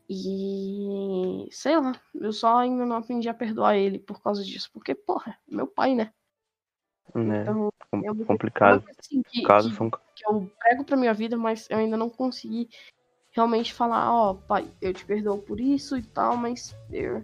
E 0.09 1.47
sei 1.51 1.79
lá, 1.79 1.93
eu 2.15 2.31
só 2.33 2.57
ainda 2.57 2.85
não 2.85 2.97
aprendi 2.97 3.29
a 3.29 3.33
perdoar 3.33 3.77
ele 3.77 3.99
por 3.99 4.21
causa 4.21 4.43
disso, 4.43 4.69
porque, 4.73 4.93
porra, 4.93 5.37
é 5.49 5.55
meu 5.55 5.67
pai, 5.67 5.95
né? 5.95 6.11
Né? 7.15 7.41
Então, 7.41 7.69
é 8.03 8.25
complicado. 8.25 8.83
assim 8.99 9.21
que, 9.29 9.43
Casos 9.43 9.71
que- 9.71 9.77
são. 9.77 9.89
que 9.89 10.27
eu 10.27 10.51
prego 10.59 10.83
pra 10.83 10.97
minha 10.97 11.13
vida, 11.13 11.37
mas 11.37 11.69
eu 11.69 11.77
ainda 11.77 11.95
não 11.95 12.09
consegui 12.09 12.69
realmente 13.31 13.73
falar, 13.73 14.13
ó, 14.13 14.33
pai, 14.33 14.69
eu 14.81 14.93
te 14.93 15.05
perdoo 15.05 15.39
por 15.39 15.59
isso 15.59 15.97
e 15.97 16.03
tal, 16.03 16.35
mas 16.37 16.75
eu, 16.91 17.23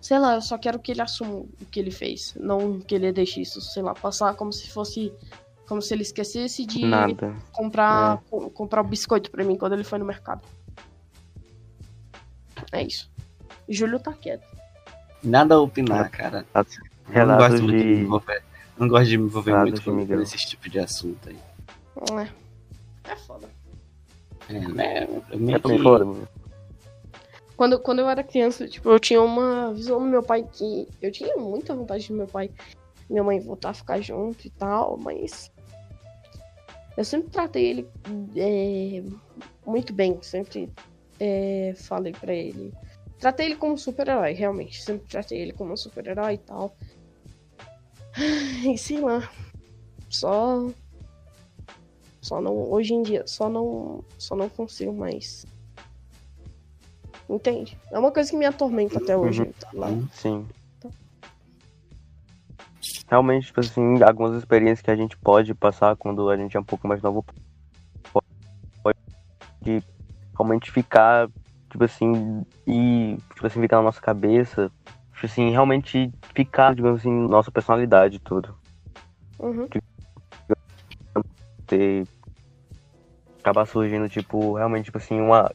sei 0.00 0.18
lá, 0.18 0.34
eu 0.34 0.42
só 0.42 0.56
quero 0.58 0.78
que 0.78 0.90
ele 0.92 1.00
assuma 1.02 1.34
o 1.40 1.48
que 1.70 1.78
ele 1.80 1.90
fez, 1.90 2.34
não 2.38 2.80
que 2.80 2.94
ele 2.94 3.12
deixe 3.12 3.40
isso, 3.40 3.60
sei 3.60 3.82
lá, 3.82 3.94
passar 3.94 4.34
como 4.34 4.52
se 4.52 4.68
fosse 4.70 5.12
como 5.66 5.80
se 5.80 5.94
ele 5.94 6.02
esquecesse 6.02 6.66
de 6.66 6.84
Nada. 6.84 7.34
comprar 7.52 8.20
co- 8.28 8.50
comprar 8.50 8.82
biscoito 8.82 9.30
pra 9.30 9.42
mim 9.44 9.56
quando 9.56 9.72
ele 9.72 9.84
foi 9.84 9.98
no 9.98 10.04
mercado. 10.04 10.42
É 12.70 12.82
isso. 12.82 13.10
Júlio 13.68 13.98
tá 13.98 14.12
quieto. 14.12 14.46
Nada 15.22 15.54
a 15.54 15.60
opinar, 15.60 16.10
cara. 16.10 16.44
Eu 17.08 17.26
não 17.26 17.36
gosto 17.38 17.62
muito 17.62 17.78
de 17.78 17.84
me 17.84 17.94
de. 17.96 18.00
envolver. 18.02 18.42
Não 18.78 18.88
gosto 18.88 19.06
de 19.06 19.18
me 19.18 19.24
envolver 19.24 19.54
muito 19.60 19.78
de 19.78 19.84
com, 19.84 19.92
Miguel. 19.92 20.18
nesse 20.18 20.36
tipo 20.38 20.68
de 20.68 20.78
assunto 20.78 21.28
aí. 21.28 21.38
É. 23.06 23.10
É 23.12 23.16
foda. 23.16 23.48
É, 24.48 24.58
né? 24.58 25.04
Eu 25.04 25.24
É 25.30 25.36
meio 25.36 25.60
mim 25.60 26.00
que- 26.00 26.04
mano. 26.04 26.28
Quando, 27.56 27.78
quando 27.78 28.00
eu 28.00 28.08
era 28.08 28.24
criança, 28.24 28.66
tipo, 28.66 28.88
eu 28.88 28.98
tinha 28.98 29.20
uma 29.20 29.72
visão 29.72 29.98
do 29.98 30.06
meu 30.06 30.22
pai 30.22 30.46
que 30.50 30.88
eu 31.00 31.12
tinha 31.12 31.36
muita 31.36 31.74
vontade 31.74 32.04
de 32.04 32.12
meu 32.12 32.26
pai 32.26 32.50
e 33.08 33.12
minha 33.12 33.22
mãe 33.22 33.38
voltar 33.40 33.70
a 33.70 33.74
ficar 33.74 34.00
junto 34.00 34.46
e 34.46 34.50
tal, 34.50 34.96
mas 34.96 35.50
eu 36.96 37.04
sempre 37.04 37.30
tratei 37.30 37.64
ele 37.64 37.88
é, 38.36 39.02
muito 39.66 39.92
bem, 39.92 40.18
sempre 40.22 40.70
é, 41.20 41.72
falei 41.76 42.12
pra 42.12 42.34
ele. 42.34 42.72
Tratei 43.18 43.46
ele 43.46 43.56
como 43.56 43.78
super-herói, 43.78 44.32
realmente. 44.32 44.82
Sempre 44.82 45.06
tratei 45.06 45.40
ele 45.40 45.52
como 45.52 45.72
um 45.72 45.76
super-herói 45.76 46.34
e 46.34 46.38
tal. 46.38 46.76
E 48.64 48.76
sei 48.76 49.00
lá. 49.00 49.30
Só. 50.10 50.68
Só 52.20 52.40
não. 52.40 52.70
Hoje 52.70 52.94
em 52.94 53.02
dia, 53.02 53.24
só 53.26 53.48
não. 53.48 54.04
Só 54.18 54.34
não 54.34 54.48
consigo 54.48 54.92
mais. 54.92 55.46
Entende? 57.32 57.78
É 57.90 57.98
uma 57.98 58.12
coisa 58.12 58.30
que 58.30 58.36
me 58.36 58.44
atormenta 58.44 58.98
até 58.98 59.16
hoje. 59.16 59.40
Uhum. 59.40 59.52
tá 59.52 59.70
lá. 59.72 59.88
Sim. 60.12 60.46
Realmente, 63.08 63.46
tipo 63.46 63.60
assim, 63.60 64.02
algumas 64.02 64.36
experiências 64.36 64.82
que 64.82 64.90
a 64.90 64.96
gente 64.96 65.16
pode 65.16 65.54
passar 65.54 65.96
quando 65.96 66.28
a 66.28 66.36
gente 66.36 66.56
é 66.58 66.60
um 66.60 66.64
pouco 66.64 66.86
mais 66.86 67.00
novo 67.00 67.24
pode 68.82 69.82
realmente 70.34 70.70
ficar, 70.70 71.28
tipo 71.70 71.84
assim, 71.84 72.44
e 72.66 73.16
tipo 73.34 73.46
assim, 73.46 73.60
ficar 73.60 73.76
na 73.76 73.84
nossa 73.84 74.00
cabeça, 74.00 74.70
tipo 75.14 75.24
assim, 75.26 75.50
realmente 75.50 76.12
ficar, 76.34 76.74
digamos 76.74 77.00
assim, 77.00 77.10
nossa 77.10 77.50
personalidade 77.50 78.16
e 78.16 78.20
tudo. 78.20 78.54
Uhum. 79.38 79.68
Ter 81.66 82.06
acabar 83.42 83.66
surgindo, 83.66 84.08
tipo, 84.08 84.54
realmente, 84.54 84.86
tipo 84.86 84.98
assim, 84.98 85.20
uma. 85.20 85.50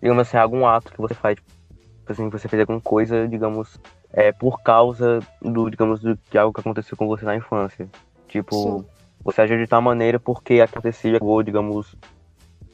Digamos 0.00 0.26
assim, 0.26 0.36
algum 0.36 0.66
ato 0.66 0.92
que 0.92 1.00
você 1.00 1.14
faz, 1.14 1.36
tipo 1.36 2.12
assim, 2.12 2.28
você 2.28 2.48
fez 2.48 2.60
alguma 2.60 2.80
coisa, 2.80 3.28
digamos, 3.28 3.78
é, 4.12 4.32
por 4.32 4.62
causa 4.62 5.20
do, 5.40 5.70
digamos, 5.70 6.00
do, 6.00 6.18
de 6.30 6.38
algo 6.38 6.52
que 6.52 6.60
aconteceu 6.60 6.96
com 6.96 7.06
você 7.06 7.24
na 7.24 7.36
infância. 7.36 7.88
Tipo, 8.28 8.54
Sim. 8.56 8.86
você 9.22 9.42
agiu 9.42 9.58
de 9.58 9.66
tal 9.66 9.82
maneira 9.82 10.18
porque 10.18 10.60
aconteceu, 10.60 11.16
acabou, 11.16 11.42
digamos, 11.42 11.94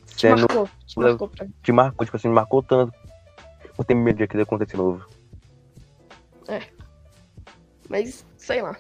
Te 0.07 0.21
sendo. 0.21 0.41
marcou. 0.41 0.69
Te 0.87 0.99
marcou 0.99 1.29
pra 1.29 1.47
Te 1.63 1.73
marcou, 1.73 2.05
tipo 2.05 2.17
assim, 2.17 2.29
marcou 2.29 2.63
tanto. 2.63 2.93
Eu 3.79 3.85
tenho 3.85 4.01
medo 4.01 4.17
de 4.17 4.25
aquilo 4.25 4.43
acontecer 4.43 4.73
de 4.73 4.79
novo. 4.79 5.05
Mas, 7.89 8.25
sei 8.37 8.63
lá. 8.63 8.77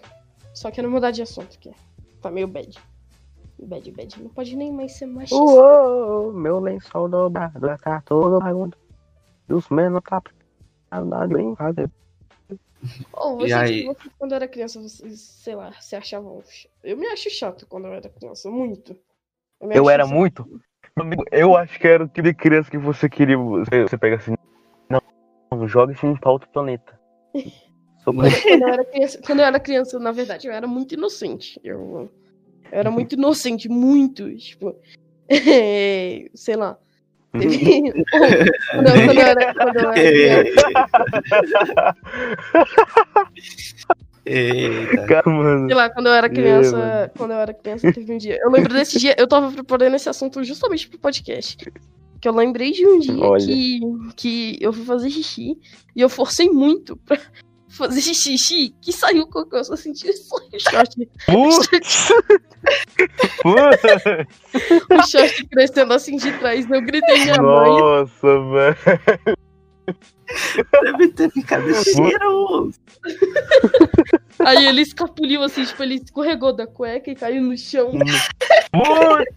Só 0.54 0.70
quero 0.70 0.90
mudar 0.90 1.10
de 1.10 1.22
assunto, 1.22 1.58
que 1.58 1.70
tá 2.20 2.30
meio 2.30 2.48
bad. 2.48 2.78
Bad, 3.58 3.90
bad. 3.92 4.22
Não 4.22 4.30
pode 4.30 4.54
nem 4.56 4.72
mais 4.72 4.92
ser 4.92 5.06
machista. 5.06 5.36
Uou, 5.36 6.32
meu 6.32 6.60
lençol 6.60 7.08
dobrado, 7.08 7.60
tá 7.82 8.00
todo 8.02 8.38
bagunçado. 8.38 8.76
E 9.48 9.54
os 9.54 9.68
menos 9.68 10.02
tá 10.02 10.22
nada 10.92 11.26
bem 11.26 11.54
fazer. 11.56 11.90
Ou 13.12 13.38
E 13.38 13.42
você, 13.44 13.54
aí? 13.54 13.84
você, 13.84 14.10
quando 14.18 14.34
era 14.34 14.46
criança, 14.48 14.80
você, 14.80 15.08
sei 15.10 15.54
lá, 15.54 15.72
se 15.80 15.96
achava. 15.96 16.42
ch- 16.44 16.68
Eu 16.82 16.96
me 16.96 17.06
acho 17.08 17.30
chato 17.30 17.66
quando 17.66 17.86
eu 17.86 17.94
era 17.94 18.08
criança, 18.08 18.50
muito. 18.50 18.96
Eu 19.72 19.82
acho 19.82 19.90
era 19.90 20.04
chato. 20.04 20.14
muito. 20.14 20.48
Eu 21.30 21.56
acho 21.56 21.78
que 21.78 21.86
era 21.86 22.04
o 22.04 22.08
tipo 22.08 22.22
de 22.22 22.34
criança 22.34 22.70
que 22.70 22.78
você 22.78 23.08
queria. 23.08 23.36
Você, 23.38 23.82
você 23.82 23.98
pega 23.98 24.16
assim. 24.16 24.34
Não, 24.90 25.00
não 25.52 25.68
joga 25.68 25.92
esse 25.92 26.20
pra 26.20 26.30
outro 26.30 26.48
planeta. 26.50 26.98
Sou 28.04 28.14
Quando 28.14 28.62
eu 28.62 28.68
era 28.68 28.84
criança, 28.84 29.20
quando 29.26 29.38
eu 29.40 29.44
era 29.44 29.60
criança, 29.60 29.98
na 29.98 30.12
verdade, 30.12 30.46
eu 30.46 30.52
era 30.52 30.66
muito 30.66 30.94
inocente. 30.94 31.60
Eu, 31.64 32.08
eu 32.72 32.78
era 32.78 32.90
muito 32.90 33.14
inocente, 33.14 33.68
muito. 33.68 34.34
Tipo, 34.36 34.74
sei 36.34 36.56
lá. 36.56 36.76
Teve- 37.38 37.92
quando, 38.70 38.88
eu, 38.88 39.04
quando 39.04 39.18
eu 39.18 39.26
era, 39.26 39.54
quando 39.54 39.76
eu 39.76 39.90
era 39.90 39.94
criança, 39.94 41.96
Eita. 44.24 45.06
Cara, 45.06 45.30
mano. 45.30 45.66
sei 45.66 45.74
lá, 45.76 45.90
quando 45.90 46.06
eu 46.06 46.12
era 46.12 46.28
criança, 46.28 47.12
quando 47.16 47.30
eu 47.32 47.38
era 47.38 47.54
criança, 47.54 47.92
teve 47.92 48.12
um 48.12 48.18
dia. 48.18 48.38
Eu 48.42 48.50
lembro 48.50 48.72
desse 48.74 48.98
dia, 48.98 49.14
eu 49.16 49.28
tava 49.28 49.52
preparando 49.52 49.94
esse 49.94 50.08
assunto 50.08 50.42
justamente 50.42 50.88
pro 50.88 50.98
podcast. 50.98 51.56
Que 52.20 52.28
eu 52.28 52.34
lembrei 52.34 52.72
de 52.72 52.84
um 52.84 52.98
dia 52.98 53.24
Olha. 53.24 53.44
que, 53.46 53.80
que 54.16 54.58
eu 54.60 54.72
fui 54.72 54.84
fazer 54.84 55.10
xixi 55.10 55.56
e 55.94 56.00
eu 56.00 56.08
forcei 56.08 56.48
muito 56.48 56.96
pra 56.96 57.18
fazer 57.76 58.00
xixi 58.00 58.74
que 58.80 58.92
saiu 58.92 59.26
cocô, 59.26 59.56
eu 59.56 59.64
só 59.64 59.74
senti 59.76 60.12
só 60.12 60.36
o 60.36 60.58
short, 60.58 61.08
o 64.90 65.02
short 65.06 65.46
crescendo 65.46 65.92
assim 65.92 66.16
de 66.16 66.32
trás. 66.38 66.68
Eu 66.70 66.82
gritei 66.82 67.24
minha 67.24 67.40
mãe. 67.40 67.68
Nossa, 67.68 68.40
velho. 68.50 68.76
Deve 70.82 71.08
ter 71.08 71.30
ficado 71.30 71.72
cheiroso. 71.84 72.80
Aí 74.40 74.66
ele 74.66 74.82
escapuliu 74.82 75.42
assim, 75.42 75.64
tipo, 75.64 75.82
ele 75.82 75.94
escorregou 75.96 76.52
da 76.52 76.66
cueca 76.66 77.10
e 77.10 77.14
caiu 77.14 77.42
no 77.42 77.56
chão. 77.56 77.92
Putz! 78.72 79.34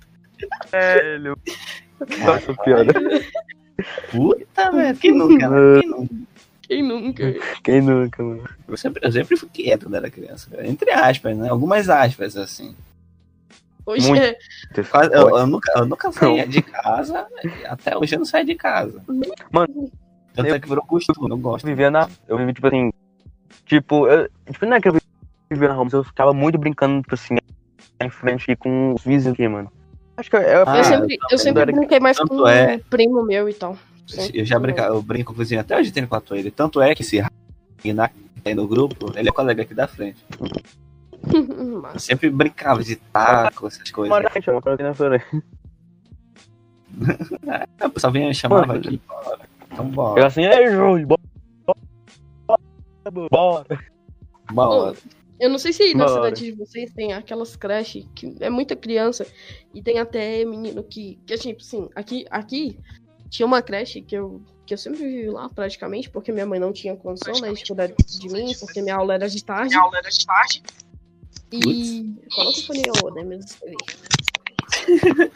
Velho. 0.72 1.38
Nossa, 2.26 2.54
piada. 2.64 2.94
Puta, 4.12 4.72
velho. 4.72 4.98
Quem 4.98 5.12
nunca, 5.12 5.50
né? 5.50 5.82
Quem 5.82 5.90
nunca? 5.90 6.16
Quem 6.70 6.84
nunca? 6.84 7.24
Quem 7.64 7.82
nunca, 7.82 8.22
mano? 8.24 8.48
Eu 8.68 8.78
sempre, 8.78 9.02
eu 9.04 9.12
sempre 9.12 9.36
fui 9.36 9.50
quieto 9.52 9.84
quando 9.88 9.96
era 9.96 10.12
criança. 10.12 10.52
cara. 10.52 10.68
Entre 10.68 10.92
aspas, 10.92 11.36
né? 11.36 11.50
Algumas 11.50 11.90
aspas, 11.90 12.38
assim. 12.38 12.76
Hoje 13.84 14.08
Muito. 14.08 14.22
é. 14.22 14.38
Eu, 15.12 15.36
eu 15.36 15.48
nunca, 15.48 15.72
eu 15.76 15.86
nunca 15.88 16.12
saía 16.12 16.48
de 16.48 16.62
casa. 16.62 17.26
Até 17.68 17.98
hoje 17.98 18.14
eu 18.14 18.20
não 18.20 18.26
saio 18.26 18.46
de 18.46 18.54
casa. 18.54 19.04
Mano, 19.52 19.92
Tanto 20.36 20.54
é 20.54 20.60
que 20.60 20.70
virou 20.70 20.86
costume, 20.86 21.18
eu 21.24 21.28
não 21.30 21.40
gosto. 21.42 21.66
Eu 21.66 21.70
vivia 21.70 21.90
na. 21.90 22.08
Eu 22.28 22.38
vivia, 22.38 22.54
tipo 22.54 22.68
assim. 22.68 22.92
Tipo, 23.66 24.08
eu, 24.08 24.30
tipo, 24.52 24.66
não 24.68 24.78
é 24.78 24.82
que 24.82 24.90
eu 24.90 24.94
vivia 25.50 25.70
na 25.70 25.74
rua, 25.74 25.86
mas 25.86 25.94
eu 25.94 26.04
ficava 26.04 26.34
muito 26.34 26.60
brincando, 26.60 27.02
tipo 27.02 27.16
assim, 27.16 27.36
em 28.00 28.10
frente 28.12 28.44
aqui 28.44 28.56
com 28.56 28.94
os 28.94 29.04
vizinhos 29.04 29.34
aqui, 29.34 29.48
mano. 29.48 29.72
Acho 30.18 30.30
que 30.30 30.36
eu, 30.36 30.42
eu, 30.42 30.64
Ah, 30.68 30.78
eu 30.78 30.84
sempre, 30.84 31.18
eu 31.32 31.38
sempre 31.40 31.66
brinquei 31.66 32.00
mais 32.00 32.20
com 32.20 32.48
é- 32.48 32.76
um 32.76 32.80
primo 32.80 33.24
meu 33.24 33.50
e 33.50 33.54
tal. 33.56 33.76
Eu 34.34 34.46
já 34.46 34.58
brinca, 34.60 34.84
eu 34.84 35.02
brinco 35.02 35.34
com 35.34 35.40
o 35.40 35.44
vizinho 35.44 35.62
até 35.62 35.78
hoje 35.78 35.92
tem 35.92 36.06
com 36.06 36.36
ele. 36.36 36.52
Tanto 36.52 36.82
é 36.82 36.96
que 36.96 37.02
esse 37.02 37.22
na 37.94 38.10
tem 38.44 38.56
no 38.56 38.68
grupo, 38.68 39.12
ele 39.18 39.30
é 39.30 39.32
colega 39.32 39.64
aqui 39.64 39.74
da 39.74 39.88
frente. 39.88 40.24
Eu 41.94 42.00
sempre 42.00 42.30
brincava 42.30 42.82
de 42.82 42.96
taco, 42.96 43.68
essas 43.68 43.92
coisas. 43.92 44.18
eu 44.48 44.58
aqui 44.58 44.84
na 44.84 44.94
frente. 44.94 45.26
Ah, 47.48 47.86
O 47.86 47.90
pessoal 47.92 48.12
vinha 48.12 48.28
me 48.28 48.34
chamava 48.34 48.66
Mano, 48.66 48.80
aqui. 48.80 49.00
Bora. 49.08 49.40
Então 49.72 49.86
Eu 49.86 49.92
bora. 49.92 50.26
assim, 50.26 50.44
ei, 50.44 50.72
Júlio, 50.72 51.06
bora. 51.08 51.22
Bora. 53.30 53.66
Bora. 54.52 54.98
eu 55.40 55.50
não 55.50 55.60
sei 55.60 55.72
se 55.72 55.94
na 55.94 56.06
Bora. 56.06 56.16
cidade 56.16 56.46
de 56.46 56.52
vocês 56.54 56.92
tem 56.94 57.14
aquelas 57.14 57.56
creches 57.56 58.06
que 58.16 58.36
é 58.40 58.50
muita 58.50 58.76
criança 58.76 59.26
e 59.74 59.82
tem 59.84 60.00
até 60.00 60.44
menino 60.46 60.84
que, 60.84 61.20
que 61.26 61.34
é 61.34 61.38
tipo 61.38 61.62
assim, 61.62 61.88
aqui, 61.96 62.26
aqui 62.32 62.78
tinha 63.30 63.46
uma 63.46 63.62
creche 63.62 64.02
que 64.02 64.16
eu, 64.16 64.42
que 64.66 64.74
eu 64.74 64.78
sempre 64.78 65.00
vivi 65.00 65.30
lá 65.30 65.48
praticamente, 65.50 66.10
porque 66.10 66.32
minha 66.32 66.46
mãe 66.46 66.60
não 66.60 66.74
tinha 66.74 66.96
condição 66.96 67.34
né, 67.42 67.54
de 67.54 67.66
cuidar 67.66 67.88
de 67.88 68.30
mim, 68.30 68.54
porque 68.60 68.82
minha 68.82 68.96
aula 68.96 69.16
era 69.16 69.28
de 69.28 69.44
tarde. 69.44 69.76
E. 71.52 72.16
Coloca 72.34 72.60
o 72.60 72.64
fone 72.64 72.84
ô, 73.04 73.10
né? 73.12 73.24
Mesmo 73.24 73.46
escrever. 73.46 73.78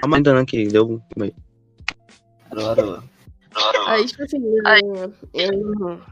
Calma 0.00 0.16
ainda 0.16 0.40
aqui, 0.40 0.66
deu. 0.66 1.00
Aí, 3.86 4.04
tipo 4.06 4.22
assim, 4.24 4.42
eu. 4.44 5.14
eu... 5.32 6.02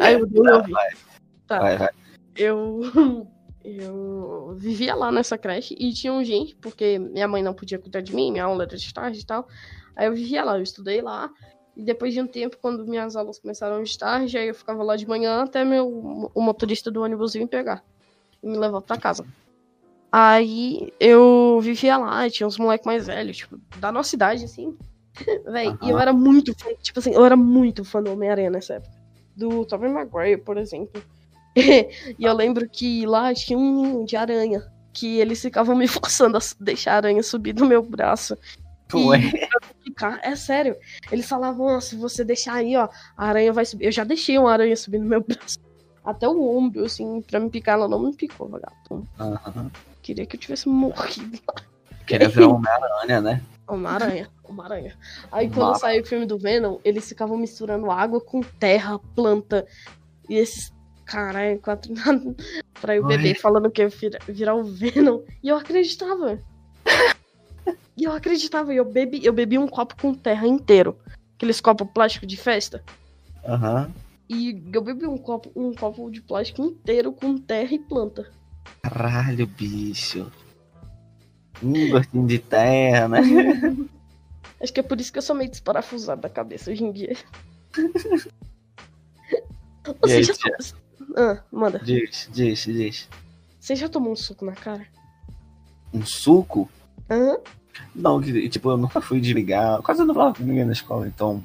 Aí 0.00 0.14
eu 0.14 0.26
Tá. 1.46 1.60
vai, 1.60 1.78
vai. 1.78 1.90
Eu. 2.34 3.26
Eu 3.68 4.54
vivia 4.56 4.94
lá 4.94 5.10
nessa 5.10 5.36
creche 5.36 5.74
e 5.76 5.92
tinha 5.92 6.12
um 6.12 6.22
gente, 6.22 6.54
porque 6.54 7.00
minha 7.00 7.26
mãe 7.26 7.42
não 7.42 7.52
podia 7.52 7.80
cuidar 7.80 8.00
de 8.00 8.14
mim, 8.14 8.30
minha 8.30 8.44
aula 8.44 8.62
era 8.62 8.76
de 8.76 8.94
tarde 8.94 9.18
e 9.18 9.26
tal. 9.26 9.48
Aí 9.96 10.06
eu 10.06 10.14
vivia 10.14 10.44
lá, 10.44 10.56
eu 10.56 10.62
estudei 10.62 11.02
lá. 11.02 11.28
E 11.76 11.82
depois 11.82 12.14
de 12.14 12.20
um 12.20 12.28
tempo, 12.28 12.56
quando 12.62 12.86
minhas 12.86 13.16
aulas 13.16 13.40
começaram 13.40 13.82
de 13.82 13.98
tarde, 13.98 14.38
aí 14.38 14.46
eu 14.46 14.54
ficava 14.54 14.84
lá 14.84 14.94
de 14.94 15.06
manhã 15.08 15.42
até 15.42 15.64
meu, 15.64 16.30
o 16.32 16.40
motorista 16.40 16.92
do 16.92 17.02
ônibus 17.02 17.32
vir 17.32 17.40
me 17.40 17.48
pegar 17.48 17.82
e 18.40 18.46
me 18.46 18.56
levar 18.56 18.80
pra 18.82 18.96
casa. 18.96 19.26
Aí 20.12 20.92
eu 21.00 21.58
vivia 21.60 21.98
lá, 21.98 22.30
tinha 22.30 22.46
uns 22.46 22.58
moleques 22.58 22.86
mais 22.86 23.08
velhos, 23.08 23.36
tipo, 23.36 23.58
da 23.78 23.90
nossa 23.90 24.14
idade, 24.14 24.44
assim. 24.44 24.78
Véi, 25.44 25.76
e 25.82 25.90
eu 25.90 25.98
era 25.98 26.12
muito 26.12 26.54
fã, 26.56 26.70
tipo 26.80 27.00
assim, 27.00 27.12
eu 27.12 27.24
era 27.24 27.36
muito 27.36 27.84
fã 27.84 28.00
do 28.00 28.12
Homem-Aranha 28.12 28.48
nessa 28.48 28.74
época. 28.74 28.94
Do 29.34 29.66
Tobey 29.66 29.90
Maguire, 29.90 30.40
por 30.40 30.56
exemplo. 30.56 31.02
E 31.56 32.24
eu 32.24 32.32
lembro 32.34 32.68
que 32.68 33.06
lá 33.06 33.32
tinha 33.34 33.58
um 33.58 33.82
ninho 33.82 34.04
de 34.06 34.16
aranha. 34.16 34.62
Que 34.92 35.18
eles 35.18 35.40
ficavam 35.42 35.76
me 35.76 35.86
forçando 35.88 36.36
a 36.36 36.40
deixar 36.60 36.92
a 36.92 36.96
aranha 36.96 37.22
subir 37.22 37.54
no 37.54 37.66
meu 37.66 37.82
braço. 37.82 38.36
Ué, 38.94 39.20
Ficar, 39.82 40.20
é 40.22 40.36
sério. 40.36 40.76
Eles 41.10 41.26
falavam, 41.28 41.80
se 41.80 41.96
você 41.96 42.24
deixar 42.24 42.54
aí, 42.54 42.76
ó, 42.76 42.88
a 43.16 43.26
aranha 43.26 43.52
vai 43.52 43.64
subir. 43.64 43.86
Eu 43.86 43.92
já 43.92 44.04
deixei 44.04 44.38
uma 44.38 44.52
aranha 44.52 44.76
subir 44.76 44.98
no 44.98 45.06
meu 45.06 45.20
braço. 45.26 45.58
Até 46.04 46.28
o 46.28 46.56
ombro, 46.56 46.84
assim, 46.84 47.20
pra 47.22 47.40
me 47.40 47.50
picar. 47.50 47.74
Ela 47.74 47.88
não 47.88 48.00
me 48.00 48.14
picou, 48.14 48.48
vagabundo. 48.48 49.08
aham. 49.18 49.70
Queria 50.02 50.24
que 50.24 50.36
eu 50.36 50.40
tivesse 50.40 50.68
morrido. 50.68 51.40
Queria 52.06 52.28
virar 52.28 52.46
um 52.48 52.54
Homem-Aranha, 52.54 53.20
né? 53.20 53.42
Uma 53.68 53.90
aranha, 53.90 54.28
uma 54.48 54.64
aranha. 54.64 54.96
Aí 55.32 55.50
quando 55.50 55.76
saiu 55.80 56.00
o 56.02 56.06
filme 56.06 56.24
do 56.24 56.38
Venom, 56.38 56.78
eles 56.84 57.08
ficavam 57.08 57.36
misturando 57.36 57.90
água 57.90 58.20
com 58.20 58.40
terra, 58.40 59.00
planta. 59.16 59.66
E 60.28 60.36
esses 60.36 60.72
caralho, 61.06 61.58
quatro 61.60 61.94
pra 62.80 62.96
eu 62.96 63.04
Oi. 63.04 63.16
beber, 63.16 63.40
falando 63.40 63.70
que 63.70 63.80
ia 63.80 63.88
vira- 63.88 64.18
virar 64.28 64.54
o 64.54 64.64
Venom. 64.64 65.22
E 65.42 65.48
eu 65.48 65.56
acreditava. 65.56 66.38
E 67.96 68.04
eu 68.04 68.12
acreditava, 68.12 68.74
e 68.74 68.76
eu 68.76 68.84
bebi, 68.84 69.24
eu 69.24 69.32
bebi 69.32 69.56
um 69.58 69.66
copo 69.66 69.96
com 70.00 70.12
terra 70.12 70.46
inteiro. 70.46 70.98
Aqueles 71.36 71.60
copos 71.60 71.88
plástico 71.94 72.26
de 72.26 72.36
festa. 72.36 72.84
Aham. 73.46 73.90
E 74.28 74.60
eu 74.72 74.82
bebi 74.82 75.06
um 75.06 75.16
copo, 75.16 75.50
um 75.56 75.72
copo 75.72 76.10
de 76.10 76.20
plástico 76.20 76.62
inteiro 76.62 77.12
com 77.12 77.38
terra 77.38 77.72
e 77.72 77.78
planta. 77.78 78.30
Caralho, 78.82 79.46
bicho. 79.46 80.30
Um 81.62 81.88
gostinho 81.90 82.26
de 82.26 82.38
terra, 82.38 83.08
né? 83.08 83.20
Acho 84.60 84.72
que 84.72 84.80
é 84.80 84.82
por 84.82 85.00
isso 85.00 85.12
que 85.12 85.18
eu 85.18 85.22
sou 85.22 85.36
meio 85.36 85.50
desparafusado 85.50 86.20
da 86.22 86.28
cabeça 86.28 86.70
hoje 86.70 86.82
em 86.84 86.92
dia. 86.92 87.16
E 90.04 90.10
aí, 90.12 90.24
Você 90.24 90.34
já? 90.34 90.58
Ah, 91.16 91.38
manda. 91.50 91.78
Diz, 91.78 92.28
diz, 92.30 92.64
diz. 92.64 93.08
Você 93.58 93.74
já 93.74 93.88
tomou 93.88 94.12
um 94.12 94.16
suco 94.16 94.44
na 94.44 94.52
cara? 94.52 94.86
Um 95.92 96.04
suco? 96.04 96.68
Aham. 97.10 97.38
Não, 97.94 98.20
que, 98.20 98.48
tipo, 98.48 98.70
eu 98.70 98.76
nunca 98.76 99.00
fui 99.00 99.20
desligar. 99.20 99.82
Quase 99.82 100.04
não 100.04 100.14
falava 100.14 100.36
com 100.36 100.44
ninguém 100.44 100.64
na 100.64 100.72
escola, 100.72 101.06
então. 101.06 101.42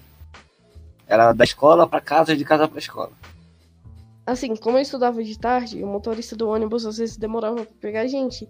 Era 1.07 1.33
da 1.33 1.43
escola 1.43 1.87
pra 1.87 2.01
casa 2.01 2.33
e 2.33 2.37
de 2.37 2.45
casa 2.45 2.67
pra 2.67 2.79
escola. 2.79 3.11
Assim, 4.25 4.55
como 4.55 4.77
eu 4.77 4.81
estudava 4.81 5.23
de 5.23 5.37
tarde, 5.37 5.83
o 5.83 5.87
motorista 5.87 6.35
do 6.35 6.47
ônibus 6.47 6.85
às 6.85 6.97
vezes 6.97 7.17
demorava 7.17 7.65
pra 7.65 7.75
pegar 7.79 8.01
a 8.01 8.07
gente. 8.07 8.47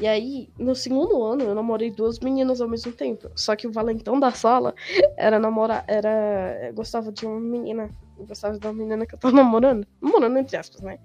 E 0.00 0.06
aí, 0.06 0.50
no 0.58 0.74
segundo 0.74 1.22
ano, 1.22 1.44
eu 1.44 1.54
namorei 1.54 1.90
duas 1.90 2.18
meninas 2.18 2.60
ao 2.60 2.68
mesmo 2.68 2.90
tempo. 2.92 3.30
Só 3.36 3.54
que 3.54 3.66
o 3.66 3.72
valentão 3.72 4.18
da 4.18 4.32
sala 4.32 4.74
era 5.16 5.38
namorar. 5.38 5.84
Era. 5.86 6.72
Gostava 6.74 7.12
de 7.12 7.24
uma 7.24 7.38
menina. 7.38 7.88
Gostava 8.18 8.58
de 8.58 8.66
uma 8.66 8.72
menina 8.72 9.04
que 9.06 9.14
eu 9.14 9.18
tava 9.18 9.34
namorando. 9.34 9.86
Namorando, 10.00 10.36
entre 10.38 10.56
aspas, 10.56 10.80
né? 10.80 10.98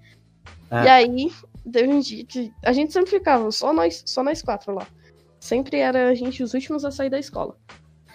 É. 0.71 0.83
E 0.83 0.87
aí, 0.87 1.31
teve 1.71 1.87
um 1.87 1.99
dia 1.99 2.23
que. 2.25 2.51
A 2.63 2.71
gente 2.71 2.93
sempre 2.93 3.09
ficava, 3.09 3.51
só 3.51 3.73
nós, 3.73 4.03
só 4.05 4.23
nós 4.23 4.41
quatro 4.41 4.73
lá. 4.73 4.87
Sempre 5.39 5.77
era 5.77 6.09
a 6.09 6.13
gente 6.13 6.43
os 6.43 6.53
últimos 6.53 6.83
a 6.85 6.91
sair 6.91 7.09
da 7.09 7.19
escola. 7.19 7.57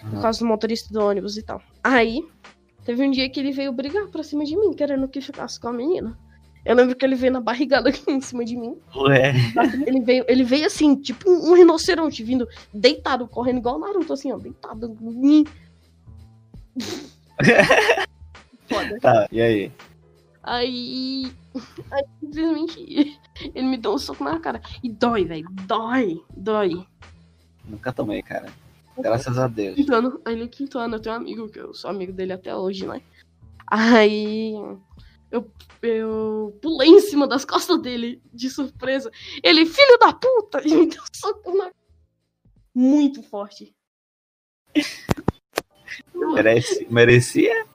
Por 0.01 0.13
Uhum. 0.15 0.21
causa 0.21 0.39
do 0.39 0.45
motorista 0.45 0.93
do 0.93 1.01
ônibus 1.03 1.35
e 1.37 1.43
tal. 1.43 1.61
Aí, 1.83 2.23
teve 2.85 3.03
um 3.05 3.09
dia 3.11 3.29
que 3.29 3.39
ele 3.39 3.51
veio 3.51 3.71
brigar 3.73 4.07
pra 4.07 4.23
cima 4.23 4.45
de 4.45 4.55
mim, 4.55 4.71
querendo 4.73 5.07
que 5.07 5.17
eu 5.19 5.23
ficasse 5.23 5.59
com 5.59 5.67
a 5.69 5.73
menina. 5.73 6.17
Eu 6.63 6.75
lembro 6.75 6.95
que 6.95 7.05
ele 7.05 7.15
veio 7.15 7.31
na 7.33 7.39
barrigada 7.41 7.89
aqui 7.89 8.09
em 8.11 8.21
cima 8.21 8.43
de 8.45 8.55
mim. 8.55 8.77
Ué. 8.95 9.33
Ele 9.85 10.01
veio, 10.01 10.25
ele 10.27 10.43
veio 10.43 10.65
assim, 10.65 10.95
tipo 10.95 11.29
um 11.29 11.53
rinoceronte, 11.53 12.23
vindo 12.23 12.47
deitado, 12.73 13.27
correndo 13.27 13.57
igual 13.57 13.75
o 13.75 13.79
Naruto, 13.79 14.13
assim, 14.13 14.31
ó, 14.31 14.37
deitado. 14.37 14.95
Foda. 18.67 18.99
Tá, 18.99 19.27
e 19.31 19.41
aí? 19.41 19.71
Aí, 20.43 21.31
aí, 21.91 22.03
simplesmente, 22.19 23.19
ele 23.55 23.67
me 23.67 23.77
deu 23.77 23.93
um 23.93 23.97
soco 23.97 24.23
na 24.23 24.39
cara. 24.39 24.61
E 24.83 24.89
dói, 24.89 25.25
velho, 25.25 25.47
dói, 25.65 26.23
dói. 26.35 26.85
Nunca 27.63 27.91
tomei, 27.91 28.21
cara. 28.21 28.51
Graças 28.97 29.37
a 29.37 29.47
Deus. 29.47 29.75
Quinto 29.75 29.93
ano, 29.93 30.21
aí 30.23 30.35
no 30.35 30.47
quinto 30.47 30.77
ano 30.77 30.95
eu 30.95 30.99
tenho 30.99 31.15
um 31.15 31.17
amigo, 31.17 31.49
que 31.49 31.59
eu 31.59 31.73
sou 31.73 31.89
amigo 31.89 32.13
dele 32.13 32.33
até 32.33 32.55
hoje, 32.55 32.85
né? 32.85 33.01
Aí 33.67 34.53
eu, 35.31 35.51
eu 35.81 36.57
pulei 36.61 36.89
em 36.89 36.99
cima 36.99 37.27
das 37.27 37.43
costas 37.43 37.81
dele, 37.81 38.21
de 38.33 38.49
surpresa. 38.49 39.11
Ele, 39.43 39.65
filho 39.65 39.97
da 39.97 40.13
puta! 40.13 40.61
E 40.65 40.75
me 40.75 40.85
deu 40.87 41.01
um 41.01 41.05
soco 41.13 41.57
na 41.57 41.71
Muito 42.73 43.21
forte. 43.23 43.75
Merece, 46.13 46.87
merecia? 46.89 47.65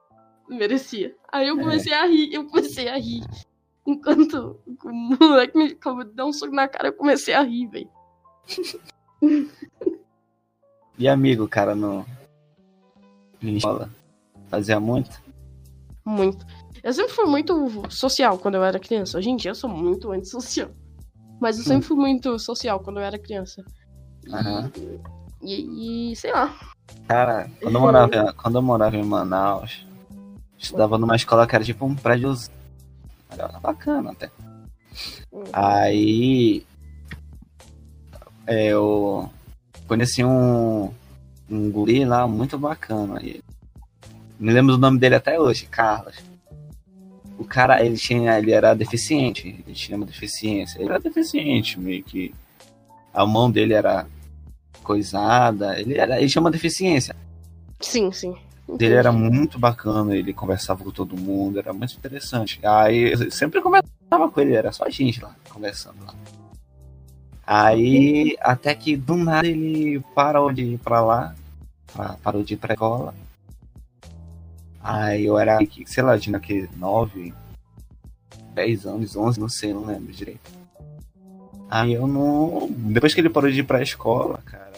Merecia. 0.50 1.14
Aí 1.30 1.46
eu 1.46 1.56
comecei 1.56 1.92
a 1.92 2.04
rir, 2.06 2.34
eu 2.34 2.44
comecei 2.44 2.88
a 2.88 2.98
rir. 2.98 3.22
Enquanto 3.86 4.60
o 4.84 4.92
moleque 4.92 5.56
me 5.56 5.66
acabou 5.66 6.04
de 6.04 6.12
dar 6.12 6.26
um 6.26 6.32
soco 6.32 6.52
na 6.52 6.66
cara, 6.66 6.88
eu 6.88 6.92
comecei 6.92 7.34
a 7.34 7.42
rir, 7.42 7.68
velho. 7.68 7.90
E 10.98 11.08
amigo, 11.08 11.46
cara, 11.46 11.74
no. 11.74 12.04
em 13.40 13.56
escola? 13.56 13.88
Fazia 14.48 14.80
muito? 14.80 15.22
Muito. 16.04 16.44
Eu 16.82 16.92
sempre 16.92 17.12
fui 17.12 17.26
muito 17.26 17.70
social 17.88 18.36
quando 18.36 18.56
eu 18.56 18.64
era 18.64 18.80
criança. 18.80 19.18
Hoje 19.18 19.30
em 19.30 19.36
dia 19.36 19.52
eu 19.52 19.54
sou 19.54 19.70
muito 19.70 20.10
antissocial. 20.10 20.70
Mas 21.40 21.58
eu 21.58 21.64
sempre 21.64 21.86
fui 21.86 21.96
muito 21.96 22.38
social 22.40 22.80
quando 22.80 22.98
eu 22.98 23.04
era 23.04 23.18
criança. 23.18 23.64
Aham. 24.32 24.70
E, 25.42 26.10
e 26.10 26.16
sei 26.16 26.32
lá. 26.32 26.58
Cara, 27.06 27.48
quando 27.62 27.74
eu 27.76 27.80
morava, 27.80 28.32
quando 28.34 28.58
eu 28.58 28.62
morava 28.62 28.96
em 28.96 29.04
Manaus, 29.04 29.86
estudava 30.60 30.98
numa 30.98 31.16
escola 31.16 31.46
que 31.46 31.54
era 31.54 31.64
tipo 31.64 31.86
um 31.86 31.94
prédio. 31.94 32.34
Era 33.30 33.48
bacana 33.60 34.12
até. 34.12 34.30
Aí. 35.52 36.64
é, 38.46 38.66
eu 38.66 39.30
conheci 39.86 40.22
um, 40.22 40.92
um 41.48 41.70
guri 41.70 42.04
lá 42.04 42.28
muito 42.28 42.58
bacana. 42.58 43.20
E 43.22 43.42
me 44.38 44.52
lembro 44.52 44.74
do 44.74 44.80
nome 44.80 44.98
dele 44.98 45.14
até 45.14 45.40
hoje, 45.40 45.66
Carlos. 45.66 46.16
O 47.38 47.44
cara, 47.44 47.82
ele 47.84 47.96
tinha, 47.96 48.38
ele 48.38 48.52
era 48.52 48.74
deficiente, 48.74 49.48
ele 49.48 49.74
tinha 49.74 49.96
uma 49.96 50.04
deficiência. 50.04 50.78
Ele 50.78 50.90
era 50.90 51.00
deficiente, 51.00 51.80
meio 51.80 52.04
que 52.04 52.34
a 53.14 53.24
mão 53.24 53.50
dele 53.50 53.72
era 53.72 54.06
coisada, 54.82 55.80
ele 55.80 55.96
era, 55.96 56.18
ele 56.20 56.28
tinha 56.28 56.40
uma 56.42 56.50
deficiência. 56.50 57.16
Sim, 57.80 58.12
sim. 58.12 58.36
Ele 58.78 58.94
era 58.94 59.10
muito 59.12 59.58
bacana, 59.58 60.14
ele 60.16 60.32
conversava 60.32 60.84
com 60.84 60.90
todo 60.90 61.16
mundo, 61.16 61.58
era 61.58 61.72
muito 61.72 61.94
interessante. 61.96 62.60
Aí 62.64 63.12
eu 63.12 63.30
sempre 63.30 63.60
conversava 63.60 64.30
com 64.30 64.40
ele, 64.40 64.54
era 64.54 64.70
só 64.72 64.84
a 64.84 64.90
gente 64.90 65.20
lá, 65.22 65.34
conversando 65.50 65.96
lá. 66.06 66.14
Aí, 67.46 68.36
até 68.40 68.74
que 68.74 68.96
do 68.96 69.16
nada 69.16 69.46
ele 69.46 70.00
parou 70.14 70.52
de 70.52 70.62
ir 70.74 70.78
pra 70.78 71.00
lá, 71.00 71.34
pa- 71.92 72.16
parou 72.22 72.42
de 72.44 72.54
ir 72.54 72.56
pra 72.56 72.74
escola. 72.74 73.14
Aí 74.82 75.26
eu 75.26 75.36
era, 75.38 75.58
sei 75.86 76.02
lá, 76.02 76.18
tinha 76.18 76.38
que 76.38 76.68
9, 76.76 77.34
10 78.54 78.86
anos, 78.86 79.16
11, 79.16 79.40
não 79.40 79.48
sei, 79.48 79.74
não 79.74 79.84
lembro 79.84 80.12
direito. 80.12 80.50
Aí 81.68 81.92
eu 81.92 82.06
não. 82.06 82.68
Depois 82.70 83.12
que 83.14 83.20
ele 83.20 83.28
parou 83.30 83.50
de 83.50 83.60
ir 83.60 83.64
pra 83.64 83.82
escola, 83.82 84.38
cara, 84.44 84.69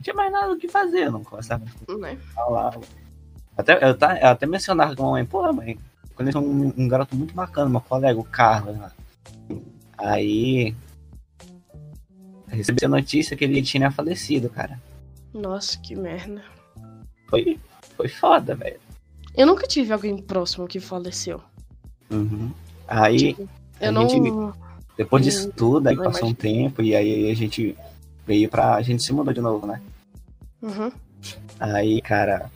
não 0.00 0.02
tinha 0.02 0.14
mais 0.14 0.32
nada 0.32 0.52
o 0.52 0.56
que 0.58 0.66
fazer, 0.68 1.06
eu 1.06 1.12
não 1.12 1.22
conversava 1.22 1.64
Né? 1.98 2.16
falava. 2.34 2.80
Até, 3.56 3.86
eu, 3.86 3.96
tá, 3.96 4.18
eu 4.18 4.28
até 4.28 4.46
mencionava 4.46 4.96
com 4.96 5.08
a 5.08 5.10
mãe, 5.12 5.26
porra, 5.26 5.52
mãe, 5.52 5.78
conheci 6.14 6.38
um, 6.38 6.72
um 6.76 6.88
garoto 6.88 7.14
muito 7.14 7.34
bacana, 7.34 7.68
meu 7.68 7.80
colega, 7.82 8.18
o 8.18 8.24
Carlos. 8.24 8.78
lá. 8.78 8.90
Aí. 9.98 10.74
eu 12.50 12.56
Recebi 12.56 12.84
a 12.84 12.88
notícia 12.88 13.36
que 13.36 13.44
ele 13.44 13.60
tinha 13.62 13.90
falecido, 13.90 14.48
cara. 14.48 14.80
Nossa, 15.34 15.78
que 15.78 15.94
merda. 15.94 16.42
Foi, 17.28 17.60
foi 17.96 18.08
foda, 18.08 18.54
velho. 18.54 18.80
Eu 19.36 19.46
nunca 19.46 19.66
tive 19.66 19.92
alguém 19.92 20.16
próximo 20.16 20.66
que 20.66 20.80
faleceu. 20.80 21.40
Uhum. 22.10 22.50
Aí, 22.88 23.36
Eu 23.80 23.90
A 23.90 23.92
não. 23.92 24.54
depois 24.96 25.22
disso 25.22 25.52
tudo, 25.52 25.88
aí 25.88 25.94
não 25.94 26.04
passou 26.04 26.28
um 26.28 26.32
imagino. 26.32 26.54
tempo 26.70 26.82
e 26.82 26.96
aí 26.96 27.30
a 27.30 27.34
gente 27.36 27.76
veio 28.26 28.48
pra. 28.48 28.74
A 28.74 28.82
gente 28.82 29.02
se 29.02 29.12
mudou 29.12 29.32
de 29.32 29.40
novo, 29.40 29.66
né? 29.66 29.80
Uhum. 30.62 30.90
Aí, 31.58 32.00
cara. 32.02 32.50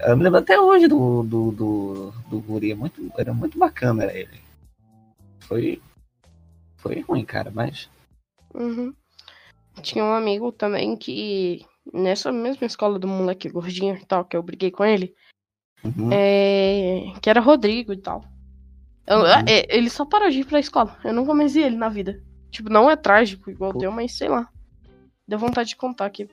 Eu 0.00 0.16
me 0.16 0.22
lembro 0.22 0.38
até 0.38 0.60
hoje 0.60 0.86
do, 0.86 1.22
do, 1.24 1.50
do, 1.50 2.10
do 2.30 2.40
Guri. 2.40 2.74
Muito, 2.74 3.10
era 3.18 3.32
muito 3.34 3.58
bacana 3.58 4.04
era 4.04 4.16
ele. 4.16 4.40
Foi. 5.40 5.80
Foi 6.76 7.00
ruim, 7.00 7.24
cara, 7.24 7.50
mas. 7.52 7.88
Uhum. 8.54 8.94
Tinha 9.82 10.04
um 10.04 10.12
amigo 10.12 10.50
também 10.52 10.96
que, 10.96 11.64
nessa 11.92 12.30
mesma 12.32 12.66
escola 12.66 12.98
do 12.98 13.06
moleque 13.08 13.48
gordinho 13.48 13.94
e 13.96 14.04
tal, 14.04 14.24
que 14.24 14.36
eu 14.36 14.42
briguei 14.42 14.70
com 14.70 14.84
ele, 14.84 15.14
Uhum. 15.84 16.10
é, 16.12 17.12
que 17.22 17.30
era 17.30 17.40
Rodrigo 17.40 17.92
e 17.92 17.96
tal. 17.96 18.24
Eu- 19.06 19.18
Uhum. 19.20 19.24
é, 19.48 19.66
ele 19.76 19.88
só 19.88 20.04
parou 20.04 20.28
de 20.30 20.40
ir 20.40 20.44
pra 20.44 20.58
escola. 20.60 20.96
Eu 21.04 21.12
nunca 21.14 21.32
mais 21.34 21.54
vi 21.54 21.62
ele 21.62 21.76
na 21.76 21.88
vida. 21.88 22.20
Tipo, 22.50 22.68
não 22.70 22.90
é 22.90 22.96
trágico 22.96 23.50
igual 23.50 23.72
Pô. 23.72 23.78
deu, 23.78 23.90
mas 23.92 24.16
sei 24.16 24.28
lá. 24.28 24.48
Deu 25.28 25.38
vontade 25.38 25.68
de 25.68 25.76
contar 25.76 26.06
aqui. 26.06 26.28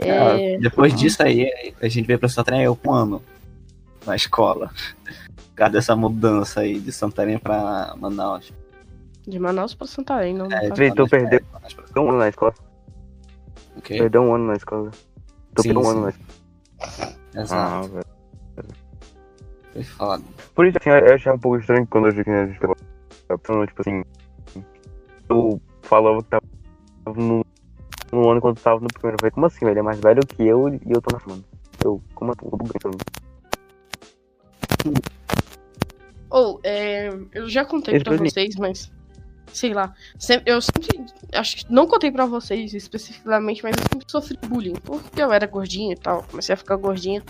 Ah, 0.00 0.38
É, 0.38 0.58
depois 0.58 0.94
disso 0.94 1.22
aí, 1.22 1.74
a 1.80 1.88
gente 1.88 2.06
veio 2.06 2.18
pra 2.18 2.28
Santarém 2.28 2.62
eu 2.64 2.76
com 2.76 2.90
um 2.90 2.94
ano 2.94 3.22
na 4.06 4.14
escola. 4.14 4.70
Por 5.36 5.54
causa 5.56 5.72
dessa 5.72 5.96
mudança 5.96 6.60
aí 6.60 6.78
de 6.78 6.92
Santarém 6.92 7.38
pra 7.38 7.94
Manaus. 7.98 8.52
de 9.26 9.38
Manaus 9.38 9.74
pra 9.74 9.86
Santarém, 9.86 10.34
não. 10.34 10.46
É, 10.52 10.68
Vê, 10.70 10.90
tu 10.90 11.08
pra- 11.08 11.18
perdeu. 11.18 11.40
Pra- 11.50 11.60
Perdeu 11.60 12.02
um 12.04 12.08
ano 12.10 12.18
na 12.18 12.28
escola. 12.28 12.54
O 13.74 13.80
quê? 13.80 13.96
Perdeu 13.98 14.22
um 14.22 14.34
ano 14.34 14.46
na 14.48 14.54
escola. 14.54 14.90
Tu 15.54 15.62
Sim, 15.62 15.68
perdeu 15.74 15.80
um 15.82 15.88
ano 15.88 16.00
na 16.02 16.08
escola. 16.10 17.16
Ah, 17.34 17.40
Exato. 17.40 17.88
velho. 17.88 18.06
Foi 19.72 19.82
foda. 19.82 20.22
Por 20.54 20.66
isso, 20.66 20.78
assim, 20.78 20.90
eu 20.90 21.14
achei 21.14 21.32
um 21.32 21.38
pouco 21.38 21.58
estranho 21.58 21.86
quando 21.86 22.08
eu 22.08 22.12
vi 22.14 22.22
que 22.24 22.30
a 22.30 22.46
gente 22.46 22.60
tava 22.60 23.66
tipo 23.66 23.80
assim. 23.80 24.04
Tu 25.28 25.60
falava 25.82 26.22
que 26.22 26.28
tava 26.30 26.44
no, 27.16 27.44
no 28.16 28.30
ano 28.30 28.40
quando 28.40 28.56
tu 28.56 28.62
tava 28.62 28.80
no 28.80 28.88
primeiro. 28.88 29.14
Eu 29.16 29.20
falei, 29.20 29.30
como 29.30 29.46
assim, 29.46 29.60
velho? 29.60 29.72
Ele 29.72 29.80
é 29.80 29.82
mais 29.82 30.00
velho 30.00 30.26
que 30.26 30.42
eu 30.42 30.68
e 30.68 30.80
eu 30.86 31.00
tô 31.00 31.14
na 31.14 31.20
semana. 31.20 31.42
Eu, 31.84 32.00
como 32.14 32.32
assim? 32.32 32.46
Eu. 32.84 32.90
Ou, 36.30 36.60
é, 36.64 37.08
eu 37.32 37.48
já 37.48 37.64
contei 37.64 37.94
Esse 37.96 38.04
pra 38.04 38.16
mim. 38.18 38.28
vocês, 38.28 38.56
mas. 38.56 38.92
Sei 39.52 39.72
lá. 39.72 39.94
Sempre- 40.18 40.52
eu 40.52 40.60
sempre. 40.60 41.04
Acho 41.32 41.56
que 41.56 41.72
não 41.72 41.86
contei 41.86 42.10
pra 42.10 42.26
vocês 42.26 42.74
especificamente, 42.74 43.62
mas 43.62 43.74
eu 43.76 43.82
sempre 43.84 44.06
sofri 44.10 44.38
bullying. 44.48 44.74
Porque 44.74 45.22
eu 45.22 45.32
era 45.32 45.46
gordinha 45.46 45.92
e 45.92 45.96
tal. 45.96 46.24
Comecei 46.24 46.52
a 46.52 46.56
ficar 46.56 46.76
gordinha 46.76 47.22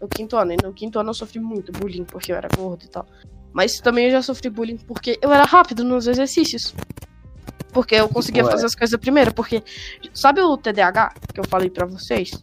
no 0.00 0.06
quinto 0.08 0.36
ano. 0.36 0.52
E 0.52 0.56
no 0.62 0.72
quinto 0.72 0.98
ano 0.98 1.10
eu 1.10 1.14
sofri 1.14 1.40
muito 1.40 1.72
bullying 1.72 2.04
porque 2.04 2.30
eu 2.32 2.36
era 2.36 2.48
gordo 2.54 2.84
e 2.84 2.88
tal. 2.88 3.06
Mas 3.52 3.78
também 3.80 4.06
eu 4.06 4.10
já 4.10 4.22
sofri 4.22 4.50
bullying 4.50 4.76
porque 4.78 5.18
eu 5.22 5.32
era 5.32 5.44
rápido 5.44 5.82
nos 5.84 6.06
exercícios. 6.06 6.74
Porque 7.74 7.96
eu 7.96 8.08
conseguia 8.08 8.44
Ué. 8.44 8.50
fazer 8.50 8.64
as 8.64 8.74
coisas 8.74 8.98
primeiro. 8.98 9.34
Porque. 9.34 9.62
Sabe 10.14 10.40
o 10.40 10.56
TDAH 10.56 11.12
que 11.34 11.40
eu 11.40 11.44
falei 11.44 11.68
pra 11.68 11.84
vocês? 11.84 12.42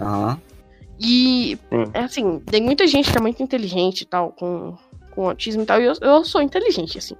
Aham. 0.00 0.40
E 0.98 1.58
Sim. 1.70 1.90
é 1.94 2.00
assim, 2.00 2.40
tem 2.40 2.62
muita 2.62 2.86
gente 2.86 3.10
que 3.10 3.16
é 3.16 3.20
muito 3.20 3.42
inteligente 3.42 4.02
e 4.02 4.04
tal, 4.04 4.32
com, 4.32 4.76
com 5.12 5.28
autismo 5.28 5.62
e 5.62 5.66
tal, 5.66 5.80
e 5.80 5.86
eu, 5.86 5.94
eu 6.00 6.24
sou 6.24 6.42
inteligente, 6.42 6.98
assim. 6.98 7.16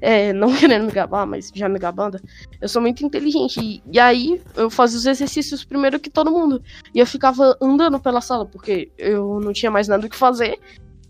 É, 0.00 0.32
não 0.32 0.54
querendo 0.56 0.86
me 0.86 0.92
gabar, 0.92 1.24
mas 1.24 1.50
já 1.54 1.68
me 1.68 1.78
gabando, 1.78 2.20
eu 2.60 2.68
sou 2.68 2.82
muito 2.82 3.04
inteligente. 3.04 3.60
E, 3.60 3.82
e 3.92 4.00
aí 4.00 4.42
eu 4.56 4.68
fazia 4.68 4.98
os 4.98 5.06
exercícios 5.06 5.64
primeiro 5.64 6.00
que 6.00 6.10
todo 6.10 6.30
mundo. 6.30 6.60
E 6.92 6.98
eu 6.98 7.06
ficava 7.06 7.56
andando 7.60 8.00
pela 8.00 8.20
sala, 8.20 8.44
porque 8.44 8.90
eu 8.98 9.40
não 9.40 9.52
tinha 9.52 9.70
mais 9.70 9.86
nada 9.86 10.06
o 10.06 10.10
que 10.10 10.16
fazer. 10.16 10.58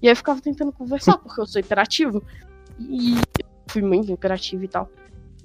E 0.03 0.07
aí 0.07 0.12
eu 0.12 0.16
ficava 0.16 0.40
tentando 0.40 0.72
conversar, 0.72 1.16
porque 1.16 1.40
eu 1.40 1.47
sou 1.47 1.61
hiperativo. 1.61 2.22
E 2.78 3.14
eu 3.14 3.47
fui 3.68 3.80
muito 3.80 4.12
hiperativo 4.12 4.62
e 4.64 4.68
tal. 4.68 4.90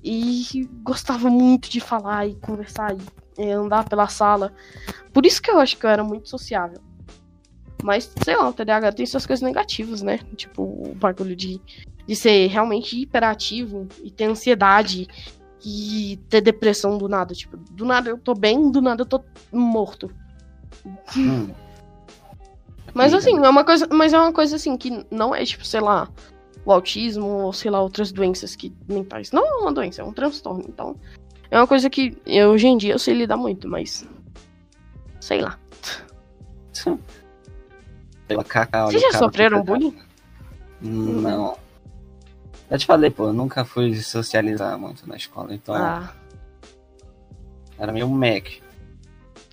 E 0.03 0.69
gostava 0.83 1.29
muito 1.29 1.69
de 1.69 1.79
falar 1.79 2.27
e 2.27 2.35
conversar 2.35 2.95
e 2.95 3.43
é, 3.43 3.53
andar 3.53 3.87
pela 3.87 4.07
sala. 4.07 4.53
Por 5.13 5.25
isso 5.25 5.41
que 5.41 5.49
eu 5.49 5.59
acho 5.59 5.77
que 5.77 5.85
eu 5.85 5.89
era 5.89 6.03
muito 6.03 6.29
sociável. 6.29 6.81
Mas, 7.83 8.11
sei 8.23 8.35
lá, 8.35 8.49
o 8.49 8.53
TDAH 8.53 8.91
tem 8.91 9.05
suas 9.05 9.25
coisas 9.25 9.41
negativas, 9.41 10.01
né? 10.01 10.19
Tipo, 10.35 10.63
o 10.63 10.93
bagulho 10.95 11.35
de, 11.35 11.61
de 12.05 12.15
ser 12.15 12.47
realmente 12.47 12.99
hiperativo 12.99 13.87
e 14.03 14.11
ter 14.11 14.25
ansiedade 14.25 15.07
e 15.65 16.19
ter 16.29 16.41
depressão 16.41 16.97
do 16.97 17.07
nada. 17.07 17.33
Tipo, 17.33 17.55
do 17.57 17.85
nada 17.85 18.09
eu 18.09 18.17
tô 18.17 18.33
bem, 18.33 18.69
do 18.69 18.81
nada 18.81 19.03
eu 19.03 19.05
tô 19.05 19.23
morto. 19.51 20.11
Hum. 21.15 21.49
Mas 22.93 23.11
Sim, 23.11 23.17
assim, 23.17 23.37
é 23.37 23.49
uma 23.49 23.63
coisa, 23.63 23.87
mas 23.91 24.13
é 24.13 24.19
uma 24.19 24.33
coisa 24.33 24.55
assim 24.55 24.75
que 24.75 25.05
não 25.11 25.33
é 25.33 25.45
tipo, 25.45 25.65
sei 25.65 25.79
lá, 25.79 26.09
o 26.65 26.71
autismo 26.71 27.25
ou 27.25 27.53
sei 27.53 27.71
lá 27.71 27.81
outras 27.81 28.11
doenças 28.11 28.55
que 28.55 28.73
mentais. 28.87 29.31
Não 29.31 29.45
é 29.45 29.51
uma 29.61 29.73
doença, 29.73 30.01
é 30.01 30.05
um 30.05 30.13
transtorno. 30.13 30.63
Então, 30.67 30.95
é 31.49 31.57
uma 31.57 31.67
coisa 31.67 31.89
que 31.89 32.17
eu, 32.25 32.51
hoje 32.51 32.67
em 32.67 32.77
dia 32.77 32.93
eu 32.93 32.99
sei 32.99 33.13
lidar 33.13 33.37
muito, 33.37 33.67
mas 33.67 34.07
sei 35.19 35.41
lá. 35.41 35.57
Pela 38.27 38.43
caca, 38.43 38.85
olha 38.85 38.91
Vocês 38.99 39.13
já 39.13 39.17
sofreram 39.17 39.63
bullying? 39.63 39.97
Não. 40.81 41.57
Já 42.69 42.77
te 42.77 42.85
falei, 42.85 43.09
pô, 43.09 43.27
eu 43.27 43.33
nunca 43.33 43.65
fui 43.65 43.95
socializar 43.95 44.77
muito 44.77 45.07
na 45.09 45.15
escola, 45.17 45.53
então 45.53 45.73
Ah. 45.73 46.13
era 47.77 47.91
meio 47.91 48.07
Mac. 48.07 48.47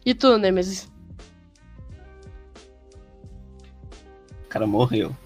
E 0.05 0.15
tu, 0.15 0.37
Nemesis? 0.37 0.89
O 4.45 4.49
cara 4.49 4.67
morreu. 4.67 5.17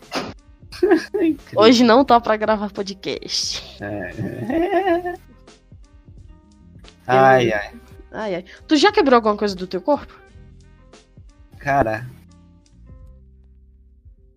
Hoje 1.57 1.85
não 1.85 2.05
tá 2.05 2.21
pra 2.21 2.37
gravar 2.37 2.71
podcast. 2.71 3.83
É. 3.83 5.15
Ai, 7.07 7.53
ai. 7.53 7.81
Ai, 8.13 8.35
ai. 8.37 8.45
Tu 8.67 8.77
já 8.77 8.93
quebrou 8.93 9.17
alguma 9.17 9.37
coisa 9.37 9.55
do 9.55 9.67
teu 9.67 9.81
corpo? 9.81 10.19
Cara. 11.59 12.07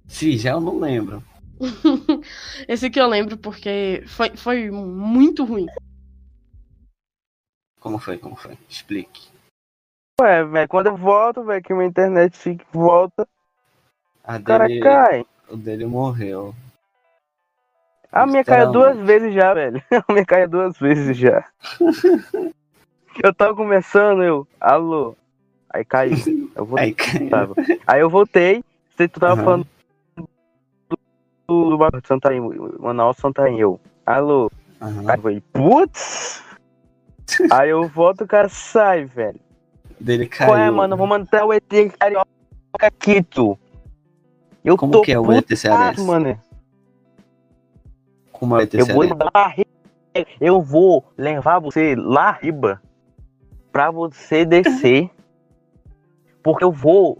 Se 0.07 0.37
já 0.37 0.51
eu 0.51 0.61
não 0.61 0.79
lembro. 0.79 1.23
Esse 2.67 2.87
aqui 2.87 2.99
eu 2.99 3.07
lembro 3.07 3.37
porque 3.37 4.03
foi, 4.07 4.35
foi 4.35 4.69
muito 4.71 5.43
ruim. 5.43 5.67
Como 7.79 7.99
foi? 7.99 8.17
Como 8.17 8.35
foi? 8.35 8.57
Explique. 8.69 9.27
Ué, 10.21 10.43
velho, 10.45 10.67
quando 10.69 10.87
eu 10.87 10.95
volto, 10.95 11.43
velho, 11.43 11.63
que 11.63 11.73
minha 11.73 11.87
internet 11.87 12.37
fica, 12.37 12.65
volta, 12.71 13.27
A 14.23 14.37
o 14.37 14.43
cara 14.43 14.67
dele, 14.67 14.79
cai. 14.79 15.25
O 15.49 15.57
dele 15.57 15.85
morreu. 15.85 16.53
A 18.11 18.27
minha 18.27 18.43
caiu 18.43 18.67
Literalmente. 18.67 18.97
duas 18.97 19.07
vezes 19.07 19.33
já, 19.33 19.53
velho. 19.53 19.83
A 20.07 20.13
minha 20.13 20.25
caiu 20.25 20.47
duas 20.47 20.77
vezes 20.77 21.17
já. 21.17 21.47
eu 23.23 23.33
tava 23.33 23.55
começando, 23.55 24.23
eu, 24.23 24.47
alô. 24.59 25.15
Aí 25.69 25.83
caiu. 25.83 26.51
Eu 26.55 26.65
vou 26.65 26.79
Aí 26.79 26.93
caiu. 26.93 27.29
tava. 27.29 27.55
Aí 27.87 28.01
eu 28.01 28.09
voltei, 28.09 28.63
você 28.95 29.07
tu 29.07 29.19
tava 29.19 29.33
Aham. 29.33 29.43
falando 29.43 29.67
do, 30.15 30.27
do, 31.47 31.77
do 31.77 32.07
Santarém, 32.07 32.39
Manaus 32.79 33.17
Santarém, 33.17 33.59
eu, 33.59 33.79
alô. 34.05 34.51
Aham. 34.79 35.09
Aí 35.09 35.17
eu 35.17 35.21
falei, 35.21 35.43
putz! 35.51 36.43
Aí 37.51 37.69
eu 37.71 37.87
volto, 37.87 38.23
o 38.23 38.27
cara 38.27 38.47
sai, 38.47 39.05
velho. 39.05 39.39
Dele 39.99 40.27
caiu. 40.27 40.51
Qual 40.51 40.57
é, 40.57 40.69
mano? 40.69 40.93
Eu 40.93 40.97
vou 40.97 41.07
mandar 41.07 41.45
o 41.45 41.53
ET 41.53 41.63
carioca 41.97 42.27
aqui, 42.79 43.23
tu. 43.23 43.57
Eu 44.63 44.77
Como 44.77 45.01
que 45.01 45.11
é 45.11 45.19
o 45.19 45.31
ET 45.31 45.41
putaço, 45.45 45.57
cearense? 45.57 46.01
mano. 46.01 46.39
Como 48.31 48.57
é 48.57 48.63
o 48.63 48.69
Eu 48.73 48.85
vou 48.85 49.01
levar 49.01 49.55
eu 50.39 50.61
vou 50.61 51.03
levar 51.17 51.59
você 51.59 51.95
lá 51.95 52.31
riba 52.31 52.81
pra 53.71 53.89
você 53.89 54.45
descer. 54.45 55.09
porque 56.43 56.63
eu 56.63 56.71
vou 56.71 57.17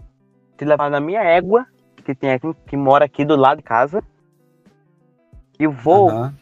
te 0.56 0.64
levar 0.64 0.90
na 0.90 1.00
minha 1.00 1.22
égua, 1.22 1.66
que 2.04 2.14
tem 2.14 2.30
aqui, 2.32 2.54
que 2.66 2.76
mora 2.76 3.06
aqui 3.06 3.24
do 3.24 3.34
lado 3.34 3.58
de 3.58 3.64
casa. 3.64 4.04
E 5.58 5.66
vou 5.66 6.10
Aham. 6.10 6.34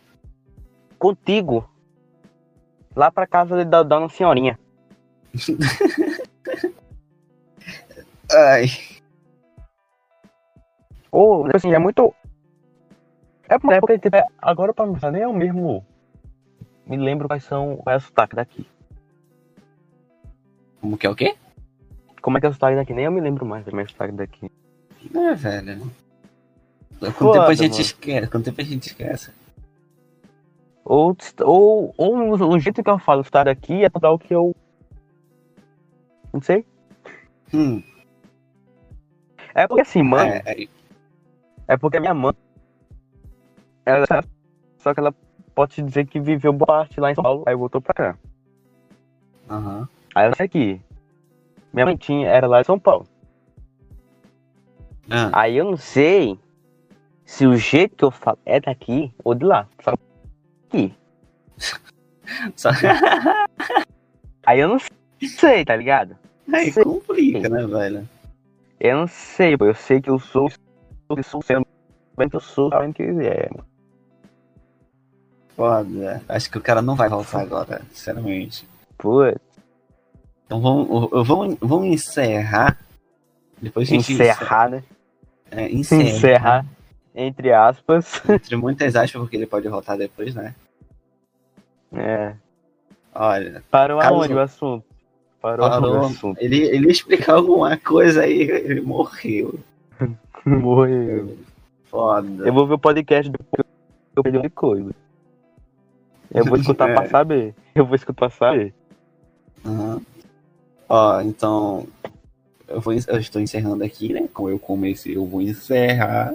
contigo 0.98 1.68
lá 2.94 3.10
pra 3.10 3.26
casa 3.26 3.64
da 3.64 3.82
dona 3.82 4.08
senhorinha. 4.08 4.58
Ai. 8.30 8.66
Ou, 11.12 11.44
tipo 11.44 11.56
assim, 11.58 11.72
é 11.72 11.78
muito. 11.78 12.14
É 13.46 13.58
porque, 13.58 13.74
é 13.74 13.80
porque 13.80 13.98
tipo, 13.98 14.16
é- 14.16 14.26
agora 14.40 14.72
pra 14.72 14.86
mim, 14.86 14.96
nem 15.12 15.22
é 15.22 15.28
o 15.28 15.34
mesmo. 15.34 15.84
Me 16.86 16.96
lembro 16.96 17.28
quais 17.28 17.44
são. 17.44 17.76
Qual 17.76 17.92
é 17.92 17.98
o 17.98 18.00
sotaque 18.00 18.34
daqui. 18.34 18.66
Como 20.80 20.96
que 20.96 21.06
é 21.06 21.10
o 21.10 21.14
quê? 21.14 21.36
Como 22.22 22.38
é 22.38 22.40
que 22.40 22.46
é 22.46 22.48
o 22.48 22.52
sotaque 22.54 22.76
daqui? 22.76 22.94
Nem 22.94 23.04
eu 23.04 23.12
me 23.12 23.20
lembro 23.20 23.44
mais 23.44 23.62
do 23.64 23.76
meu 23.76 23.86
sotaque 23.86 24.14
daqui. 24.14 24.50
É, 25.14 25.34
velho. 25.34 25.92
Com 26.98 27.06
o 27.06 27.12
Foda, 27.12 27.32
tempo 27.40 27.50
a 27.50 27.54
gente 27.54 27.72
mano. 27.72 27.82
esquece. 27.82 28.26
Com 28.28 28.38
o 28.38 28.42
tempo 28.42 28.60
a 28.60 28.64
gente 28.64 28.86
esquece. 28.86 29.30
Ou, 30.84 31.16
ou, 31.40 31.94
ou 31.98 32.32
o 32.54 32.58
jeito 32.58 32.82
que 32.82 32.90
eu 32.90 32.98
falo 32.98 33.22
sotaque 33.22 33.44
daqui 33.44 33.84
é 33.84 33.90
total 33.90 34.18
que 34.18 34.34
eu. 34.34 34.56
Não 36.32 36.40
sei. 36.40 36.64
Hum. 37.52 37.82
É 39.54 39.66
porque 39.68 39.82
assim, 39.82 40.02
mano. 40.02 40.30
É, 40.32 40.42
é, 40.46 40.68
É 41.72 41.76
porque 41.78 41.96
a 41.96 42.00
minha 42.00 42.12
mãe. 42.12 42.34
Ela, 43.86 44.04
só 44.76 44.92
que 44.92 45.00
ela 45.00 45.14
pode 45.54 45.72
te 45.72 45.82
dizer 45.82 46.06
que 46.06 46.20
viveu 46.20 46.52
boa 46.52 46.66
parte 46.66 47.00
lá 47.00 47.10
em 47.10 47.14
São 47.14 47.24
Paulo, 47.24 47.44
aí 47.46 47.56
voltou 47.56 47.80
pra 47.80 47.94
cá. 47.94 48.18
Aham. 49.48 49.88
Aí 50.14 50.34
sei 50.34 50.44
aqui. 50.44 50.80
Minha 51.72 51.86
mãe 51.86 51.96
tinha, 51.96 52.28
era 52.28 52.46
lá 52.46 52.60
de 52.60 52.66
São 52.66 52.78
Paulo. 52.78 53.06
Ah, 55.08 55.30
Aí 55.32 55.56
eu 55.56 55.64
não 55.64 55.78
sei 55.78 56.38
se 57.24 57.46
o 57.46 57.56
jeito 57.56 57.96
que 57.96 58.04
eu 58.04 58.10
falo 58.10 58.38
é 58.44 58.60
daqui 58.60 59.10
ou 59.24 59.34
de 59.34 59.46
lá. 59.46 59.66
Só 59.82 59.94
aqui. 60.68 60.94
só... 62.54 62.68
Aí 64.44 64.60
eu 64.60 64.68
não 64.68 64.78
sei, 65.26 65.64
tá 65.64 65.74
ligado? 65.74 66.18
Aí 66.52 66.70
complica, 66.70 67.48
né, 67.48 67.66
velho? 67.66 68.06
Eu 68.78 68.98
não 68.98 69.06
sei, 69.06 69.56
pô. 69.56 69.64
Eu 69.64 69.74
sei 69.74 70.02
que 70.02 70.10
eu 70.10 70.18
sou. 70.18 70.50
Eu 71.18 71.24
sou 71.24 71.42
sendo 71.42 71.66
bem 72.16 72.28
que 72.28 72.36
eu 72.36 72.40
sou, 72.40 72.68
sabendo 72.70 72.94
que 72.94 73.02
é. 73.02 73.48
mano. 73.50 73.66
Foda. 75.56 76.22
Acho 76.28 76.50
que 76.50 76.58
o 76.58 76.62
cara 76.62 76.80
não 76.82 76.94
vai 76.94 77.08
voltar 77.08 77.40
agora, 77.42 77.82
sinceramente. 77.92 78.66
Pô, 78.98 79.26
Então 80.46 80.60
vamos, 80.60 81.10
vamos, 81.26 81.56
vamos 81.60 81.86
encerrar. 81.88 82.78
Depois 83.60 83.88
a 83.88 83.92
gente 83.92 84.12
encerrar, 84.12 84.70
né? 84.70 84.82
É, 85.50 85.70
encerra. 85.70 86.02
Encerrar, 86.02 86.66
entre 87.14 87.52
aspas. 87.52 88.22
Entre 88.28 88.56
muitas 88.56 88.96
aspas, 88.96 89.20
porque 89.20 89.36
ele 89.36 89.46
pode 89.46 89.68
voltar 89.68 89.96
depois, 89.96 90.34
né? 90.34 90.54
É. 91.92 92.34
Olha, 93.14 93.62
Parou 93.70 94.00
Caso- 94.00 94.14
aonde 94.14 94.32
o 94.32 94.40
assunto? 94.40 94.84
Parou 95.40 95.66
aonde 95.66 95.86
o 95.86 95.90
parou. 95.92 96.06
assunto? 96.06 96.38
Ele, 96.40 96.62
ele 96.62 96.86
ia 96.86 96.92
explicar 96.92 97.34
alguma 97.34 97.76
coisa 97.76 98.22
aí, 98.22 98.40
ele 98.42 98.80
morreu. 98.80 99.60
Morreu. 100.46 101.36
Foda. 101.84 102.46
Eu 102.46 102.52
vou 102.52 102.66
ver 102.66 102.74
o 102.74 102.78
podcast 102.78 103.30
depois 103.30 103.66
que 103.66 104.18
eu 104.18 104.22
perdi 104.22 104.40
de 104.42 104.50
coisa. 104.50 104.90
Eu 106.32 106.44
vou 106.44 106.56
escutar 106.56 106.88
É. 106.90 106.94
pra 106.94 107.08
saber. 107.08 107.54
Eu 107.74 107.84
vou 107.86 107.94
escutar 107.94 108.28
pra 108.28 108.30
saber. 108.30 108.74
Aham. 109.64 110.00
Ó, 110.88 111.20
então. 111.20 111.86
Eu, 112.68 112.80
vou, 112.80 112.94
eu 112.94 113.18
estou 113.18 113.40
encerrando 113.42 113.84
aqui, 113.84 114.12
né? 114.12 114.28
Como 114.32 114.48
eu 114.48 114.58
comecei, 114.58 115.16
eu 115.16 115.26
vou 115.26 115.42
encerrar. 115.42 116.34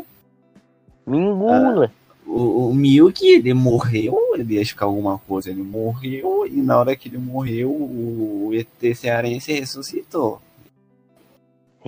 Me 1.05 1.17
engula. 1.17 1.91
O, 2.25 2.67
o 2.69 2.75
Milk, 2.75 3.25
ele 3.25 3.53
morreu, 3.53 4.19
ele 4.35 4.55
ia 4.55 4.61
explicar 4.61 4.85
alguma 4.85 5.17
coisa, 5.17 5.49
ele 5.49 5.63
morreu, 5.63 6.45
e 6.45 6.61
na 6.61 6.77
hora 6.77 6.93
que 6.95 7.07
ele 7.07 7.17
morreu, 7.17 7.71
o 7.71 8.51
ET 8.53 8.95
cearense 8.95 9.53
ressuscitou. 9.53 10.41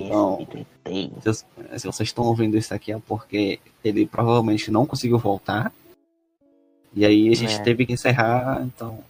Ressuscitei. 0.07 1.11
Se, 1.21 1.45
se 1.79 1.87
vocês 1.87 2.09
estão 2.09 2.25
ouvindo 2.25 2.57
isso 2.57 2.73
aqui 2.73 2.91
é 2.91 2.99
porque 3.07 3.59
ele 3.83 4.05
provavelmente 4.05 4.71
não 4.71 4.85
conseguiu 4.85 5.17
voltar. 5.17 5.71
E 6.93 7.05
aí 7.05 7.29
a 7.29 7.35
gente 7.35 7.55
É. 7.55 7.61
teve 7.61 7.85
que 7.85 7.93
encerrar, 7.93 8.61
então. 8.63 9.03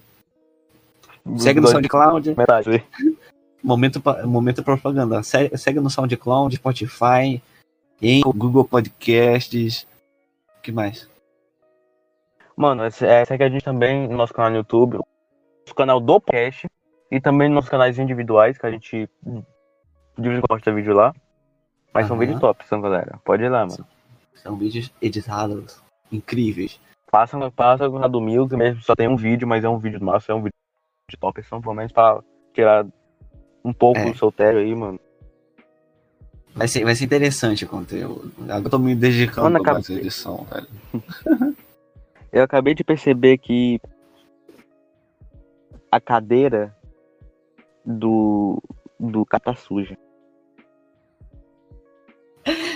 Segue 1.38 1.60
no 1.60 1.68
SoundCloud. 1.68 2.36
Metade. 2.36 2.84
Momento, 3.64 4.02
momento 4.26 4.64
propaganda. 4.64 5.22
Se- 5.22 5.56
Segue 5.58 5.80
no 5.82 5.90
SoundCloud, 5.90 6.56
Spotify, 6.56 7.42
em 8.02 8.22
Google 8.22 8.64
Podcasts. 8.64 9.86
O 10.58 10.62
que 10.62 10.72
mais? 10.72 11.10
Mano, 12.56 12.84
é, 12.84 12.90
segue 13.26 13.44
a 13.44 13.50
gente 13.50 13.64
também 13.64 14.08
no 14.08 14.16
nosso 14.16 14.34
canal 14.34 14.50
no 14.52 14.58
YouTube, 14.58 14.98
no 15.68 15.76
canal 15.76 16.00
do 16.00 16.20
podcast 16.22 16.68
e 17.12 17.20
também 17.22 17.48
nos 17.50 17.56
nossos 17.56 17.70
canais 17.70 18.00
individuais, 18.00 18.58
que 18.58 18.66
a 18.66 18.72
gente 18.72 19.10
de 20.20 20.30
quando 20.30 20.42
posta 20.48 20.72
vídeo 20.74 20.94
lá. 20.94 21.14
Mas 21.94 22.08
são 22.08 22.18
vídeos 22.18 22.40
top, 22.40 22.66
são 22.68 22.80
galera. 22.82 23.20
Pode 23.26 23.44
ir 23.44 23.50
lá, 23.50 23.66
mano. 23.66 23.86
São 24.36 24.56
vídeos 24.56 24.92
editados, 25.02 25.82
incríveis. 26.12 26.80
Passa, 27.12 27.38
passa 27.52 27.90
na 27.90 28.08
do 28.08 28.22
Milk 28.22 28.56
mesmo, 28.56 28.82
só 28.84 28.96
tem 28.96 29.08
um 29.08 29.16
vídeo, 29.16 29.48
mas 29.48 29.64
é 29.64 29.70
um 29.70 29.80
vídeo 29.80 30.04
massa, 30.04 30.32
é 30.32 30.36
um 30.36 30.40
vídeo 30.44 30.54
de 31.10 31.18
top, 31.18 31.42
são 31.44 31.60
pelo 31.60 31.74
menos 31.74 31.92
pra 31.92 32.22
tirar 32.54 32.86
um 33.66 33.74
pouco 33.74 34.00
É. 34.00 34.12
do 34.12 34.18
seu 34.18 34.32
tédio 34.32 34.60
aí, 34.62 34.76
mano. 34.76 35.00
Vai 36.54 36.68
ser, 36.68 36.84
vai 36.84 36.96
ser 36.96 37.06
interessante 37.06 37.66
o 37.66 37.70
conteúdo. 37.70 38.32
Agora 38.44 38.62
eu 38.66 38.70
tô 38.70 38.78
me 38.80 38.94
dedicando 38.96 39.44
Mano, 39.46 39.58
acaba- 39.62 39.80
essa 39.80 39.94
edição, 39.94 40.46
velho. 40.46 40.68
Eu 42.32 42.44
acabei 42.44 42.76
de 42.76 42.84
perceber 42.84 43.40
que 43.40 43.82
a 45.92 46.00
cadeira 46.00 46.76
do 47.84 48.62
do 49.00 49.26
cata 49.26 49.56
suja. 49.56 49.98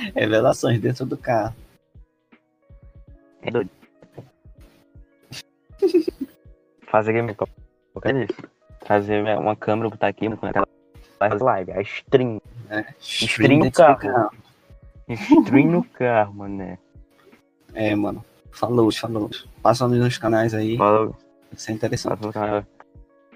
Revelações 0.16 0.80
dentro 0.80 1.06
do 1.06 1.18
carro. 1.18 1.56
É 3.42 3.52
doido. 3.52 3.70
Fazer 6.88 7.14
game 7.14 7.36
qualquer 7.36 8.16
isso. 8.16 8.42
Trazer 8.80 9.24
uma 9.38 9.56
câmera, 9.56 9.90
botar 9.90 10.08
aqui, 10.08 10.30
tela, 10.30 10.68
fazer 11.18 11.44
live. 11.44 11.72
A 11.72 11.82
stream. 11.82 12.42
Né? 12.68 12.86
Stream 13.00 13.60
no 13.60 13.66
do 13.66 13.72
carro. 13.72 14.30
Stream 15.10 15.72
no 15.72 15.84
carro, 15.96 16.34
mané. 16.34 16.78
É, 17.74 17.96
mano. 17.96 18.24
Falou, 18.52 18.92
falou. 18.92 19.30
Passa 19.62 19.88
nos 19.88 20.18
canais 20.18 20.54
aí. 20.54 20.78
Fala, 20.78 21.12
Isso 21.52 21.72
é 21.72 21.74
interessante. 21.74 22.20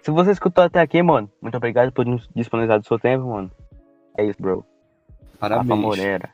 Se 0.03 0.11
você 0.11 0.31
escutou 0.31 0.63
até 0.63 0.79
aqui, 0.79 1.01
mano, 1.01 1.29
muito 1.41 1.57
obrigado 1.57 1.91
por 1.91 2.05
nos 2.05 2.29
disponibilizar 2.35 2.79
do 2.79 2.87
seu 2.87 2.99
tempo, 2.99 3.25
mano. 3.25 3.51
É 4.17 4.23
isso, 4.23 4.39
bro. 4.39 4.65
Rafa 5.39 5.39
Parabéns. 5.39 5.79
Moreira. 5.79 6.29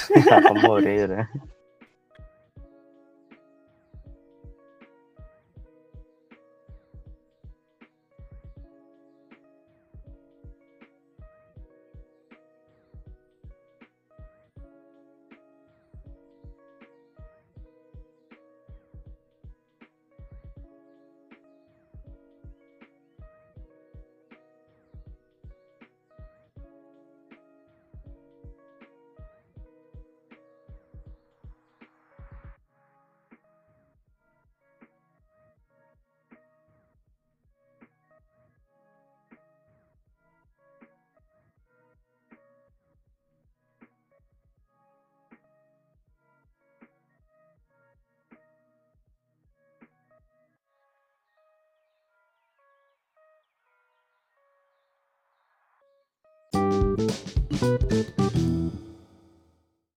Rafa 0.30 0.54
Moreira. 0.54 1.28